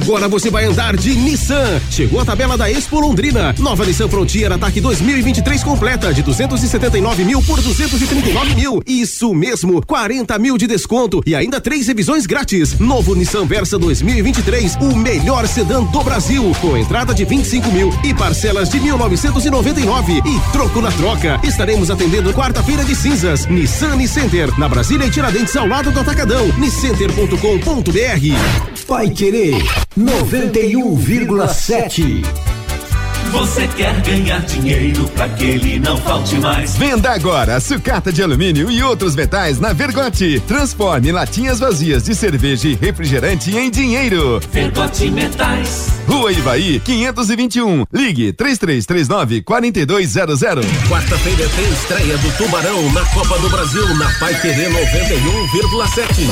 Agora 0.00 0.28
você 0.28 0.48
vai 0.48 0.64
andar 0.64 0.96
de 0.96 1.12
Nissan. 1.12 1.80
Chegou 1.90 2.20
a 2.20 2.24
tabela 2.24 2.56
da 2.56 2.70
Expo 2.70 3.00
Londrina. 3.00 3.52
Nova 3.58 3.84
Nissan 3.84 4.08
Frontier 4.08 4.52
Ataque 4.52 4.80
2023 4.80 5.64
completa 5.64 6.14
de 6.14 6.22
279 6.22 7.24
mil 7.24 7.42
por 7.42 7.60
239 7.60 8.54
mil. 8.54 8.80
Isso 8.86 9.34
mesmo, 9.34 9.84
40 9.84 10.38
mil 10.38 10.56
de 10.56 10.68
desconto 10.68 11.20
e 11.26 11.34
ainda 11.34 11.60
três 11.60 11.88
revisões 11.88 12.26
grátis. 12.26 12.78
Novo 12.78 13.16
Nissan 13.16 13.44
Versa 13.44 13.76
2023, 13.76 14.76
o 14.76 14.94
melhor 14.94 15.48
sedã 15.48 15.82
do 15.82 16.04
Brasil, 16.04 16.52
com 16.60 16.76
entrada 16.76 17.12
de 17.12 17.24
25 17.24 17.72
mil 17.72 17.90
e 18.04 18.14
parcelas 18.14 18.68
de 18.68 18.78
1999 18.78 20.12
e 20.12 20.52
troco 20.52 20.80
na 20.80 20.92
troca. 20.92 21.40
Estaremos 21.42 21.90
atendendo 21.90 22.32
quarta-feira 22.32 22.84
de 22.84 22.94
cinzas. 22.94 23.46
Nissan 23.46 23.98
Center 24.06 24.56
na 24.60 24.68
Brasília 24.68 25.06
e 25.06 25.10
Tiradentes 25.10 25.56
ao 25.56 25.66
lado 25.66 25.90
do 25.90 25.98
Atacadão. 25.98 26.46
Niscenter.com.br. 26.56 27.88
Vai 28.86 29.10
querer 29.10 29.87
91,7. 29.96 32.57
Você 33.30 33.68
quer 33.68 34.00
ganhar 34.00 34.40
dinheiro 34.40 35.06
pra 35.10 35.28
que 35.28 35.44
ele 35.44 35.78
não 35.78 35.98
falte 35.98 36.36
mais? 36.38 36.78
Venda 36.78 37.10
agora 37.10 37.60
sucata 37.60 38.10
de 38.10 38.22
alumínio 38.22 38.70
e 38.70 38.82
outros 38.82 39.14
metais 39.14 39.60
na 39.60 39.74
Vergote. 39.74 40.40
Transforme 40.46 41.12
latinhas 41.12 41.60
vazias 41.60 42.04
de 42.04 42.14
cerveja 42.14 42.68
e 42.68 42.74
refrigerante 42.74 43.54
em 43.54 43.70
dinheiro. 43.70 44.40
Vergote 44.50 45.10
Metais. 45.10 45.88
Rua 46.08 46.32
Ivaí, 46.32 46.80
521. 46.80 47.84
Ligue 47.92 48.32
3339 48.32 49.42
4200. 49.42 50.40
Quarta-feira 50.88 51.46
tem 51.54 51.70
estreia 51.70 52.16
do 52.16 52.36
Tubarão 52.38 52.90
na 52.92 53.04
Copa 53.06 53.38
do 53.40 53.50
Brasil 53.50 53.94
na 53.96 54.10
Pai 54.18 54.40
Querer 54.40 54.70
91,7. 54.70 56.28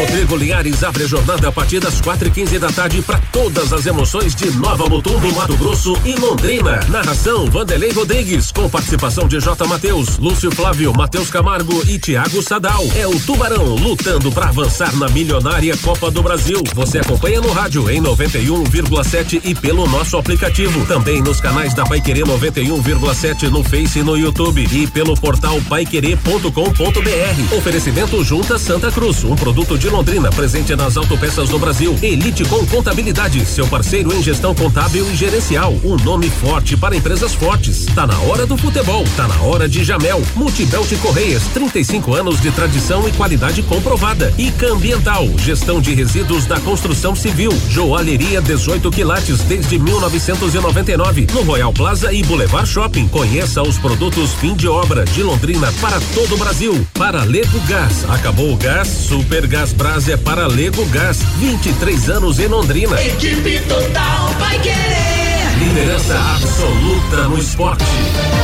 Rodrigo 0.00 0.36
Linhares 0.36 0.84
abre 0.84 1.02
a 1.02 1.06
jornada 1.08 1.48
a 1.48 1.52
partir 1.52 1.80
das 1.80 2.00
quatro 2.00 2.28
e 2.28 2.30
quinze 2.30 2.56
da 2.60 2.70
tarde 2.70 3.02
para 3.02 3.20
todas 3.32 3.72
as 3.72 3.84
emoções 3.84 4.11
de 4.12 4.50
Nova 4.58 4.90
Mutum 4.90 5.18
do 5.20 5.34
Mato 5.34 5.56
Grosso 5.56 5.96
e 6.04 6.14
Londrina. 6.16 6.80
Narração 6.90 7.46
Vanderlei 7.46 7.92
Rodrigues 7.92 8.52
com 8.52 8.68
participação 8.68 9.26
de 9.26 9.40
J. 9.40 9.66
Matheus, 9.66 10.18
Lúcio 10.18 10.50
Flávio, 10.50 10.92
Matheus 10.92 11.30
Camargo 11.30 11.82
e 11.88 11.98
Thiago 11.98 12.42
Sadal. 12.42 12.84
É 12.94 13.06
o 13.06 13.18
Tubarão 13.20 13.74
lutando 13.74 14.30
para 14.30 14.50
avançar 14.50 14.94
na 14.96 15.08
milionária 15.08 15.74
Copa 15.78 16.10
do 16.10 16.22
Brasil. 16.22 16.62
Você 16.74 16.98
acompanha 16.98 17.40
no 17.40 17.52
rádio 17.52 17.88
em 17.88 18.02
91,7 18.02 19.40
e 19.44 19.54
pelo 19.54 19.88
nosso 19.88 20.18
aplicativo. 20.18 20.84
Também 20.84 21.22
nos 21.22 21.40
canais 21.40 21.72
da 21.72 21.86
Paiquerê 21.86 22.20
91,7 22.20 23.48
no 23.48 23.64
Face 23.64 24.00
e 24.00 24.02
no 24.02 24.14
YouTube 24.14 24.68
e 24.70 24.86
pelo 24.88 25.14
portal 25.14 25.58
paiquerê.com.br. 25.70 27.56
Oferecimento 27.56 28.22
Junta 28.22 28.58
Santa 28.58 28.92
Cruz, 28.92 29.24
um 29.24 29.34
produto 29.34 29.78
de 29.78 29.88
Londrina 29.88 30.30
presente 30.30 30.76
nas 30.76 30.98
autopeças 30.98 31.48
do 31.48 31.58
Brasil. 31.58 31.98
Elite 32.02 32.44
com 32.44 32.66
contabilidade, 32.66 33.46
seu 33.46 33.66
parceiro 33.66 34.01
Pioneiro 34.02 34.14
em 34.14 34.22
gestão 34.22 34.54
contábil 34.54 35.08
e 35.10 35.14
gerencial. 35.14 35.72
Um 35.84 35.96
nome 35.96 36.28
forte 36.28 36.76
para 36.76 36.96
empresas 36.96 37.34
fortes. 37.34 37.86
Tá 37.94 38.06
na 38.06 38.18
hora 38.20 38.46
do 38.46 38.56
futebol. 38.56 39.04
Tá 39.16 39.28
na 39.28 39.40
hora 39.42 39.68
de 39.68 39.84
Jamel. 39.84 40.20
Multibelt 40.34 40.92
Correias. 40.98 41.44
35 41.54 42.14
anos 42.14 42.40
de 42.40 42.50
tradição 42.50 43.06
e 43.08 43.12
qualidade 43.12 43.62
comprovada. 43.62 44.32
ICA 44.36 44.72
Ambiental. 44.72 45.28
Gestão 45.38 45.80
de 45.80 45.94
resíduos 45.94 46.46
da 46.46 46.58
construção 46.60 47.14
civil. 47.14 47.52
Joalheria 47.68 48.40
18 48.40 48.90
quilates 48.90 49.40
desde 49.42 49.78
1999. 49.78 51.28
No 51.32 51.42
Royal 51.42 51.72
Plaza 51.72 52.12
e 52.12 52.22
Boulevard 52.24 52.68
Shopping. 52.68 53.06
Conheça 53.08 53.62
os 53.62 53.78
produtos 53.78 54.32
fim 54.34 54.54
de 54.54 54.66
obra 54.66 55.04
de 55.04 55.22
Londrina 55.22 55.72
para 55.80 56.00
todo 56.14 56.34
o 56.34 56.38
Brasil. 56.38 56.86
Para 56.94 57.22
Lego 57.22 57.60
Gás. 57.68 58.04
Acabou 58.10 58.52
o 58.52 58.56
gás? 58.56 58.88
Super 58.88 59.46
Gás 59.46 59.72
Brás 59.72 60.08
é 60.08 60.16
para 60.16 60.46
Lego 60.46 60.84
Gás. 60.86 61.18
23 61.38 62.10
anos 62.10 62.40
em 62.40 62.48
Londrina. 62.48 63.00
Equipe 63.00 63.60
total 63.60 63.91
vai 64.00 64.58
querer. 64.60 65.58
Liderança 65.58 66.18
absoluta 66.18 67.28
no 67.28 67.38
esporte. 67.38 67.84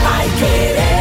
Vai 0.03 0.29
querer. 0.39 0.99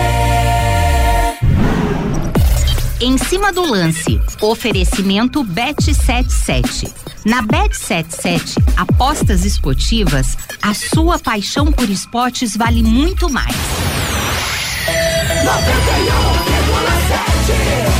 Em 2.99 3.17
cima 3.17 3.53
do 3.53 3.61
lance, 3.61 4.19
oferecimento 4.41 5.45
Bet77. 5.45 6.91
Na 7.23 7.43
Bet77, 7.43 8.57
apostas 8.75 9.45
esportivas, 9.45 10.35
a 10.61 10.73
sua 10.73 11.19
paixão 11.19 11.71
por 11.71 11.89
esportes 11.89 12.57
vale 12.57 12.81
muito 12.81 13.29
mais. 13.29 13.55
91,7 14.87 15.47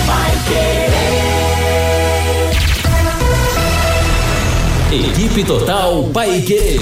vai 0.06 0.32
querer. 0.48 0.86
Equipe 4.98 5.43
Total 5.43 6.04
Paique. 6.06 6.80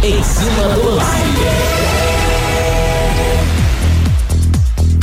Em 0.00 0.22
cima 0.22 0.68
do 0.76 0.94
lance. 0.94 1.82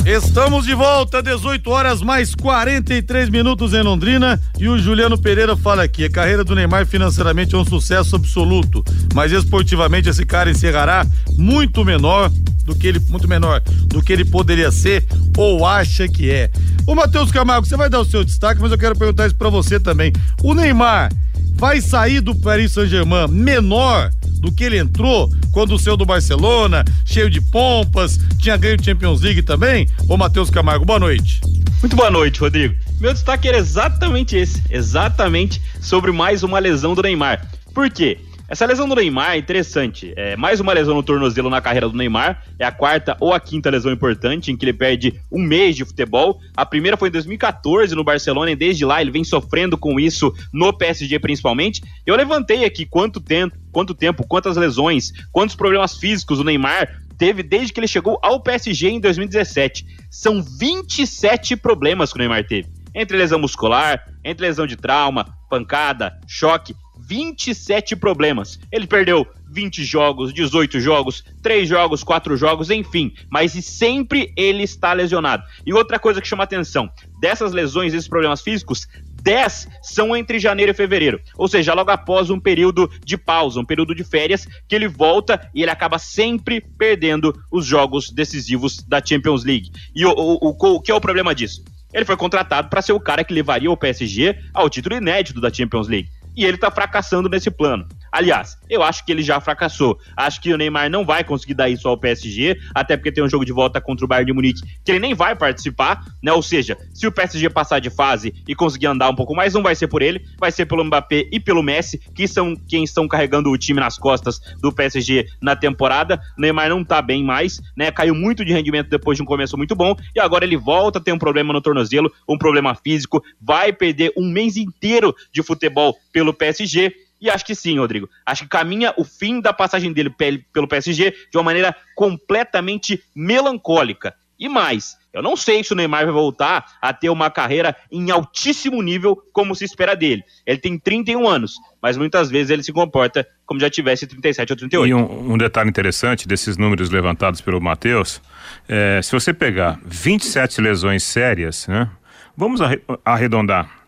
Estamos 0.05 0.65
de 0.65 0.73
volta, 0.73 1.21
18 1.21 1.69
horas 1.69 2.01
mais 2.01 2.33
43 2.33 3.27
minutos 3.27 3.73
em 3.73 3.81
Londrina. 3.81 4.39
E 4.57 4.69
o 4.69 4.79
Juliano 4.79 5.17
Pereira 5.17 5.57
fala 5.57 5.83
aqui: 5.83 6.05
a 6.05 6.09
carreira 6.09 6.45
do 6.45 6.55
Neymar 6.55 6.85
financeiramente 6.85 7.55
é 7.55 7.57
um 7.57 7.65
sucesso 7.65 8.15
absoluto, 8.15 8.85
mas 9.13 9.33
esportivamente 9.33 10.07
esse 10.07 10.25
cara 10.25 10.49
encerrará 10.49 11.05
muito 11.37 11.83
menor 11.83 12.31
do 12.63 12.73
que 12.73 12.87
ele, 12.87 13.01
muito 13.09 13.27
menor 13.27 13.59
do 13.87 14.01
que 14.01 14.13
ele 14.13 14.23
poderia 14.23 14.71
ser 14.71 15.05
ou 15.35 15.65
acha 15.65 16.07
que 16.07 16.31
é. 16.31 16.49
Ô 16.87 16.95
Matheus 16.95 17.33
Camargo, 17.33 17.67
você 17.67 17.75
vai 17.75 17.89
dar 17.89 17.99
o 17.99 18.05
seu 18.05 18.23
destaque, 18.23 18.61
mas 18.61 18.71
eu 18.71 18.77
quero 18.77 18.95
perguntar 18.95 19.27
isso 19.27 19.35
pra 19.35 19.49
você 19.49 19.77
também. 19.77 20.13
O 20.41 20.53
Neymar 20.53 21.11
vai 21.59 21.81
sair 21.81 22.21
do 22.21 22.33
Paris 22.33 22.71
Saint-Germain 22.71 23.27
menor 23.27 24.09
do 24.39 24.49
que 24.49 24.63
ele 24.63 24.77
entrou 24.77 25.29
quando 25.51 25.77
saiu 25.77 25.97
do 25.97 26.05
Barcelona, 26.05 26.85
cheio 27.03 27.29
de 27.29 27.41
pompas, 27.41 28.17
tinha 28.37 28.55
ganho 28.55 28.81
Champions 28.81 29.19
League 29.19 29.41
também? 29.41 29.85
Ô 30.07 30.15
Matheus 30.15 30.49
Camargo, 30.49 30.85
boa 30.85 30.99
noite. 30.99 31.41
Muito 31.81 31.97
boa 31.97 32.09
noite, 32.09 32.39
Rodrigo. 32.39 32.75
Meu 33.01 33.11
destaque 33.11 33.49
era 33.49 33.57
exatamente 33.57 34.37
esse, 34.37 34.63
exatamente 34.69 35.61
sobre 35.81 36.13
mais 36.13 36.43
uma 36.43 36.59
lesão 36.59 36.95
do 36.95 37.01
Neymar. 37.01 37.45
Por 37.73 37.89
quê? 37.89 38.17
Essa 38.49 38.65
lesão 38.65 38.89
do 38.89 38.95
Neymar 38.95 39.33
é 39.33 39.37
interessante. 39.37 40.11
É 40.15 40.35
mais 40.35 40.59
uma 40.59 40.73
lesão 40.73 40.95
no 40.95 41.03
tornozelo 41.03 41.51
na 41.51 41.61
carreira 41.61 41.87
do 41.87 41.95
Neymar. 41.95 42.43
É 42.57 42.65
a 42.65 42.71
quarta 42.71 43.15
ou 43.19 43.31
a 43.31 43.39
quinta 43.39 43.69
lesão 43.69 43.91
importante 43.91 44.51
em 44.51 44.57
que 44.57 44.65
ele 44.65 44.73
perde 44.73 45.21
um 45.31 45.39
mês 45.39 45.75
de 45.75 45.85
futebol. 45.85 46.39
A 46.57 46.65
primeira 46.65 46.97
foi 46.97 47.09
em 47.09 47.11
2014 47.11 47.93
no 47.93 48.03
Barcelona 48.03 48.49
e 48.49 48.55
desde 48.55 48.83
lá 48.85 49.01
ele 49.01 49.11
vem 49.11 49.23
sofrendo 49.23 49.77
com 49.77 49.99
isso 49.99 50.33
no 50.51 50.73
PSG 50.73 51.19
principalmente. 51.19 51.83
Eu 52.07 52.15
levantei 52.15 52.65
aqui 52.65 52.87
quanto 52.87 53.19
tempo, 53.19 53.55
quanto 53.71 53.93
tempo, 53.93 54.25
quantas 54.27 54.57
lesões, 54.57 55.11
quantos 55.31 55.55
problemas 55.55 55.97
físicos 55.97 56.39
o 56.39 56.43
Neymar 56.43 56.89
teve 57.19 57.43
desde 57.43 57.71
que 57.71 57.79
ele 57.79 57.87
chegou 57.87 58.17
ao 58.19 58.41
PSG 58.41 58.89
em 58.89 58.99
2017. 58.99 59.85
São 60.09 60.41
27 60.41 61.55
problemas 61.55 62.11
que 62.11 62.17
o 62.17 62.19
Neymar 62.19 62.47
teve. 62.47 62.67
Entre 62.95 63.15
lesão 63.15 63.37
muscular, 63.37 64.03
entre 64.25 64.47
lesão 64.47 64.65
de 64.65 64.75
trauma, 64.75 65.37
pancada, 65.47 66.19
choque, 66.27 66.73
27 67.09 67.95
problemas. 67.95 68.59
Ele 68.71 68.85
perdeu 68.85 69.25
20 69.51 69.83
jogos, 69.83 70.31
18 70.31 70.79
jogos, 70.79 71.25
3 71.41 71.67
jogos, 71.67 72.03
4 72.03 72.37
jogos, 72.37 72.69
enfim. 72.69 73.11
Mas 73.31 73.53
sempre 73.65 74.31
ele 74.37 74.61
está 74.61 74.93
lesionado. 74.93 75.43
E 75.65 75.73
outra 75.73 75.97
coisa 75.97 76.21
que 76.21 76.27
chama 76.27 76.43
atenção: 76.43 76.87
dessas 77.19 77.51
lesões, 77.51 77.95
esses 77.95 78.07
problemas 78.07 78.41
físicos, 78.41 78.87
10 79.23 79.67
são 79.81 80.15
entre 80.15 80.37
janeiro 80.37 80.71
e 80.71 80.75
fevereiro. 80.75 81.19
Ou 81.35 81.47
seja, 81.47 81.73
logo 81.73 81.89
após 81.89 82.29
um 82.29 82.39
período 82.39 82.87
de 83.03 83.17
pausa, 83.17 83.59
um 83.59 83.65
período 83.65 83.95
de 83.95 84.03
férias, 84.03 84.47
que 84.67 84.75
ele 84.75 84.87
volta 84.87 85.49
e 85.53 85.63
ele 85.63 85.71
acaba 85.71 85.97
sempre 85.97 86.61
perdendo 86.61 87.33
os 87.51 87.65
jogos 87.65 88.11
decisivos 88.11 88.83
da 88.83 89.03
Champions 89.03 89.43
League. 89.43 89.71
E 89.95 90.05
o, 90.05 90.11
o, 90.11 90.49
o, 90.49 90.75
o 90.75 90.79
que 90.79 90.91
é 90.91 90.95
o 90.95 91.01
problema 91.01 91.33
disso? 91.33 91.63
Ele 91.91 92.05
foi 92.05 92.15
contratado 92.15 92.69
para 92.69 92.83
ser 92.83 92.93
o 92.93 92.99
cara 92.99 93.23
que 93.23 93.33
levaria 93.33 93.71
o 93.71 93.75
PSG 93.75 94.37
ao 94.53 94.69
título 94.69 94.95
inédito 94.95 95.41
da 95.41 95.51
Champions 95.51 95.87
League 95.87 96.07
e 96.39 96.45
ele 96.45 96.57
tá 96.57 96.71
fracassando 96.71 97.27
nesse 97.27 97.51
plano. 97.51 97.85
Aliás, 98.11 98.57
eu 98.69 98.83
acho 98.83 99.05
que 99.05 99.11
ele 99.11 99.21
já 99.21 99.39
fracassou. 99.39 99.99
Acho 100.15 100.41
que 100.41 100.53
o 100.53 100.57
Neymar 100.57 100.89
não 100.89 101.05
vai 101.05 101.23
conseguir 101.23 101.53
dar 101.53 101.69
isso 101.69 101.87
ao 101.87 101.97
PSG, 101.97 102.57
até 102.73 102.97
porque 102.97 103.11
tem 103.11 103.23
um 103.23 103.29
jogo 103.29 103.45
de 103.45 103.51
volta 103.51 103.79
contra 103.79 104.05
o 104.05 104.07
Bayern 104.07 104.27
de 104.27 104.33
Munique 104.33 104.61
que 104.83 104.91
ele 104.91 104.99
nem 104.99 105.13
vai 105.13 105.35
participar, 105.35 106.03
né? 106.21 106.31
Ou 106.31 106.41
seja, 106.41 106.77
se 106.93 107.05
o 107.07 107.11
PSG 107.11 107.49
passar 107.49 107.79
de 107.79 107.89
fase 107.89 108.33
e 108.47 108.55
conseguir 108.55 108.87
andar 108.87 109.09
um 109.09 109.15
pouco 109.15 109.35
mais, 109.35 109.53
não 109.53 109.61
vai 109.61 109.75
ser 109.75 109.87
por 109.87 110.01
ele, 110.01 110.25
vai 110.39 110.51
ser 110.51 110.65
pelo 110.65 110.83
Mbappé 110.83 111.27
e 111.31 111.39
pelo 111.39 111.63
Messi, 111.63 111.99
que 112.13 112.27
são 112.27 112.55
quem 112.67 112.83
estão 112.83 113.07
carregando 113.07 113.49
o 113.49 113.57
time 113.57 113.79
nas 113.79 113.97
costas 113.97 114.39
do 114.61 114.71
PSG 114.71 115.27
na 115.41 115.55
temporada. 115.55 116.19
O 116.37 116.41
Neymar 116.41 116.69
não 116.69 116.83
tá 116.83 117.01
bem 117.01 117.23
mais, 117.23 117.61
né? 117.75 117.91
Caiu 117.91 118.15
muito 118.15 118.43
de 118.43 118.53
rendimento 118.53 118.89
depois 118.89 119.17
de 119.17 119.23
um 119.23 119.25
começo 119.25 119.57
muito 119.57 119.75
bom 119.75 119.95
e 120.15 120.19
agora 120.19 120.45
ele 120.45 120.57
volta 120.57 120.99
a 120.99 121.01
ter 121.01 121.11
um 121.11 121.19
problema 121.19 121.53
no 121.53 121.61
tornozelo, 121.61 122.11
um 122.27 122.37
problema 122.37 122.75
físico, 122.75 123.23
vai 123.41 123.71
perder 123.71 124.11
um 124.17 124.29
mês 124.29 124.57
inteiro 124.57 125.15
de 125.31 125.43
futebol 125.43 125.95
pelo 126.11 126.33
PSG 126.33 126.93
e 127.21 127.29
acho 127.29 127.45
que 127.45 127.55
sim, 127.55 127.77
Rodrigo. 127.77 128.09
Acho 128.25 128.43
que 128.43 128.49
caminha 128.49 128.93
o 128.97 129.03
fim 129.03 129.41
da 129.41 129.53
passagem 129.53 129.91
dele 129.91 130.09
pelo 130.53 130.67
PSG 130.67 131.11
de 131.31 131.37
uma 131.37 131.43
maneira 131.43 131.75
completamente 131.95 133.03
melancólica. 133.15 134.15
E 134.39 134.47
mais, 134.47 134.95
eu 135.11 135.21
não 135.21 135.35
sei 135.35 135.61
se 135.65 135.73
o 135.73 135.75
Neymar 135.75 136.05
vai 136.05 136.13
voltar 136.13 136.65
a 136.81 136.93
ter 136.93 137.09
uma 137.09 137.29
carreira 137.29 137.75
em 137.91 138.09
altíssimo 138.09 138.81
nível 138.81 139.21
como 139.33 139.53
se 139.53 139.65
espera 139.65 139.95
dele. 139.95 140.23
Ele 140.45 140.57
tem 140.57 140.79
31 140.79 141.27
anos, 141.27 141.55
mas 141.81 141.97
muitas 141.97 142.29
vezes 142.29 142.49
ele 142.49 142.63
se 142.63 142.71
comporta 142.71 143.27
como 143.45 143.59
já 143.59 143.69
tivesse 143.69 144.07
37 144.07 144.53
ou 144.53 144.57
38. 144.57 144.87
E 144.87 144.93
um, 144.93 145.33
um 145.33 145.37
detalhe 145.37 145.69
interessante 145.69 146.25
desses 146.25 146.55
números 146.55 146.89
levantados 146.89 147.41
pelo 147.41 147.59
Matheus, 147.59 148.21
é, 148.67 149.01
se 149.03 149.11
você 149.11 149.33
pegar 149.33 149.77
27 149.83 150.61
lesões 150.61 151.03
sérias, 151.03 151.67
né? 151.67 151.89
Vamos 152.37 152.61
arredondar 153.03 153.78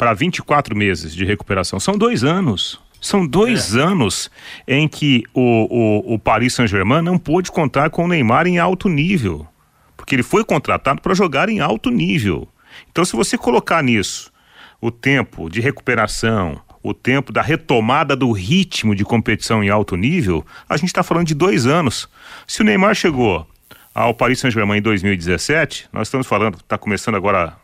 para 0.00 0.14
24 0.14 0.74
meses 0.74 1.14
de 1.14 1.26
recuperação. 1.26 1.78
São 1.78 1.98
dois 1.98 2.24
anos. 2.24 2.80
São 3.02 3.26
dois 3.26 3.76
é. 3.76 3.82
anos 3.82 4.30
em 4.66 4.88
que 4.88 5.24
o, 5.34 5.42
o, 5.42 6.14
o 6.14 6.18
Paris 6.18 6.54
Saint-Germain 6.54 7.02
não 7.02 7.18
pôde 7.18 7.52
contar 7.52 7.90
com 7.90 8.06
o 8.06 8.08
Neymar 8.08 8.46
em 8.46 8.58
alto 8.58 8.88
nível. 8.88 9.46
Porque 9.98 10.14
ele 10.14 10.22
foi 10.22 10.42
contratado 10.42 11.02
para 11.02 11.12
jogar 11.12 11.50
em 11.50 11.60
alto 11.60 11.90
nível. 11.90 12.48
Então, 12.90 13.04
se 13.04 13.14
você 13.14 13.36
colocar 13.36 13.82
nisso 13.82 14.32
o 14.80 14.90
tempo 14.90 15.50
de 15.50 15.60
recuperação, 15.60 16.58
o 16.82 16.94
tempo 16.94 17.30
da 17.30 17.42
retomada 17.42 18.16
do 18.16 18.32
ritmo 18.32 18.94
de 18.94 19.04
competição 19.04 19.62
em 19.62 19.68
alto 19.68 19.96
nível, 19.96 20.46
a 20.66 20.78
gente 20.78 20.88
está 20.88 21.02
falando 21.02 21.26
de 21.26 21.34
dois 21.34 21.66
anos. 21.66 22.08
Se 22.46 22.62
o 22.62 22.64
Neymar 22.64 22.94
chegou 22.94 23.46
ao 23.94 24.14
Paris 24.14 24.40
Saint-Germain 24.40 24.78
em 24.78 24.82
2017, 24.82 25.90
nós 25.92 26.08
estamos 26.08 26.26
falando, 26.26 26.54
está 26.54 26.78
começando 26.78 27.16
agora 27.16 27.59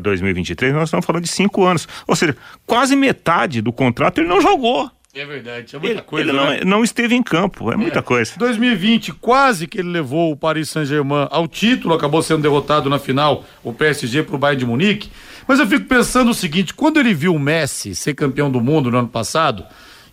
2023, 0.00 0.72
nós 0.74 0.84
estamos 0.84 1.04
falando 1.04 1.22
de 1.22 1.28
cinco 1.28 1.64
anos. 1.64 1.88
Ou 2.06 2.14
seja, 2.14 2.36
quase 2.66 2.94
metade 2.94 3.60
do 3.60 3.72
contrato 3.72 4.18
ele 4.18 4.28
não 4.28 4.40
jogou. 4.40 4.90
É 5.14 5.26
verdade, 5.26 5.76
é 5.76 5.78
muita 5.78 5.94
ele, 5.94 6.02
coisa. 6.02 6.30
Ele 6.30 6.38
não, 6.38 6.50
né? 6.50 6.60
não, 6.64 6.82
esteve 6.82 7.14
em 7.14 7.22
campo, 7.22 7.70
é, 7.70 7.74
é, 7.74 7.76
muita 7.76 8.02
coisa. 8.02 8.32
2020, 8.38 9.12
quase 9.12 9.66
que 9.66 9.78
ele 9.78 9.90
levou 9.90 10.32
o 10.32 10.36
Paris 10.36 10.70
Saint-Germain 10.70 11.28
ao 11.30 11.46
título, 11.46 11.92
acabou 11.94 12.22
sendo 12.22 12.40
derrotado 12.40 12.88
na 12.88 12.98
final, 12.98 13.44
o 13.62 13.74
PSG 13.74 14.22
para 14.22 14.36
o 14.36 14.38
Bayern 14.38 14.60
de 14.60 14.66
Munique. 14.66 15.10
Mas 15.46 15.60
eu 15.60 15.66
fico 15.66 15.84
pensando 15.84 16.30
o 16.30 16.34
seguinte: 16.34 16.72
quando 16.72 16.98
ele 16.98 17.12
viu 17.12 17.34
o 17.34 17.38
Messi 17.38 17.94
ser 17.94 18.14
campeão 18.14 18.50
do 18.50 18.58
mundo 18.58 18.90
no 18.90 18.96
ano 18.96 19.08
passado, 19.08 19.66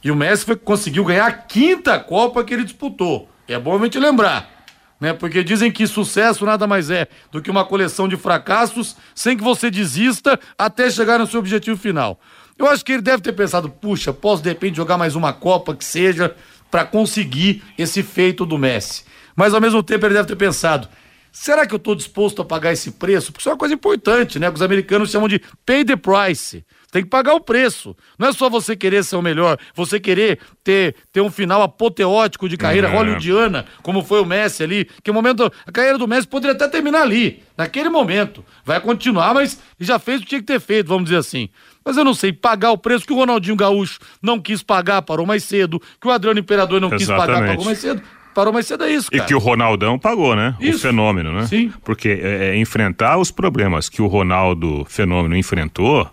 e 0.03 0.11
o 0.11 0.15
Messi 0.15 0.43
foi, 0.43 0.57
conseguiu 0.57 1.05
ganhar 1.05 1.27
a 1.27 1.31
quinta 1.31 1.97
Copa 1.97 2.43
que 2.43 2.53
ele 2.53 2.65
disputou. 2.65 3.29
É 3.47 3.57
bom 3.57 3.77
a 3.77 3.83
gente 3.85 3.97
lembrar 3.97 4.58
né? 4.99 5.13
Porque 5.13 5.43
dizem 5.43 5.71
que 5.71 5.87
sucesso 5.87 6.45
nada 6.45 6.67
mais 6.67 6.89
é 6.89 7.07
do 7.31 7.41
que 7.41 7.49
uma 7.49 7.65
coleção 7.65 8.07
de 8.07 8.17
fracassos 8.17 8.95
sem 9.15 9.37
que 9.37 9.43
você 9.43 9.71
desista 9.71 10.39
até 10.57 10.89
chegar 10.89 11.19
no 11.19 11.27
seu 11.27 11.39
objetivo 11.39 11.77
final. 11.77 12.19
Eu 12.57 12.67
acho 12.67 12.83
que 12.83 12.91
ele 12.91 13.01
deve 13.01 13.23
ter 13.23 13.31
pensado, 13.33 13.69
puxa, 13.69 14.11
posso 14.11 14.43
de 14.43 14.49
repente 14.49 14.75
jogar 14.75 14.97
mais 14.97 15.15
uma 15.15 15.31
Copa 15.31 15.73
que 15.73 15.85
seja 15.85 16.35
para 16.69 16.85
conseguir 16.85 17.63
esse 17.77 18.03
feito 18.03 18.45
do 18.45 18.57
Messi. 18.57 19.03
Mas 19.35 19.53
ao 19.53 19.61
mesmo 19.61 19.81
tempo 19.81 20.05
ele 20.05 20.15
deve 20.15 20.27
ter 20.27 20.35
pensado, 20.35 20.89
será 21.31 21.65
que 21.65 21.73
eu 21.73 21.77
estou 21.77 21.95
disposto 21.95 22.41
a 22.41 22.45
pagar 22.45 22.73
esse 22.73 22.91
preço? 22.91 23.31
Porque 23.31 23.41
isso 23.41 23.49
é 23.49 23.51
uma 23.51 23.57
coisa 23.57 23.73
importante, 23.73 24.39
né? 24.39 24.49
Que 24.49 24.55
os 24.55 24.61
americanos 24.61 25.09
chamam 25.11 25.27
de 25.27 25.41
pay 25.65 25.83
the 25.85 25.95
price. 25.95 26.63
Tem 26.91 27.03
que 27.03 27.09
pagar 27.09 27.35
o 27.35 27.39
preço. 27.39 27.95
Não 28.17 28.29
é 28.29 28.33
só 28.33 28.49
você 28.49 28.75
querer 28.75 29.03
ser 29.03 29.15
o 29.15 29.21
melhor, 29.21 29.59
você 29.75 29.99
querer 29.99 30.39
ter, 30.63 30.95
ter 31.11 31.21
um 31.21 31.29
final 31.29 31.61
apoteótico 31.61 32.49
de 32.49 32.57
carreira 32.57 32.87
É. 32.87 32.91
hollywoodiana, 32.91 33.65
como 33.83 34.03
foi 34.03 34.19
o 34.21 34.25
Messi 34.25 34.63
ali, 34.63 34.89
que 35.03 35.11
momento. 35.11 35.51
A 35.67 35.71
carreira 35.71 35.99
do 35.99 36.07
Messi 36.07 36.27
poderia 36.27 36.55
até 36.55 36.67
terminar 36.67 37.03
ali, 37.03 37.43
naquele 37.55 37.89
momento. 37.89 38.43
Vai 38.65 38.81
continuar, 38.81 39.35
mas 39.35 39.59
já 39.79 39.99
fez 39.99 40.17
o 40.19 40.23
que 40.23 40.29
tinha 40.29 40.41
que 40.41 40.47
ter 40.47 40.59
feito, 40.59 40.87
vamos 40.87 41.03
dizer 41.05 41.17
assim. 41.17 41.49
Mas 41.85 41.95
eu 41.95 42.03
não 42.03 42.13
sei, 42.15 42.33
pagar 42.33 42.71
o 42.71 42.77
preço 42.77 43.05
que 43.05 43.13
o 43.13 43.15
Ronaldinho 43.15 43.55
Gaúcho 43.55 43.99
não 44.21 44.39
quis 44.39 44.63
pagar, 44.63 45.01
parou 45.03 45.25
mais 45.27 45.43
cedo, 45.43 45.79
que 46.01 46.07
o 46.07 46.11
Adriano 46.11 46.39
Imperador 46.39 46.81
não 46.81 46.89
quis 46.89 47.07
pagar, 47.07 47.23
Exatamente. 47.25 47.49
pagou 47.51 47.65
mais 47.65 47.77
cedo. 47.77 48.01
Parou 48.33 48.53
mais 48.53 48.67
cedo, 48.67 48.83
é 48.83 48.91
isso, 48.91 49.09
E 49.11 49.17
cara. 49.17 49.27
que 49.27 49.35
o 49.35 49.39
Ronaldão 49.39 49.97
pagou, 49.99 50.35
né? 50.35 50.55
O 50.59 50.63
Isso. 50.63 50.79
fenômeno, 50.79 51.31
né? 51.33 51.45
Sim. 51.47 51.73
Porque 51.83 52.09
é, 52.21 52.49
é, 52.51 52.57
enfrentar 52.57 53.17
os 53.17 53.31
problemas 53.31 53.89
que 53.89 54.01
o 54.01 54.07
Ronaldo 54.07 54.85
fenômeno 54.87 55.35
enfrentou. 55.35 56.09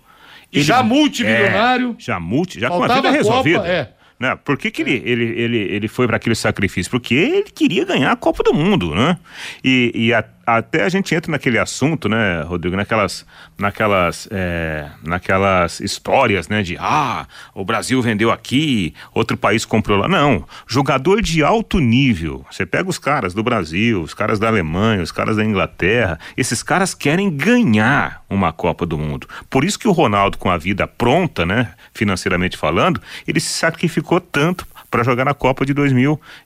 E 0.52 0.62
já 0.62 0.82
multimilionário. 0.82 1.90
É, 1.98 2.02
já 2.02 2.18
multi, 2.18 2.58
já 2.58 2.68
com 2.68 2.82
a 2.82 2.88
vida 2.88 2.92
a 2.94 3.02
Copa, 3.02 3.10
resolvida. 3.10 3.66
é. 3.66 3.92
Né? 4.18 4.34
Por 4.42 4.56
que, 4.56 4.70
que 4.70 4.80
ele, 4.80 5.02
ele, 5.04 5.24
ele, 5.24 5.56
ele 5.58 5.88
foi 5.88 6.06
para 6.06 6.16
aquele 6.16 6.34
sacrifício? 6.34 6.90
Porque 6.90 7.14
ele 7.14 7.50
queria 7.50 7.84
ganhar 7.84 8.10
a 8.12 8.16
Copa 8.16 8.42
do 8.42 8.54
Mundo, 8.54 8.94
né? 8.94 9.18
E, 9.62 9.92
e 9.94 10.14
a- 10.14 10.24
até 10.46 10.84
a 10.84 10.88
gente 10.88 11.12
entra 11.12 11.32
naquele 11.32 11.58
assunto, 11.58 12.08
né, 12.08 12.42
Rodrigo, 12.42 12.76
naquelas, 12.76 13.26
naquelas, 13.58 14.28
é, 14.30 14.88
naquelas 15.02 15.80
histórias, 15.80 16.46
né, 16.46 16.62
de 16.62 16.76
ah, 16.78 17.26
o 17.52 17.64
Brasil 17.64 18.00
vendeu 18.00 18.30
aqui, 18.30 18.94
outro 19.12 19.36
país 19.36 19.64
comprou 19.64 19.98
lá. 19.98 20.06
Não, 20.06 20.46
jogador 20.66 21.20
de 21.20 21.42
alto 21.42 21.80
nível. 21.80 22.46
Você 22.48 22.64
pega 22.64 22.88
os 22.88 22.98
caras 22.98 23.34
do 23.34 23.42
Brasil, 23.42 24.00
os 24.00 24.14
caras 24.14 24.38
da 24.38 24.46
Alemanha, 24.46 25.02
os 25.02 25.10
caras 25.10 25.36
da 25.36 25.44
Inglaterra, 25.44 26.18
esses 26.36 26.62
caras 26.62 26.94
querem 26.94 27.28
ganhar 27.28 28.22
uma 28.30 28.52
Copa 28.52 28.86
do 28.86 28.96
Mundo. 28.96 29.28
Por 29.50 29.64
isso 29.64 29.78
que 29.78 29.88
o 29.88 29.92
Ronaldo, 29.92 30.38
com 30.38 30.48
a 30.48 30.56
vida 30.56 30.86
pronta, 30.86 31.44
né, 31.44 31.72
financeiramente 31.92 32.56
falando, 32.56 33.02
ele 33.26 33.40
se 33.40 33.52
sacrificou 33.52 34.20
tanto 34.20 34.64
para 34.90 35.02
jogar 35.02 35.24
na 35.24 35.34
Copa 35.34 35.64
de 35.66 35.74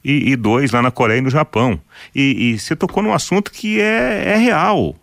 2002 0.05 0.71
lá 0.71 0.83
na 0.83 0.91
Coreia 0.91 1.19
e 1.19 1.23
no 1.23 1.31
Japão. 1.31 1.81
E, 2.15 2.53
e 2.53 2.59
você 2.59 2.75
tocou 2.75 3.03
num 3.03 3.13
assunto 3.13 3.51
que 3.51 3.81
é, 3.81 4.33
é 4.33 4.37
real. 4.37 4.97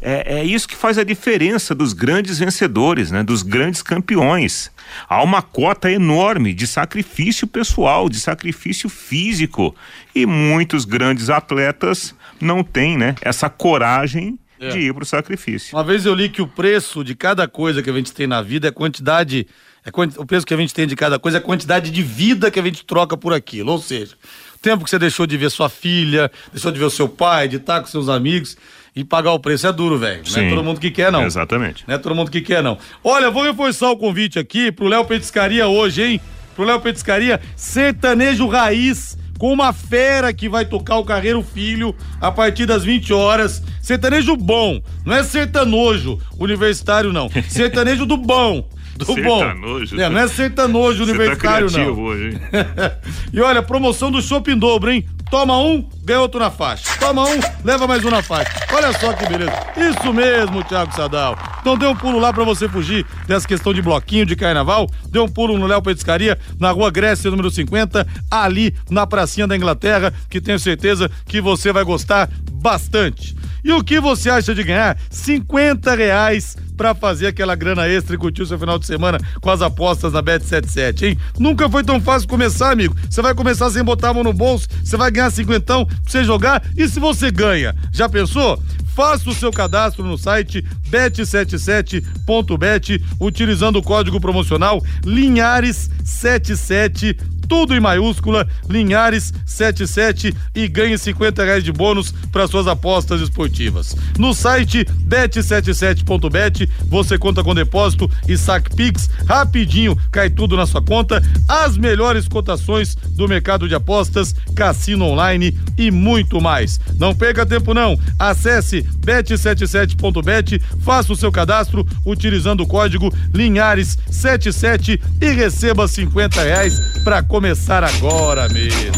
É, 0.00 0.40
é 0.40 0.44
isso 0.44 0.68
que 0.68 0.76
faz 0.76 0.98
a 0.98 1.04
diferença 1.04 1.74
dos 1.74 1.94
grandes 1.94 2.38
vencedores, 2.38 3.10
né? 3.10 3.22
Dos 3.22 3.42
grandes 3.42 3.80
campeões. 3.82 4.70
Há 5.08 5.22
uma 5.22 5.40
cota 5.40 5.90
enorme 5.90 6.52
de 6.52 6.66
sacrifício 6.66 7.46
pessoal, 7.46 8.08
de 8.10 8.20
sacrifício 8.20 8.90
físico. 8.90 9.74
E 10.14 10.26
muitos 10.26 10.84
grandes 10.84 11.30
atletas 11.30 12.14
não 12.38 12.62
têm, 12.62 12.98
né? 12.98 13.14
Essa 13.22 13.48
coragem 13.48 14.38
É. 14.60 14.68
de 14.68 14.78
ir 14.78 14.92
para 14.94 15.02
o 15.02 15.06
sacrifício. 15.06 15.74
Uma 15.74 15.82
vez 15.84 16.04
eu 16.04 16.14
li 16.14 16.28
que 16.28 16.42
o 16.42 16.46
preço 16.46 17.02
de 17.02 17.14
cada 17.14 17.48
coisa 17.48 17.82
que 17.82 17.88
a 17.90 17.92
gente 17.92 18.12
tem 18.12 18.26
na 18.26 18.42
vida 18.42 18.68
é 18.68 18.70
quantidade. 18.70 19.46
É 19.84 19.90
o 20.18 20.24
preço 20.24 20.46
que 20.46 20.54
a 20.54 20.56
gente 20.56 20.72
tem 20.72 20.86
de 20.86 20.96
cada 20.96 21.18
coisa 21.18 21.36
é 21.36 21.40
a 21.40 21.42
quantidade 21.42 21.90
de 21.90 22.02
vida 22.02 22.50
que 22.50 22.58
a 22.58 22.62
gente 22.62 22.84
troca 22.86 23.16
por 23.16 23.34
aquilo. 23.34 23.72
Ou 23.72 23.78
seja, 23.78 24.14
o 24.54 24.58
tempo 24.58 24.82
que 24.82 24.88
você 24.88 24.98
deixou 24.98 25.26
de 25.26 25.36
ver 25.36 25.50
sua 25.50 25.68
filha, 25.68 26.30
deixou 26.50 26.72
de 26.72 26.78
ver 26.78 26.86
o 26.86 26.90
seu 26.90 27.06
pai, 27.06 27.48
de 27.48 27.56
estar 27.56 27.80
com 27.80 27.86
seus 27.86 28.08
amigos 28.08 28.56
e 28.96 29.04
pagar 29.04 29.32
o 29.32 29.38
preço 29.38 29.66
é 29.66 29.72
duro, 29.72 29.98
velho. 29.98 30.22
Não 30.30 30.42
é 30.42 30.48
todo 30.48 30.64
mundo 30.64 30.80
que 30.80 30.90
quer, 30.90 31.12
não. 31.12 31.24
Exatamente. 31.24 31.84
Não 31.86 31.94
é 31.94 31.98
todo 31.98 32.14
mundo 32.14 32.30
que 32.30 32.40
quer, 32.40 32.62
não. 32.62 32.78
Olha, 33.02 33.30
vou 33.30 33.42
reforçar 33.42 33.90
o 33.90 33.96
convite 33.96 34.38
aqui 34.38 34.72
pro 34.72 34.86
Léo 34.86 35.04
Petiscaria 35.04 35.66
hoje, 35.66 36.02
hein? 36.02 36.20
Pro 36.54 36.64
Léo 36.64 36.80
Petiscaria, 36.80 37.40
sertanejo 37.56 38.46
raiz, 38.46 39.18
com 39.36 39.52
uma 39.52 39.72
fera 39.72 40.32
que 40.32 40.48
vai 40.48 40.64
tocar 40.64 40.96
o 40.96 41.04
Carreiro 41.04 41.42
Filho 41.42 41.94
a 42.20 42.30
partir 42.30 42.66
das 42.66 42.84
20 42.84 43.12
horas. 43.12 43.62
Sertanejo 43.82 44.36
bom, 44.36 44.80
não 45.04 45.14
é 45.14 45.24
sertanojo 45.24 46.18
universitário, 46.38 47.12
não. 47.12 47.28
Sertanejo 47.48 48.06
do 48.06 48.16
bom. 48.16 48.66
Do 48.96 49.06
bom. 49.06 49.38
Sertanojo. 49.40 50.00
É, 50.00 50.08
não 50.08 50.20
é 50.20 50.28
sertanojo 50.28 50.98
tá 50.98 51.12
universitário, 51.12 51.70
não. 51.70 51.98
hoje, 51.98 52.28
hein? 52.28 52.40
e 53.32 53.40
olha, 53.40 53.62
promoção 53.62 54.10
do 54.10 54.22
Shopping 54.22 54.58
Dobro, 54.58 54.90
hein? 54.90 55.04
Toma 55.30 55.58
um, 55.58 55.84
ganha 56.04 56.20
outro 56.20 56.38
na 56.38 56.50
faixa. 56.50 56.84
Toma 57.00 57.24
um, 57.24 57.40
leva 57.64 57.86
mais 57.88 58.04
um 58.04 58.10
na 58.10 58.22
faixa. 58.22 58.52
Olha 58.72 58.92
só 58.92 59.12
que 59.12 59.26
beleza. 59.26 59.52
Isso 59.76 60.12
mesmo, 60.12 60.62
Thiago 60.62 60.94
Sadal. 60.94 61.36
Então 61.60 61.76
dê 61.76 61.86
um 61.86 61.96
pulo 61.96 62.20
lá 62.20 62.32
pra 62.32 62.44
você 62.44 62.68
fugir 62.68 63.04
dessa 63.26 63.48
questão 63.48 63.74
de 63.74 63.82
bloquinho 63.82 64.24
de 64.24 64.36
carnaval. 64.36 64.88
Dê 65.08 65.18
um 65.18 65.28
pulo 65.28 65.58
no 65.58 65.66
Léo 65.66 65.82
Petiscaria, 65.82 66.38
na 66.60 66.70
rua 66.70 66.90
Grécia, 66.90 67.30
número 67.30 67.50
50, 67.50 68.06
ali 68.30 68.74
na 68.88 69.06
pracinha 69.06 69.46
da 69.46 69.56
Inglaterra, 69.56 70.14
que 70.30 70.40
tenho 70.40 70.58
certeza 70.58 71.10
que 71.26 71.40
você 71.40 71.72
vai 71.72 71.82
gostar 71.82 72.30
bastante. 72.52 73.34
E 73.64 73.72
o 73.72 73.82
que 73.82 73.98
você 73.98 74.30
acha 74.30 74.54
de 74.54 74.62
ganhar 74.62 74.96
50 75.10 75.94
reais 75.94 76.56
pra 76.76 76.94
fazer 76.94 77.28
aquela 77.28 77.54
grana 77.54 77.88
extra 77.88 78.14
e 78.14 78.18
curtir 78.18 78.42
o 78.42 78.46
seu 78.46 78.58
final 78.58 78.78
de 78.78 78.86
semana 78.86 79.18
com 79.40 79.50
as 79.50 79.62
apostas 79.62 80.12
na 80.12 80.22
Bet77, 80.22 81.02
hein? 81.02 81.18
Nunca 81.38 81.68
foi 81.68 81.84
tão 81.84 82.00
fácil 82.00 82.28
começar, 82.28 82.72
amigo. 82.72 82.96
Você 83.08 83.22
vai 83.22 83.34
começar 83.34 83.70
sem 83.70 83.82
botar 83.82 84.10
a 84.10 84.14
mão 84.14 84.24
no 84.24 84.32
bolso, 84.32 84.68
você 84.82 84.96
vai 84.96 85.10
ganhar 85.10 85.30
cinquentão 85.30 85.86
pra 85.86 85.96
você 86.06 86.24
jogar. 86.24 86.62
E 86.76 86.88
se 86.88 87.00
você 87.00 87.30
ganha? 87.30 87.74
Já 87.92 88.08
pensou? 88.08 88.60
Faça 88.94 89.28
o 89.28 89.34
seu 89.34 89.50
cadastro 89.50 90.04
no 90.04 90.16
site 90.16 90.64
bet77.bet 90.88 93.02
utilizando 93.18 93.80
o 93.80 93.82
código 93.82 94.20
promocional 94.20 94.80
Linhares77, 95.02 97.18
tudo 97.48 97.74
em 97.74 97.80
maiúscula, 97.80 98.46
Linhares77 98.68 100.34
e 100.54 100.68
ganhe 100.68 100.96
50 100.96 101.44
reais 101.44 101.64
de 101.64 101.72
bônus 101.72 102.12
para 102.32 102.46
suas 102.46 102.66
apostas 102.66 103.20
esportivas. 103.20 103.96
No 104.18 104.34
site 104.34 104.84
bet77.bet 105.08 106.68
você 106.86 107.18
conta 107.18 107.42
com 107.42 107.54
depósito 107.54 108.10
e 108.28 108.36
saque 108.36 108.74
Pix, 108.74 109.08
rapidinho 109.26 109.96
cai 110.10 110.30
tudo 110.30 110.56
na 110.56 110.66
sua 110.66 110.82
conta, 110.82 111.22
as 111.48 111.76
melhores 111.76 112.28
cotações 112.28 112.94
do 112.94 113.28
mercado 113.28 113.68
de 113.68 113.74
apostas, 113.74 114.34
cassino 114.54 115.04
online 115.04 115.56
e 115.76 115.90
muito 115.90 116.40
mais. 116.40 116.80
Não 116.98 117.14
perca 117.14 117.46
tempo 117.46 117.74
não, 117.74 117.98
acesse 118.18 118.82
bet77.bet, 119.04 120.60
faça 120.80 121.12
o 121.12 121.16
seu 121.16 121.30
cadastro 121.30 121.86
utilizando 122.04 122.62
o 122.62 122.66
código 122.66 123.12
Linhares77 123.32 125.00
e 125.20 125.30
receba 125.30 125.86
50 125.86 126.42
reais 126.42 126.78
para 127.02 127.22
começar 127.34 127.82
agora 127.82 128.48
mesmo. 128.48 128.92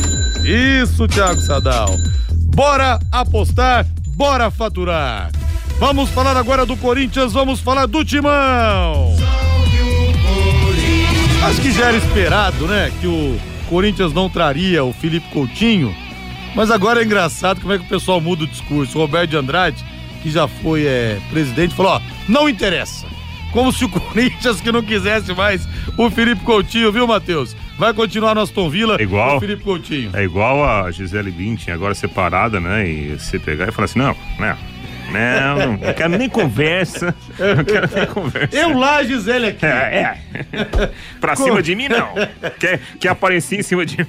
Isso, 0.45 1.09
Thiago 1.09 1.41
Sadal. 1.41 1.97
Bora 2.55 2.99
apostar, 3.11 3.87
bora 4.09 4.51
faturar. 4.51 5.31
Vamos 5.79 6.11
falar 6.11 6.37
agora 6.37 6.67
do 6.67 6.77
Corinthians, 6.77 7.33
vamos 7.33 7.61
falar 7.61 7.87
do 7.87 8.05
Timão. 8.05 9.17
Acho 11.47 11.63
que 11.63 11.73
já 11.73 11.87
era 11.87 11.97
esperado, 11.97 12.67
né, 12.67 12.93
que 13.01 13.07
o 13.07 13.41
Corinthians 13.71 14.13
não 14.13 14.29
traria 14.29 14.85
o 14.85 14.93
Felipe 14.93 15.31
Coutinho, 15.31 15.97
mas 16.55 16.71
agora 16.71 17.01
é 17.01 17.05
engraçado 17.07 17.63
como 17.63 17.73
é 17.73 17.79
que 17.79 17.87
o 17.87 17.89
pessoal 17.89 18.21
muda 18.21 18.45
o 18.45 18.47
discurso. 18.47 18.99
O 18.99 19.01
Roberto 19.01 19.31
de 19.31 19.39
Andrade, 19.39 19.83
que 20.23 20.31
já 20.31 20.47
foi 20.47 20.85
é, 20.85 21.19
presidente, 21.31 21.75
falou, 21.75 21.93
ó, 21.93 22.01
não 22.29 22.51
interessa. 22.51 23.07
Como 23.57 23.73
se 23.73 23.87
o 23.87 23.89
Corinthians 23.89 24.61
que 24.61 24.71
não 24.71 24.83
quisesse 24.83 25.33
mais 25.33 25.67
o 25.97 26.11
Felipe 26.11 26.45
Coutinho, 26.45 26.93
viu, 26.93 27.07
Matheus? 27.07 27.57
Vai 27.79 27.95
continuar 27.95 28.35
no 28.35 28.43
Aston 28.43 28.69
Villa 28.69 29.01
Igual. 29.01 29.31
com 29.31 29.37
o 29.39 29.41
Felipe 29.41 29.65
Coutinho. 29.65 30.11
É 30.13 30.25
igual 30.25 30.63
a 30.63 30.91
Gisele 30.91 31.31
Bündchen, 31.31 31.73
agora 31.73 31.95
separada, 31.95 32.61
né? 32.61 32.87
E 32.87 33.19
você 33.19 33.39
pegar 33.39 33.67
e 33.67 33.73
falar 33.73 33.87
assim, 33.87 33.99
não, 33.99 34.15
né? 34.39 34.59
Não, 35.11 35.59
não, 35.59 35.73
não 35.79 35.95
quero 35.95 36.19
nem 36.19 36.29
conversa. 36.29 37.15
Não 37.39 37.65
quero 37.65 37.89
nem 37.95 38.07
conversa. 38.09 38.55
Eu 38.55 38.77
lá, 38.77 39.03
Gisele 39.03 39.47
aqui. 39.47 39.65
É, 39.65 40.19
é. 40.53 40.91
Pra 41.19 41.35
cima 41.35 41.63
de 41.63 41.75
mim, 41.75 41.89
não. 41.89 42.13
Quer, 42.59 42.79
quer 43.01 43.09
aparecer 43.09 43.61
em 43.61 43.63
cima 43.63 43.87
de 43.87 43.97
mim. 43.97 44.07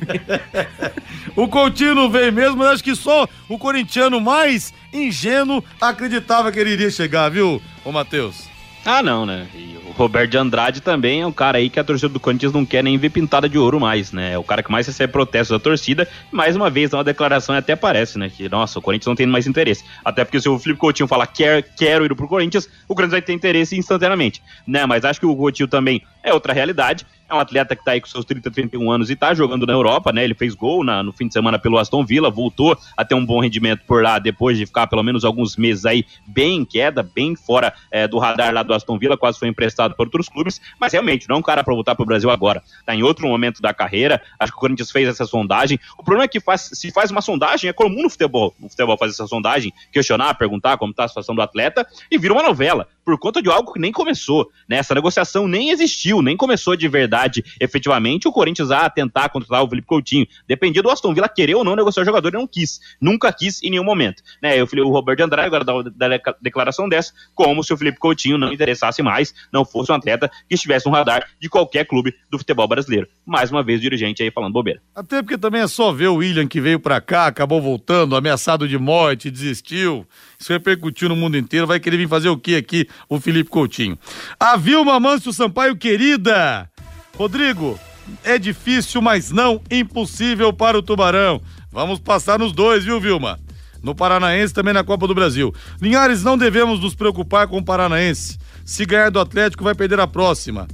O 1.37 1.47
Coutinho 1.47 1.95
não 1.95 2.09
veio 2.09 2.33
mesmo, 2.33 2.57
mas 2.57 2.67
acho 2.71 2.83
que 2.83 2.97
só 2.97 3.25
o 3.47 3.57
corintiano 3.57 4.19
mais 4.19 4.73
ingênuo 4.91 5.63
acreditava 5.79 6.51
que 6.51 6.59
ele 6.59 6.71
iria 6.71 6.89
chegar, 6.89 7.29
viu, 7.29 7.61
ô 7.85 7.93
Matheus? 7.93 8.56
Ah, 8.89 9.03
não, 9.03 9.25
né? 9.25 9.45
E 9.53 9.77
o 9.85 9.91
Roberto 9.91 10.31
de 10.31 10.37
Andrade 10.37 10.79
também 10.79 11.19
é 11.19 11.27
um 11.27 11.31
cara 11.31 11.57
aí 11.57 11.69
que 11.69 11.77
a 11.77 11.83
torcida 11.83 12.07
do 12.07 12.21
Corinthians 12.21 12.53
não 12.53 12.65
quer 12.65 12.81
nem 12.81 12.97
ver 12.97 13.09
pintada 13.09 13.49
de 13.49 13.57
ouro 13.57 13.81
mais, 13.81 14.13
né? 14.13 14.31
É 14.31 14.37
o 14.37 14.43
cara 14.45 14.63
que 14.63 14.71
mais 14.71 14.87
recebe 14.87 15.11
protestos 15.11 15.49
da 15.49 15.61
torcida. 15.61 16.07
Mais 16.31 16.55
uma 16.55 16.69
vez, 16.69 16.93
uma 16.93 17.03
declaração 17.03 17.53
até 17.53 17.75
parece, 17.75 18.17
né? 18.17 18.29
Que, 18.29 18.47
nossa, 18.47 18.79
o 18.79 18.81
Corinthians 18.81 19.07
não 19.07 19.15
tem 19.15 19.27
mais 19.27 19.45
interesse. 19.45 19.83
Até 20.05 20.23
porque 20.23 20.39
se 20.39 20.47
o 20.47 20.57
Felipe 20.57 20.79
Coutinho 20.79 21.05
falar 21.05 21.27
quer, 21.27 21.63
quero 21.75 22.05
ir 22.05 22.15
pro 22.15 22.29
Corinthians, 22.29 22.69
o 22.87 22.95
Corinthians 22.95 23.11
vai 23.11 23.21
ter 23.21 23.33
interesse 23.33 23.77
instantaneamente, 23.77 24.41
né? 24.65 24.85
Mas 24.85 25.03
acho 25.03 25.19
que 25.19 25.25
o 25.25 25.35
Coutinho 25.35 25.67
também 25.67 26.01
é 26.23 26.33
outra 26.33 26.53
realidade. 26.53 27.05
É 27.29 27.35
um 27.35 27.39
atleta 27.39 27.75
que 27.75 27.83
tá 27.83 27.91
aí 27.91 27.99
com 27.99 28.07
seus 28.07 28.23
30, 28.23 28.49
31 28.49 28.89
anos 28.89 29.09
e 29.09 29.15
tá 29.15 29.33
jogando 29.33 29.65
na 29.65 29.73
Europa, 29.73 30.13
né? 30.13 30.23
Ele 30.23 30.33
fez 30.33 30.55
gol 30.55 30.83
na- 30.83 31.03
no 31.03 31.11
fim 31.11 31.27
de 31.27 31.33
semana 31.33 31.59
pelo 31.59 31.77
Aston 31.77 32.05
Villa, 32.05 32.29
voltou 32.29 32.77
a 32.95 33.03
ter 33.03 33.15
um 33.15 33.25
bom 33.25 33.41
rendimento 33.41 33.81
por 33.85 34.01
lá 34.01 34.17
depois 34.17 34.57
de 34.57 34.65
ficar 34.65 34.87
pelo 34.87 35.03
menos 35.03 35.25
alguns 35.25 35.57
meses 35.57 35.85
aí 35.85 36.05
bem 36.25 36.59
em 36.59 36.65
queda, 36.65 37.03
bem 37.03 37.35
fora 37.35 37.73
é, 37.91 38.07
do 38.07 38.17
radar 38.17 38.53
lá 38.53 38.63
do 38.63 38.73
Aston 38.73 38.97
Villa, 38.97 39.17
quase 39.17 39.37
foi 39.37 39.49
emprestado 39.49 39.93
por 39.95 40.05
outros 40.07 40.29
clubes, 40.29 40.61
mas 40.79 40.93
realmente 40.93 41.27
não 41.27 41.35
é 41.35 41.39
um 41.39 41.41
cara 41.41 41.63
para 41.63 41.73
voltar 41.73 41.95
para 41.95 42.03
o 42.03 42.05
Brasil 42.05 42.29
agora. 42.31 42.63
Está 42.79 42.95
em 42.95 43.03
outro 43.03 43.27
momento 43.27 43.61
da 43.61 43.73
carreira. 43.73 44.21
Acho 44.39 44.53
que 44.53 44.57
o 44.57 44.61
Corinthians 44.61 44.89
fez 44.91 45.07
essa 45.09 45.25
sondagem. 45.25 45.77
O 45.97 46.03
problema 46.03 46.23
é 46.23 46.27
que 46.29 46.39
faz, 46.39 46.69
se 46.73 46.91
faz 46.91 47.11
uma 47.11 47.21
sondagem, 47.21 47.69
é 47.69 47.73
comum 47.73 48.03
no 48.03 48.09
futebol. 48.09 48.55
No 48.57 48.69
futebol 48.69 48.97
fazer 48.97 49.11
essa 49.11 49.27
sondagem, 49.27 49.73
questionar, 49.91 50.33
perguntar 50.35 50.77
como 50.77 50.91
está 50.91 51.03
a 51.03 51.07
situação 51.09 51.35
do 51.35 51.41
atleta 51.41 51.85
e 52.09 52.17
vira 52.17 52.33
uma 52.33 52.43
novela 52.43 52.87
por 53.07 53.17
conta 53.17 53.41
de 53.41 53.49
algo 53.49 53.71
que 53.71 53.79
nem 53.79 53.89
começou. 53.89 54.51
Né? 54.67 54.75
Essa 54.75 54.93
negociação 54.93 55.47
nem 55.47 55.69
existiu, 55.69 56.21
nem 56.21 56.35
começou 56.35 56.75
de 56.75 56.89
verdade, 56.89 57.41
efetivamente, 57.57 58.27
o 58.27 58.33
Corinthians 58.33 58.69
a 58.69 58.89
tentar 58.89 59.29
contratar 59.29 59.63
o 59.63 59.69
Felipe 59.69 59.87
Coutinho. 59.87 60.27
Dependia 60.45 60.83
do 60.83 60.89
Aston 60.89 61.13
Villa 61.13 61.29
querer 61.29 61.55
ou 61.55 61.63
não 61.63 61.73
negociar 61.73 62.03
o 62.03 62.05
jogador, 62.05 62.27
ele 62.27 62.37
não 62.37 62.45
quis. 62.45 62.81
Nunca 62.99 63.31
quis 63.31 63.63
em 63.63 63.69
nenhum 63.69 63.85
momento. 63.85 64.21
Né? 64.43 64.59
Eu, 64.59 64.67
o 64.85 64.89
Roberto 64.89 65.21
Andrade 65.21 65.47
agora 65.47 65.63
dá, 65.63 66.09
dá 66.09 66.35
declaração 66.41 66.89
dessa, 66.89 67.13
como 67.33 67.63
se 67.63 67.73
o 67.73 67.77
Felipe 67.77 67.97
Coutinho 67.97 68.37
não 68.37 68.51
interessasse 68.51 69.01
mais, 69.01 69.33
não 69.53 69.63
fosse 69.63 69.89
um 69.89 69.95
atleta 69.95 70.29
que 70.49 70.55
estivesse 70.55 70.85
no 70.85 70.91
radar 70.91 71.25
de 71.39 71.47
qualquer 71.47 71.85
clube 71.85 72.13
do 72.29 72.37
futebol 72.37 72.67
brasileiro. 72.67 73.07
Mais 73.25 73.49
uma 73.49 73.63
vez 73.63 73.79
o 73.79 73.83
dirigente 73.83 74.21
aí 74.21 74.29
falando 74.31 74.51
bobeira. 74.51 74.81
Até 74.93 75.21
porque 75.23 75.37
também 75.37 75.61
é 75.61 75.67
só 75.67 75.93
ver 75.93 76.07
o 76.07 76.15
William 76.15 76.45
que 76.45 76.59
veio 76.59 76.77
para 76.77 76.99
cá, 76.99 77.27
acabou 77.27 77.61
voltando, 77.61 78.17
ameaçado 78.17 78.67
de 78.67 78.77
morte, 78.77 79.31
desistiu. 79.31 80.05
Isso 80.39 80.53
repercutiu 80.53 81.09
no 81.09 81.15
mundo 81.15 81.37
inteiro. 81.37 81.65
Vai 81.65 81.79
querer 81.79 81.97
vir 81.97 82.07
fazer 82.07 82.29
o 82.29 82.37
que 82.37 82.55
aqui, 82.55 82.87
o 83.09 83.19
Felipe 83.19 83.49
Coutinho? 83.49 83.97
A 84.39 84.55
Vilma 84.55 84.99
Mâncio 84.99 85.33
Sampaio, 85.33 85.75
querida. 85.75 86.69
Rodrigo, 87.17 87.79
é 88.23 88.37
difícil, 88.37 89.01
mas 89.01 89.31
não 89.31 89.61
impossível 89.71 90.53
para 90.53 90.77
o 90.77 90.83
Tubarão. 90.83 91.41
Vamos 91.71 91.99
passar 91.99 92.37
nos 92.37 92.51
dois, 92.53 92.85
viu, 92.85 92.99
Vilma? 92.99 93.39
No 93.81 93.95
Paranaense 93.95 94.53
também 94.53 94.73
na 94.73 94.83
Copa 94.83 95.07
do 95.07 95.15
Brasil. 95.15 95.53
Linhares, 95.81 96.23
não 96.23 96.37
devemos 96.37 96.79
nos 96.79 96.95
preocupar 96.95 97.47
com 97.47 97.57
o 97.57 97.65
Paranaense. 97.65 98.37
Se 98.65 98.85
ganhar 98.85 99.09
do 99.09 99.19
Atlético, 99.19 99.63
vai 99.63 99.73
perder 99.73 99.99
a 99.99 100.07
próxima. 100.07 100.67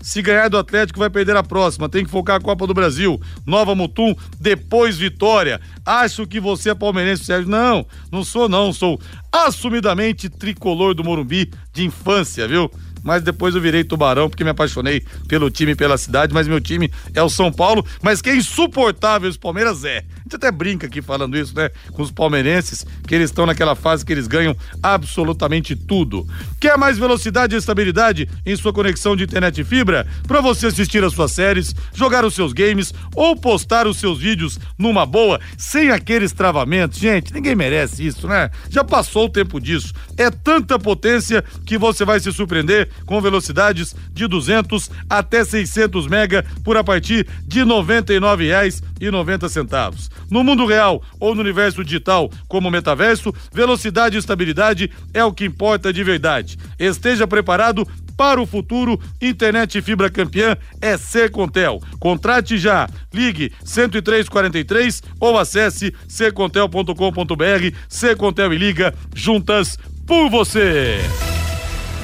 Se 0.00 0.22
ganhar 0.22 0.48
do 0.48 0.56
Atlético, 0.58 0.98
vai 0.98 1.10
perder 1.10 1.36
a 1.36 1.42
próxima. 1.42 1.88
Tem 1.88 2.04
que 2.04 2.10
focar 2.10 2.36
a 2.36 2.40
Copa 2.40 2.66
do 2.66 2.74
Brasil. 2.74 3.20
Nova 3.44 3.74
Mutum, 3.74 4.14
depois 4.40 4.96
Vitória. 4.96 5.60
Acho 5.84 6.26
que 6.26 6.40
você 6.40 6.70
é 6.70 6.74
palmeirense, 6.74 7.24
Sérgio. 7.24 7.50
Não, 7.50 7.86
não 8.10 8.24
sou 8.24 8.48
não. 8.48 8.72
Sou 8.72 9.00
assumidamente 9.30 10.28
tricolor 10.28 10.94
do 10.94 11.04
Morumbi 11.04 11.50
de 11.72 11.84
infância, 11.84 12.48
viu? 12.48 12.70
mas 13.02 13.22
depois 13.22 13.54
eu 13.54 13.60
virei 13.60 13.84
tubarão 13.84 14.28
porque 14.28 14.44
me 14.44 14.50
apaixonei 14.50 15.02
pelo 15.28 15.50
time 15.50 15.74
pela 15.74 15.96
cidade, 15.96 16.34
mas 16.34 16.46
meu 16.46 16.60
time 16.60 16.90
é 17.14 17.22
o 17.22 17.28
São 17.28 17.52
Paulo, 17.52 17.84
mas 18.02 18.20
que 18.20 18.30
é 18.30 18.36
insuportável 18.36 19.28
os 19.28 19.36
Palmeiras 19.36 19.84
é. 19.84 20.04
Gente 20.30 20.36
até 20.36 20.52
brinca 20.52 20.86
aqui 20.86 21.02
falando 21.02 21.36
isso, 21.36 21.52
né, 21.56 21.70
com 21.90 22.02
os 22.02 22.12
palmeirenses, 22.12 22.86
que 23.04 23.16
eles 23.16 23.30
estão 23.30 23.46
naquela 23.46 23.74
fase 23.74 24.06
que 24.06 24.12
eles 24.12 24.28
ganham 24.28 24.56
absolutamente 24.80 25.74
tudo. 25.74 26.24
Quer 26.60 26.78
mais 26.78 26.96
velocidade 26.96 27.56
e 27.56 27.58
estabilidade 27.58 28.28
em 28.46 28.54
sua 28.54 28.72
conexão 28.72 29.16
de 29.16 29.24
internet 29.24 29.60
e 29.60 29.64
fibra? 29.64 30.06
Para 30.28 30.40
você 30.40 30.68
assistir 30.68 31.02
as 31.02 31.14
suas 31.14 31.32
séries, 31.32 31.74
jogar 31.92 32.24
os 32.24 32.34
seus 32.34 32.52
games 32.52 32.94
ou 33.16 33.34
postar 33.34 33.88
os 33.88 33.96
seus 33.96 34.20
vídeos 34.20 34.56
numa 34.78 35.04
boa, 35.04 35.40
sem 35.58 35.90
aqueles 35.90 36.30
travamentos. 36.30 37.00
Gente, 37.00 37.34
ninguém 37.34 37.56
merece 37.56 38.06
isso, 38.06 38.28
né? 38.28 38.52
Já 38.68 38.84
passou 38.84 39.24
o 39.24 39.28
tempo 39.28 39.60
disso. 39.60 39.92
É 40.16 40.30
tanta 40.30 40.78
potência 40.78 41.42
que 41.66 41.76
você 41.76 42.04
vai 42.04 42.20
se 42.20 42.32
surpreender 42.32 42.88
com 43.04 43.20
velocidades 43.20 43.96
de 44.12 44.28
200 44.28 44.92
até 45.08 45.44
600 45.44 46.06
mega 46.06 46.46
por 46.62 46.76
a 46.76 46.84
partir 46.84 47.26
de 47.48 47.64
R$ 47.64 47.66
99,90. 47.66 50.19
No 50.30 50.42
mundo 50.42 50.66
real 50.66 51.02
ou 51.18 51.34
no 51.34 51.40
universo 51.40 51.84
digital, 51.84 52.30
como 52.48 52.70
metaverso, 52.70 53.32
velocidade 53.52 54.16
e 54.16 54.18
estabilidade 54.18 54.90
é 55.14 55.24
o 55.24 55.32
que 55.32 55.44
importa 55.44 55.92
de 55.92 56.02
verdade. 56.02 56.58
Esteja 56.78 57.26
preparado 57.26 57.86
para 58.20 58.38
o 58.38 58.44
futuro, 58.44 59.00
internet 59.18 59.80
fibra 59.80 60.10
campeã 60.10 60.54
é 60.78 60.98
Secontel. 60.98 61.80
Contrate 61.98 62.58
já. 62.58 62.86
Ligue 63.14 63.50
10343 63.64 65.02
ou 65.18 65.38
acesse 65.38 65.94
secontel.com.br. 66.06 67.76
Secontel 67.88 68.52
e 68.52 68.58
liga 68.58 68.94
juntas 69.14 69.78
por 70.06 70.28
você. 70.28 70.98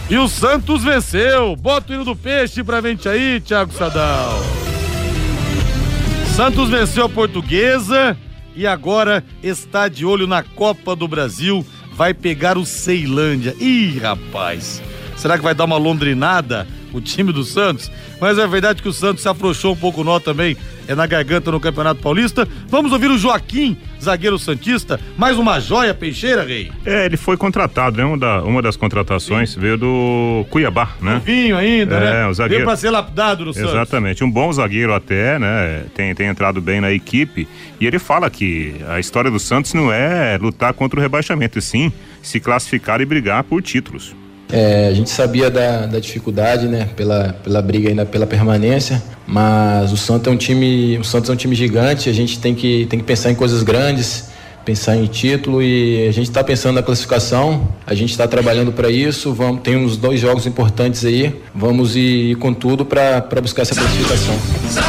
E 0.08 0.16
o 0.16 0.26
Santos 0.26 0.82
venceu. 0.82 1.54
Bota 1.56 1.92
o 1.92 1.94
hino 1.94 2.04
do 2.06 2.16
peixe 2.16 2.64
pra 2.64 2.80
gente 2.80 3.08
aí, 3.08 3.38
Thiago 3.40 3.72
Sadal. 3.72 4.40
Santos 6.36 6.68
venceu 6.68 7.06
a 7.06 7.08
portuguesa 7.08 8.14
e 8.54 8.66
agora 8.66 9.24
está 9.42 9.88
de 9.88 10.04
olho 10.04 10.26
na 10.26 10.42
Copa 10.42 10.94
do 10.94 11.08
Brasil. 11.08 11.64
Vai 11.94 12.12
pegar 12.12 12.58
o 12.58 12.66
Ceilândia. 12.66 13.56
Ih, 13.58 13.98
rapaz. 13.98 14.82
Será 15.16 15.38
que 15.38 15.42
vai 15.42 15.54
dar 15.54 15.64
uma 15.64 15.78
londrinada 15.78 16.68
o 16.92 17.00
time 17.00 17.32
do 17.32 17.42
Santos? 17.42 17.90
Mas 18.20 18.36
é 18.36 18.46
verdade 18.46 18.82
que 18.82 18.88
o 18.88 18.92
Santos 18.92 19.22
se 19.22 19.28
afrouxou 19.30 19.72
um 19.72 19.76
pouco 19.76 20.04
nó 20.04 20.20
também 20.20 20.58
é 20.88 20.94
na 20.94 21.06
garganta 21.06 21.50
no 21.50 21.60
Campeonato 21.60 22.00
Paulista. 22.00 22.46
Vamos 22.68 22.92
ouvir 22.92 23.10
o 23.10 23.18
Joaquim, 23.18 23.76
zagueiro 24.02 24.38
Santista, 24.38 25.00
mais 25.16 25.38
uma 25.38 25.60
joia 25.60 25.94
peixeira, 25.94 26.44
Rei. 26.44 26.70
É, 26.84 27.06
ele 27.06 27.16
foi 27.16 27.36
contratado, 27.36 27.96
né? 27.96 28.04
Uma, 28.04 28.18
da, 28.18 28.42
uma 28.42 28.62
das 28.62 28.76
contratações 28.76 29.50
Sim. 29.50 29.60
veio 29.60 29.76
do 29.76 30.46
Cuiabá, 30.50 30.90
né? 31.00 31.20
Vinho 31.24 31.56
ainda, 31.56 31.96
é, 31.96 32.00
né? 32.00 32.26
O 32.26 32.34
zagueiro... 32.34 32.64
Veio 32.64 32.66
pra 32.66 32.76
ser 32.76 32.90
lapidado 32.90 33.44
no 33.44 33.52
Santos. 33.52 33.70
Exatamente, 33.70 34.24
um 34.24 34.30
bom 34.30 34.52
zagueiro 34.52 34.94
até, 34.94 35.38
né? 35.38 35.84
Tem, 35.94 36.14
tem 36.14 36.28
entrado 36.28 36.60
bem 36.60 36.80
na 36.80 36.92
equipe. 36.92 37.48
E 37.80 37.86
ele 37.86 37.98
fala 37.98 38.30
que 38.30 38.76
a 38.88 38.98
história 38.98 39.30
do 39.30 39.38
Santos 39.38 39.74
não 39.74 39.92
é 39.92 40.38
lutar 40.40 40.72
contra 40.72 40.98
o 40.98 41.02
rebaixamento, 41.02 41.58
e 41.58 41.62
sim 41.62 41.92
se 42.22 42.40
classificar 42.40 43.00
e 43.00 43.04
brigar 43.04 43.44
por 43.44 43.62
títulos. 43.62 44.14
É, 44.50 44.88
a 44.88 44.94
gente 44.94 45.10
sabia 45.10 45.50
da, 45.50 45.86
da, 45.86 45.98
dificuldade, 45.98 46.66
né, 46.68 46.88
pela, 46.94 47.34
pela 47.42 47.60
briga 47.60 47.88
ainda 47.88 48.06
pela 48.06 48.26
permanência, 48.26 49.02
mas 49.26 49.92
o 49.92 49.96
Santos 49.96 50.28
é 50.28 50.30
um 50.30 50.36
time, 50.36 50.98
o 50.98 51.04
Santos 51.04 51.28
é 51.28 51.32
um 51.32 51.36
time 51.36 51.54
gigante, 51.54 52.08
a 52.08 52.12
gente 52.12 52.38
tem 52.38 52.54
que, 52.54 52.86
tem 52.86 52.98
que 52.98 53.04
pensar 53.04 53.30
em 53.30 53.34
coisas 53.34 53.64
grandes 53.64 54.35
pensar 54.66 54.96
em 54.96 55.06
título 55.06 55.62
e 55.62 56.08
a 56.08 56.10
gente 56.10 56.28
está 56.28 56.42
pensando 56.42 56.74
na 56.74 56.82
classificação, 56.82 57.68
a 57.86 57.94
gente 57.94 58.10
está 58.10 58.26
trabalhando 58.26 58.72
para 58.72 58.90
isso, 58.90 59.32
vamos, 59.32 59.62
tem 59.62 59.76
uns 59.76 59.96
dois 59.96 60.18
jogos 60.20 60.44
importantes 60.44 61.04
aí, 61.04 61.32
vamos 61.54 61.94
ir, 61.94 62.32
ir 62.32 62.34
com 62.34 62.52
tudo 62.52 62.84
para 62.84 63.22
buscar 63.40 63.62
essa 63.62 63.76
classificação. 63.76 64.34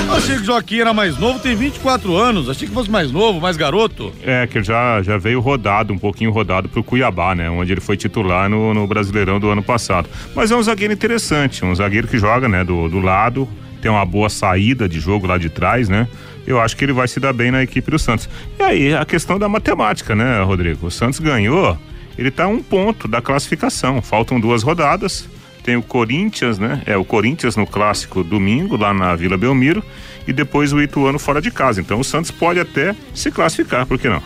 Eu 0.07 0.15
achei 0.15 0.35
que 0.35 0.41
o 0.41 0.45
Joaquim 0.45 0.79
era 0.79 0.93
mais 0.95 1.15
novo, 1.19 1.37
tem 1.39 1.55
24 1.55 2.17
anos, 2.17 2.49
achei 2.49 2.67
que 2.67 2.73
fosse 2.73 2.89
mais 2.89 3.11
novo, 3.11 3.39
mais 3.39 3.55
garoto. 3.55 4.11
É, 4.23 4.47
que 4.47 4.63
já, 4.63 5.03
já 5.03 5.15
veio 5.19 5.39
rodado, 5.39 5.93
um 5.93 5.99
pouquinho 5.99 6.31
rodado 6.31 6.67
pro 6.67 6.83
Cuiabá, 6.83 7.35
né, 7.35 7.47
onde 7.47 7.71
ele 7.71 7.81
foi 7.81 7.95
titular 7.95 8.49
no, 8.49 8.73
no 8.73 8.87
Brasileirão 8.87 9.39
do 9.39 9.47
ano 9.47 9.61
passado. 9.61 10.09
Mas 10.33 10.49
é 10.49 10.55
um 10.55 10.63
zagueiro 10.63 10.91
interessante, 10.91 11.63
um 11.63 11.75
zagueiro 11.75 12.07
que 12.07 12.17
joga, 12.17 12.49
né, 12.49 12.63
do, 12.63 12.89
do 12.89 12.99
lado, 12.99 13.47
tem 13.79 13.91
uma 13.91 14.05
boa 14.05 14.27
saída 14.27 14.89
de 14.89 14.99
jogo 14.99 15.27
lá 15.27 15.37
de 15.37 15.49
trás, 15.49 15.87
né? 15.87 16.07
Eu 16.47 16.61
acho 16.61 16.77
que 16.77 16.85
ele 16.85 16.93
vai 16.93 17.09
se 17.09 17.19
dar 17.19 17.33
bem 17.33 17.51
na 17.51 17.61
equipe 17.61 17.91
do 17.91 17.99
Santos. 17.99 18.29
E 18.57 18.63
aí, 18.63 18.95
a 18.95 19.05
questão 19.05 19.37
da 19.37 19.49
matemática, 19.49 20.15
né, 20.15 20.41
Rodrigo? 20.41 20.87
O 20.87 20.91
Santos 20.91 21.19
ganhou, 21.19 21.77
ele 22.17 22.29
está 22.29 22.45
a 22.45 22.47
um 22.47 22.63
ponto 22.63 23.05
da 23.05 23.21
classificação. 23.21 24.01
Faltam 24.01 24.39
duas 24.39 24.63
rodadas. 24.63 25.29
Tem 25.61 25.75
o 25.75 25.83
Corinthians, 25.83 26.57
né? 26.57 26.81
É 26.85 26.95
o 26.95 27.03
Corinthians 27.03 27.57
no 27.57 27.67
clássico 27.67 28.23
domingo, 28.23 28.77
lá 28.77 28.93
na 28.93 29.13
Vila 29.17 29.37
Belmiro, 29.37 29.83
e 30.25 30.31
depois 30.31 30.71
o 30.71 30.81
Ituano 30.81 31.19
fora 31.19 31.41
de 31.41 31.51
casa. 31.51 31.81
Então 31.81 31.99
o 31.99 32.03
Santos 32.03 32.31
pode 32.31 32.57
até 32.57 32.95
se 33.13 33.29
classificar, 33.29 33.85
por 33.85 33.99
que 33.99 34.07
não? 34.07 34.23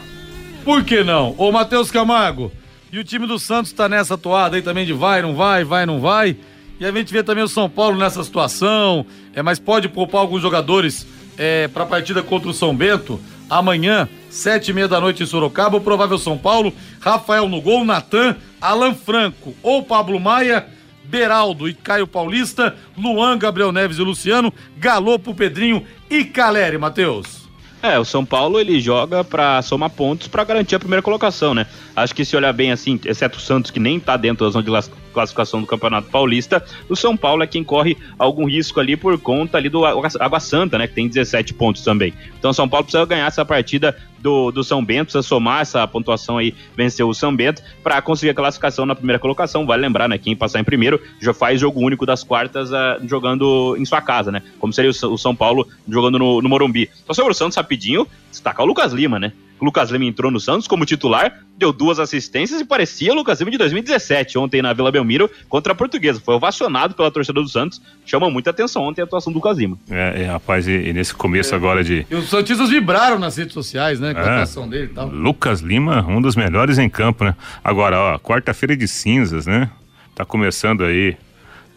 Por 0.64 0.84
que 0.84 1.04
não? 1.04 1.34
Ô, 1.40 1.52
Matheus 1.52 1.90
Camargo, 1.90 2.52
e 2.92 3.00
o 3.00 3.04
time 3.04 3.26
do 3.26 3.40
Santos 3.40 3.72
está 3.72 3.90
nessa 3.90 4.16
toada 4.16 4.56
aí 4.56 4.62
também 4.62 4.86
de 4.86 4.94
vai, 4.94 5.24
não 5.24 5.34
vai, 5.36 5.64
vai, 5.64 5.88
não 5.88 6.00
vai. 6.00 6.38
E 6.80 6.86
a 6.86 6.92
gente 6.92 7.12
vê 7.12 7.24
também 7.24 7.44
o 7.44 7.48
São 7.48 7.68
Paulo 7.68 7.98
nessa 7.98 8.24
situação, 8.24 9.04
é, 9.34 9.42
mas 9.42 9.58
pode 9.58 9.90
poupar 9.90 10.22
alguns 10.22 10.44
jogadores 10.44 11.08
é, 11.38 11.68
para 11.68 11.84
a 11.84 11.88
partida 11.88 12.22
contra 12.22 12.50
o 12.50 12.54
São 12.54 12.76
Bento. 12.76 13.20
Amanhã, 13.50 14.08
sete 14.30 14.72
e 14.72 14.74
meia 14.74 14.88
da 14.88 15.02
noite 15.02 15.24
em 15.24 15.26
Sorocaba, 15.26 15.78
o 15.78 15.82
provável 15.82 16.18
São 16.18 16.38
Paulo, 16.38 16.74
Rafael 17.00 17.50
no 17.50 17.62
gol, 17.62 17.84
Natan, 17.84 18.38
Alan 18.62 18.94
Franco 18.94 19.54
ou 19.62 19.84
Pablo 19.84 20.20
Maia, 20.20 20.66
Beraldo 21.04 21.68
e 21.68 21.74
Caio 21.74 22.08
Paulista, 22.08 22.76
Luan, 22.98 23.38
Gabriel 23.38 23.74
Neves 23.74 23.98
e 23.98 24.02
Luciano, 24.02 24.54
Galopo, 24.78 25.36
Pedrinho 25.36 25.86
e 26.10 26.24
Caleri, 26.24 26.78
Matheus. 26.78 27.41
É, 27.84 27.98
o 27.98 28.06
São 28.06 28.24
Paulo 28.24 28.60
ele 28.60 28.80
joga 28.80 29.24
para 29.24 29.60
somar 29.64 29.90
pontos 29.90 30.28
para 30.28 30.44
garantir 30.44 30.76
a 30.76 30.80
primeira 30.80 31.02
colocação, 31.02 31.56
né? 31.56 31.66
Acho 31.96 32.14
que 32.14 32.24
se 32.24 32.36
olhar 32.36 32.54
bem 32.54 32.72
assim, 32.72 33.00
exceto 33.06 33.40
o 33.40 33.42
Santos 33.42 33.72
que 33.72 33.80
nem 33.80 34.00
tá 34.00 34.16
dentro 34.16 34.46
da 34.46 34.52
zona 34.52 34.64
de 34.64 34.90
classificação 35.12 35.62
do 35.62 35.68
Campeonato 35.68 36.08
Paulista, 36.10 36.64
o 36.88 36.96
São 36.96 37.18
Paulo 37.18 37.42
é 37.42 37.48
quem 37.48 37.64
corre 37.64 37.98
algum 38.20 38.46
risco 38.46 38.80
ali 38.80 38.96
por 38.96 39.18
conta 39.20 39.58
ali 39.58 39.68
do 39.68 39.84
Água 39.84 40.40
Santa, 40.40 40.78
né, 40.78 40.88
que 40.88 40.94
tem 40.94 41.08
17 41.08 41.56
pontos 41.56 41.84
também. 41.84 42.14
Então 42.38 42.52
o 42.52 42.54
São 42.54 42.70
Paulo 42.70 42.86
precisa 42.86 43.06
ganhar 43.06 43.26
essa 43.26 43.44
partida 43.44 43.98
do, 44.22 44.52
do 44.52 44.64
São 44.64 44.84
Bento, 44.84 45.06
precisa 45.06 45.22
somar 45.22 45.62
essa 45.62 45.88
pontuação 45.88 46.38
aí, 46.38 46.54
vencer 46.76 47.06
o 47.06 47.14
São 47.14 47.36
Bento 47.36 47.62
para 47.84 48.02
conseguir 48.02 48.32
a 48.32 48.34
classificação 48.34 48.86
na 48.86 48.96
primeira 48.96 49.20
colocação. 49.20 49.66
Vale 49.66 49.82
lembrar, 49.82 50.08
né, 50.08 50.18
quem 50.18 50.36
passar 50.36 50.60
em 50.60 50.64
primeiro 50.64 51.02
já 51.20 51.34
faz 51.34 51.60
jogo 51.60 51.80
único 51.80 52.06
das 52.06 52.24
quartas 52.24 52.72
uh, 52.72 53.08
jogando 53.08 53.76
em 53.78 53.86
sua 53.86 54.02
casa, 54.02 54.32
né? 54.32 54.42
Como 54.60 54.72
seria 54.72 54.92
o, 54.92 55.14
o 55.14 55.18
São 55.18 55.36
Paulo 55.36 55.68
jogando 55.88 56.18
no, 56.20 56.42
no 56.42 56.50
Morumbi. 56.50 56.90
Só 57.06 57.14
sobre 57.14 57.32
o 57.32 57.36
Santos 57.36 57.58
rapidinho, 57.58 58.08
destacar 58.30 58.66
o 58.66 58.68
Lucas 58.68 58.94
Lima, 58.94 59.20
né? 59.20 59.34
O 59.62 59.66
Lucas 59.66 59.91
Lima 59.91 60.05
entrou 60.05 60.32
no 60.32 60.39
Santos 60.39 60.68
como 60.68 60.86
titular, 60.86 61.39
deu 61.55 61.72
duas 61.72 61.99
assistências 61.99 62.59
e 62.59 62.66
parecia 62.66 63.12
o 63.12 63.16
Lucas 63.16 63.39
Lima 63.39 63.51
de 63.51 63.59
2017, 63.59 64.39
ontem 64.39 64.59
na 64.59 64.74
Vila 64.74 64.91
Belmiro 64.91 65.30
contra 65.47 65.74
a 65.74 65.76
Portuguesa. 65.76 66.20
Foi 66.20 66.34
ovacionado 66.34 66.95
pela 66.95 67.12
torcida 67.12 67.39
do 67.39 67.47
Santos, 67.47 67.80
chama 68.03 68.28
muita 68.28 68.49
atenção 68.49 68.82
ontem 68.82 69.01
a 69.01 69.03
atuação 69.03 69.32
do 69.32 69.36
Lucas 69.36 69.59
Lima. 69.59 69.78
É, 69.88 70.24
é 70.24 70.26
rapaz, 70.26 70.68
e, 70.68 70.72
e 70.72 70.91
nesse 70.91 71.14
começo 71.14 71.53
é. 71.53 71.57
agora 71.57 71.84
de. 71.84 72.07
E 72.09 72.16
os 72.16 72.28
Santistas 72.28 72.72
vibraram 72.72 73.20
nas 73.20 73.38
redes 73.38 73.53
sociais, 73.53 73.99
né? 73.99 74.16
Com 74.16 74.20
a 74.20 74.24
é. 74.24 74.30
atuação 74.30 74.68
dele 74.68 74.86
e 74.86 74.95
tal. 74.95 75.07
Lucas 75.07 75.62
Lima, 75.62 76.03
um 76.07 76.20
dos 76.20 76.36
melhores 76.36 76.80
em 76.80 76.89
campo, 76.89 77.24
né? 77.24 77.36
Agora, 77.64 77.99
ó, 77.99 78.18
quarta-feira 78.18 78.76
de 78.76 78.88
cinzas, 78.88 79.45
né? 79.45 79.70
Tá 80.16 80.26
começando 80.26 80.84
aí 80.84 81.16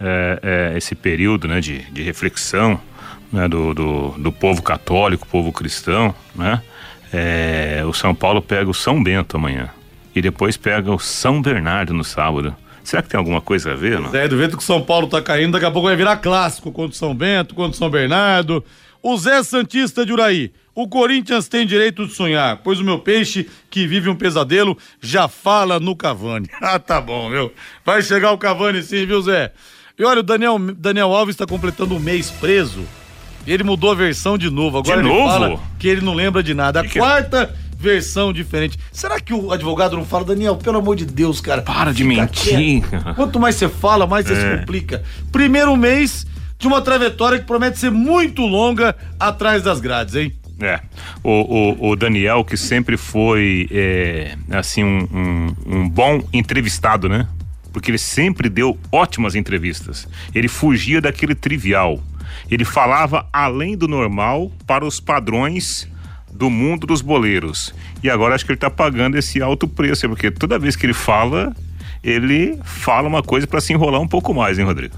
é, 0.01 0.73
é, 0.75 0.79
esse 0.79 0.95
período 0.95 1.47
né, 1.47 1.61
de, 1.61 1.81
de 1.93 2.03
reflexão 2.03 2.81
né, 3.33 3.47
do, 3.47 3.75
do, 3.75 4.09
do, 4.19 4.33
povo 4.33 4.63
católico, 4.63 5.27
povo 5.27 5.53
cristão, 5.53 6.15
né? 6.35 6.63
É, 7.17 7.85
o 7.87 7.93
São 7.93 8.13
Paulo 8.13 8.43
pega 8.43 8.69
o 8.69 8.75
São 8.75 9.01
Bento 9.01 9.37
amanhã 9.37 9.71
e 10.17 10.21
depois 10.21 10.57
pega 10.57 10.91
o 10.91 10.99
São 10.99 11.41
Bernardo 11.41 11.95
no 11.95 12.03
sábado. 12.03 12.57
Será 12.83 13.03
que 13.03 13.09
tem 13.09 13.17
alguma 13.17 13.41
coisa 13.41 13.71
a 13.71 13.75
ver, 13.77 14.01
não? 14.01 14.13
É, 14.13 14.27
do 14.27 14.37
jeito 14.37 14.57
que 14.57 14.63
o 14.63 14.67
São 14.67 14.83
Paulo 14.83 15.07
tá 15.07 15.23
caindo, 15.23 15.53
daqui 15.53 15.65
a 15.65 15.71
pouco 15.71 15.87
vai 15.87 15.97
virar 15.97 16.17
clássico 16.17 16.73
contra 16.73 16.91
o 16.91 16.99
São 16.99 17.15
Bento, 17.15 17.55
contra 17.55 17.71
o 17.71 17.79
São 17.79 17.89
Bernardo. 17.89 18.65
O 19.01 19.17
Zé 19.17 19.45
Santista 19.45 20.05
de 20.05 20.13
Uraí. 20.13 20.53
O 20.75 20.89
Corinthians 20.89 21.47
tem 21.47 21.65
direito 21.65 22.05
de 22.05 22.13
sonhar, 22.13 22.57
pois 22.65 22.81
o 22.81 22.85
meu 22.85 22.99
peixe, 22.99 23.49
que 23.71 23.87
vive 23.87 24.09
um 24.09 24.17
pesadelo, 24.17 24.77
já 25.01 25.29
fala 25.29 25.79
no 25.79 25.95
Cavani. 25.95 26.51
ah, 26.61 26.81
tá 26.81 27.01
bom, 27.01 27.29
meu. 27.29 27.53
Vai 27.85 28.03
chegar 28.03 28.33
o 28.33 28.39
Cavani 28.39 28.83
sim, 28.83 29.07
viu, 29.07 29.23
Zé? 29.23 29.53
E 29.97 30.05
olha, 30.05 30.19
o 30.19 30.25
Daniel, 30.25 30.59
Daniel 30.59 31.15
Alves 31.15 31.35
está 31.35 31.47
completando 31.47 31.95
um 31.95 32.01
mês 32.01 32.29
preso. 32.33 32.85
Ele 33.47 33.63
mudou 33.63 33.91
a 33.91 33.95
versão 33.95 34.39
de 34.39 34.51
novo. 34.51 34.79
Agora 34.79 35.03
de 35.03 35.09
ele 35.09 35.15
novo? 35.15 35.29
fala 35.29 35.61
que 35.79 35.89
ele 35.89 36.01
não 36.01 36.15
lembra 36.15 36.43
de 36.43 36.55
nada. 36.55 36.81
A 36.81 36.85
que 36.85 36.99
quarta 36.99 37.47
que... 37.47 37.83
versão 37.83 38.33
diferente. 38.33 38.79
Será 38.93 39.21
que 39.21 39.33
o 39.33 39.53
advogado 39.53 39.97
não 39.97 40.05
fala, 40.05 40.25
Daniel, 40.25 40.57
pelo 40.57 40.79
amor 40.79 40.97
de 40.97 41.05
Deus, 41.05 41.41
cara? 41.41 41.63
Para 41.63 41.93
de 41.93 42.05
mentir. 42.05 42.83
Quieto. 42.89 43.15
Quanto 43.15 43.39
mais 43.39 43.57
você 43.57 43.69
fala, 43.69 44.07
mais 44.07 44.27
você 44.27 44.35
é. 44.35 44.37
se 44.37 44.59
complica. 44.59 45.03
Primeiro 45.31 45.77
mês 45.77 46.27
de 46.59 46.67
uma 46.67 46.81
trajetória 46.81 47.39
que 47.39 47.45
promete 47.45 47.79
ser 47.79 47.91
muito 47.91 48.43
longa 48.43 48.97
atrás 49.19 49.63
das 49.63 49.81
grades, 49.81 50.15
hein? 50.15 50.33
É, 50.61 50.81
o, 51.23 51.31
o, 51.31 51.91
o, 51.91 51.97
Daniel 51.97 52.45
que 52.45 52.57
sempre 52.57 52.97
foi 52.97 53.69
é, 53.73 54.37
assim 54.53 54.85
um, 54.85 55.09
um, 55.13 55.55
um, 55.67 55.89
bom 55.89 56.23
entrevistado, 56.33 57.09
né? 57.09 57.27
porque 57.75 57.91
ele 57.91 57.99
sempre 57.99 58.49
deu 58.49 58.79
ótimas 58.93 59.35
entrevistas. 59.35 60.07
Ele 60.33 60.47
fugia 60.47 61.01
daquele 61.01 61.35
trivial. 61.35 62.01
Ele 62.51 62.65
falava 62.65 63.27
além 63.33 63.77
do 63.77 63.89
normal 63.89 64.51
para 64.67 64.85
os 64.85 65.01
padrões 65.01 65.89
do 66.33 66.51
mundo 66.51 66.87
dos 66.87 67.01
boleiros. 67.01 67.73
E 68.03 68.11
agora 68.11 68.35
acho 68.35 68.45
que 68.45 68.53
ele 68.53 68.57
está 68.57 68.71
pagando 68.71 69.17
esse 69.17 69.41
alto 69.41 69.69
preço, 69.69 70.09
porque 70.09 70.31
toda 70.31 70.59
vez 70.59 70.77
que 70.77 70.85
ele 70.85 70.93
fala, 70.93 71.55
ele 72.03 72.59
fala 72.65 73.09
uma 73.09 73.23
coisa 73.23 73.47
para 73.47 73.61
se 73.61 73.73
enrolar 73.73 74.01
um 74.01 74.09
pouco 74.09 74.35
mais, 74.35 74.59
hein, 74.59 74.65
Rodrigo? 74.65 74.95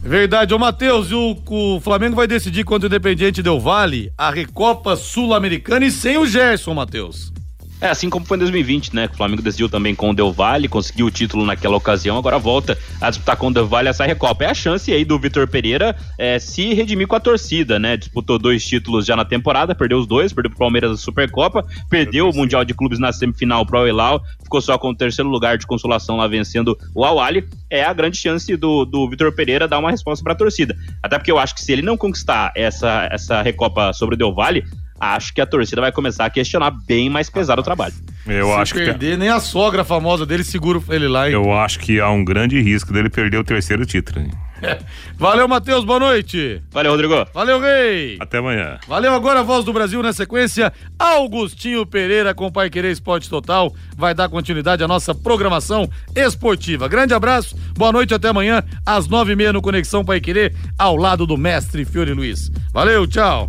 Verdade. 0.00 0.54
Ô, 0.54 0.58
Matheus, 0.58 1.10
o, 1.10 1.36
o 1.46 1.80
Flamengo 1.80 2.14
vai 2.14 2.28
decidir 2.28 2.64
contra 2.64 2.86
o 2.86 2.88
Independiente 2.88 3.42
Del 3.42 3.58
Vale 3.58 4.12
a 4.16 4.30
Recopa 4.30 4.94
Sul-Americana 4.94 5.84
e 5.84 5.90
sem 5.90 6.16
o 6.16 6.26
Gerson, 6.26 6.74
Matheus. 6.74 7.32
É, 7.80 7.88
assim 7.88 8.08
como 8.08 8.24
foi 8.24 8.38
em 8.38 8.40
2020, 8.40 8.94
né? 8.94 9.08
O 9.12 9.16
Flamengo 9.16 9.42
decidiu 9.42 9.68
também 9.68 9.94
com 9.94 10.10
o 10.10 10.14
Del 10.14 10.32
Valle, 10.32 10.66
conseguiu 10.66 11.06
o 11.06 11.10
título 11.10 11.44
naquela 11.44 11.76
ocasião, 11.76 12.16
agora 12.16 12.38
volta 12.38 12.76
a 13.00 13.10
disputar 13.10 13.36
com 13.36 13.48
o 13.48 13.52
Del 13.52 13.66
Valle 13.66 13.88
essa 13.88 14.06
Recopa. 14.06 14.44
É 14.44 14.50
a 14.50 14.54
chance 14.54 14.90
aí 14.90 15.04
do 15.04 15.18
Vitor 15.18 15.46
Pereira 15.46 15.94
é, 16.18 16.38
se 16.38 16.72
redimir 16.72 17.06
com 17.06 17.16
a 17.16 17.20
torcida, 17.20 17.78
né? 17.78 17.96
Disputou 17.96 18.38
dois 18.38 18.64
títulos 18.64 19.04
já 19.04 19.14
na 19.14 19.26
temporada, 19.26 19.74
perdeu 19.74 19.98
os 19.98 20.06
dois, 20.06 20.32
perdeu 20.32 20.50
pro 20.50 20.58
Palmeiras 20.58 20.90
da 20.90 20.96
Supercopa, 20.96 21.66
perdeu 21.90 22.30
o 22.30 22.34
Mundial 22.34 22.64
de 22.64 22.72
Clubes 22.72 22.98
na 22.98 23.12
semifinal 23.12 23.66
pro 23.66 23.86
Elal, 23.86 24.22
ficou 24.42 24.62
só 24.62 24.78
com 24.78 24.90
o 24.90 24.96
terceiro 24.96 25.28
lugar 25.28 25.58
de 25.58 25.66
consolação 25.66 26.16
lá 26.16 26.26
vencendo 26.26 26.78
o 26.94 27.04
Awali. 27.04 27.46
É 27.68 27.84
a 27.84 27.92
grande 27.92 28.16
chance 28.16 28.56
do, 28.56 28.86
do 28.86 29.08
Vitor 29.10 29.32
Pereira 29.32 29.68
dar 29.68 29.78
uma 29.78 29.90
resposta 29.90 30.24
para 30.24 30.32
a 30.32 30.36
torcida. 30.36 30.74
Até 31.02 31.18
porque 31.18 31.30
eu 31.30 31.38
acho 31.38 31.54
que 31.54 31.60
se 31.60 31.72
ele 31.72 31.82
não 31.82 31.96
conquistar 31.96 32.52
essa, 32.56 33.06
essa 33.12 33.42
Recopa 33.42 33.92
sobre 33.92 34.14
o 34.14 34.18
Del 34.18 34.32
Valle, 34.32 34.64
acho 34.98 35.32
que 35.32 35.40
a 35.40 35.46
torcida 35.46 35.80
vai 35.80 35.92
começar 35.92 36.24
a 36.24 36.30
questionar 36.30 36.70
bem 36.70 37.08
mais 37.08 37.30
pesado 37.30 37.60
o 37.60 37.64
trabalho. 37.64 37.94
Eu 38.26 38.46
Se 38.48 38.52
acho 38.54 38.74
perder, 38.74 39.12
que... 39.12 39.16
nem 39.16 39.28
a 39.28 39.40
sogra 39.40 39.84
famosa 39.84 40.26
dele 40.26 40.42
segura 40.42 40.80
ele 40.88 41.08
lá. 41.08 41.28
Hein? 41.28 41.34
Eu 41.34 41.52
acho 41.52 41.78
que 41.78 42.00
há 42.00 42.10
um 42.10 42.24
grande 42.24 42.60
risco 42.60 42.92
dele 42.92 43.08
perder 43.08 43.38
o 43.38 43.44
terceiro 43.44 43.86
título. 43.86 44.28
Valeu, 45.18 45.46
Matheus, 45.46 45.84
boa 45.84 45.98
noite. 45.98 46.62
Valeu, 46.70 46.92
Rodrigo. 46.92 47.26
Valeu, 47.32 47.60
Rei. 47.60 48.16
Até 48.20 48.38
amanhã. 48.38 48.78
Valeu 48.88 49.14
agora 49.14 49.40
a 49.40 49.42
voz 49.42 49.64
do 49.64 49.72
Brasil 49.72 50.02
na 50.02 50.12
sequência. 50.12 50.72
Augustinho 50.98 51.84
Pereira 51.86 52.34
com 52.34 52.50
Pai 52.50 52.70
Querer 52.70 52.90
Esporte 52.90 53.28
Total 53.28 53.72
vai 53.96 54.14
dar 54.14 54.28
continuidade 54.28 54.82
à 54.82 54.88
nossa 54.88 55.14
programação 55.14 55.88
esportiva. 56.14 56.88
Grande 56.88 57.14
abraço, 57.14 57.56
boa 57.76 57.92
noite, 57.92 58.14
até 58.14 58.28
amanhã, 58.28 58.62
às 58.84 59.06
nove 59.08 59.32
e 59.32 59.36
meia 59.36 59.52
no 59.52 59.62
Conexão 59.62 60.04
Pai 60.04 60.20
Querer, 60.20 60.54
ao 60.78 60.96
lado 60.96 61.26
do 61.26 61.36
mestre 61.36 61.84
Fiore 61.84 62.12
Luiz. 62.12 62.50
Valeu, 62.72 63.06
tchau. 63.06 63.48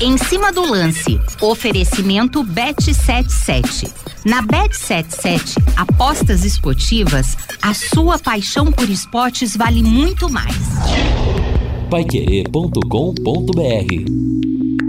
Em 0.00 0.16
cima 0.16 0.52
do 0.52 0.62
lance, 0.62 1.20
oferecimento 1.40 2.44
Bet77. 2.44 3.92
Na 4.24 4.40
Bet77, 4.40 5.56
apostas 5.76 6.44
esportivas, 6.44 7.36
a 7.60 7.74
sua 7.74 8.16
paixão 8.16 8.70
por 8.70 8.88
esportes 8.88 9.56
vale 9.56 9.82
muito 9.82 10.30
mais. 10.30 10.54
Paiquerê.com.br 11.90 14.87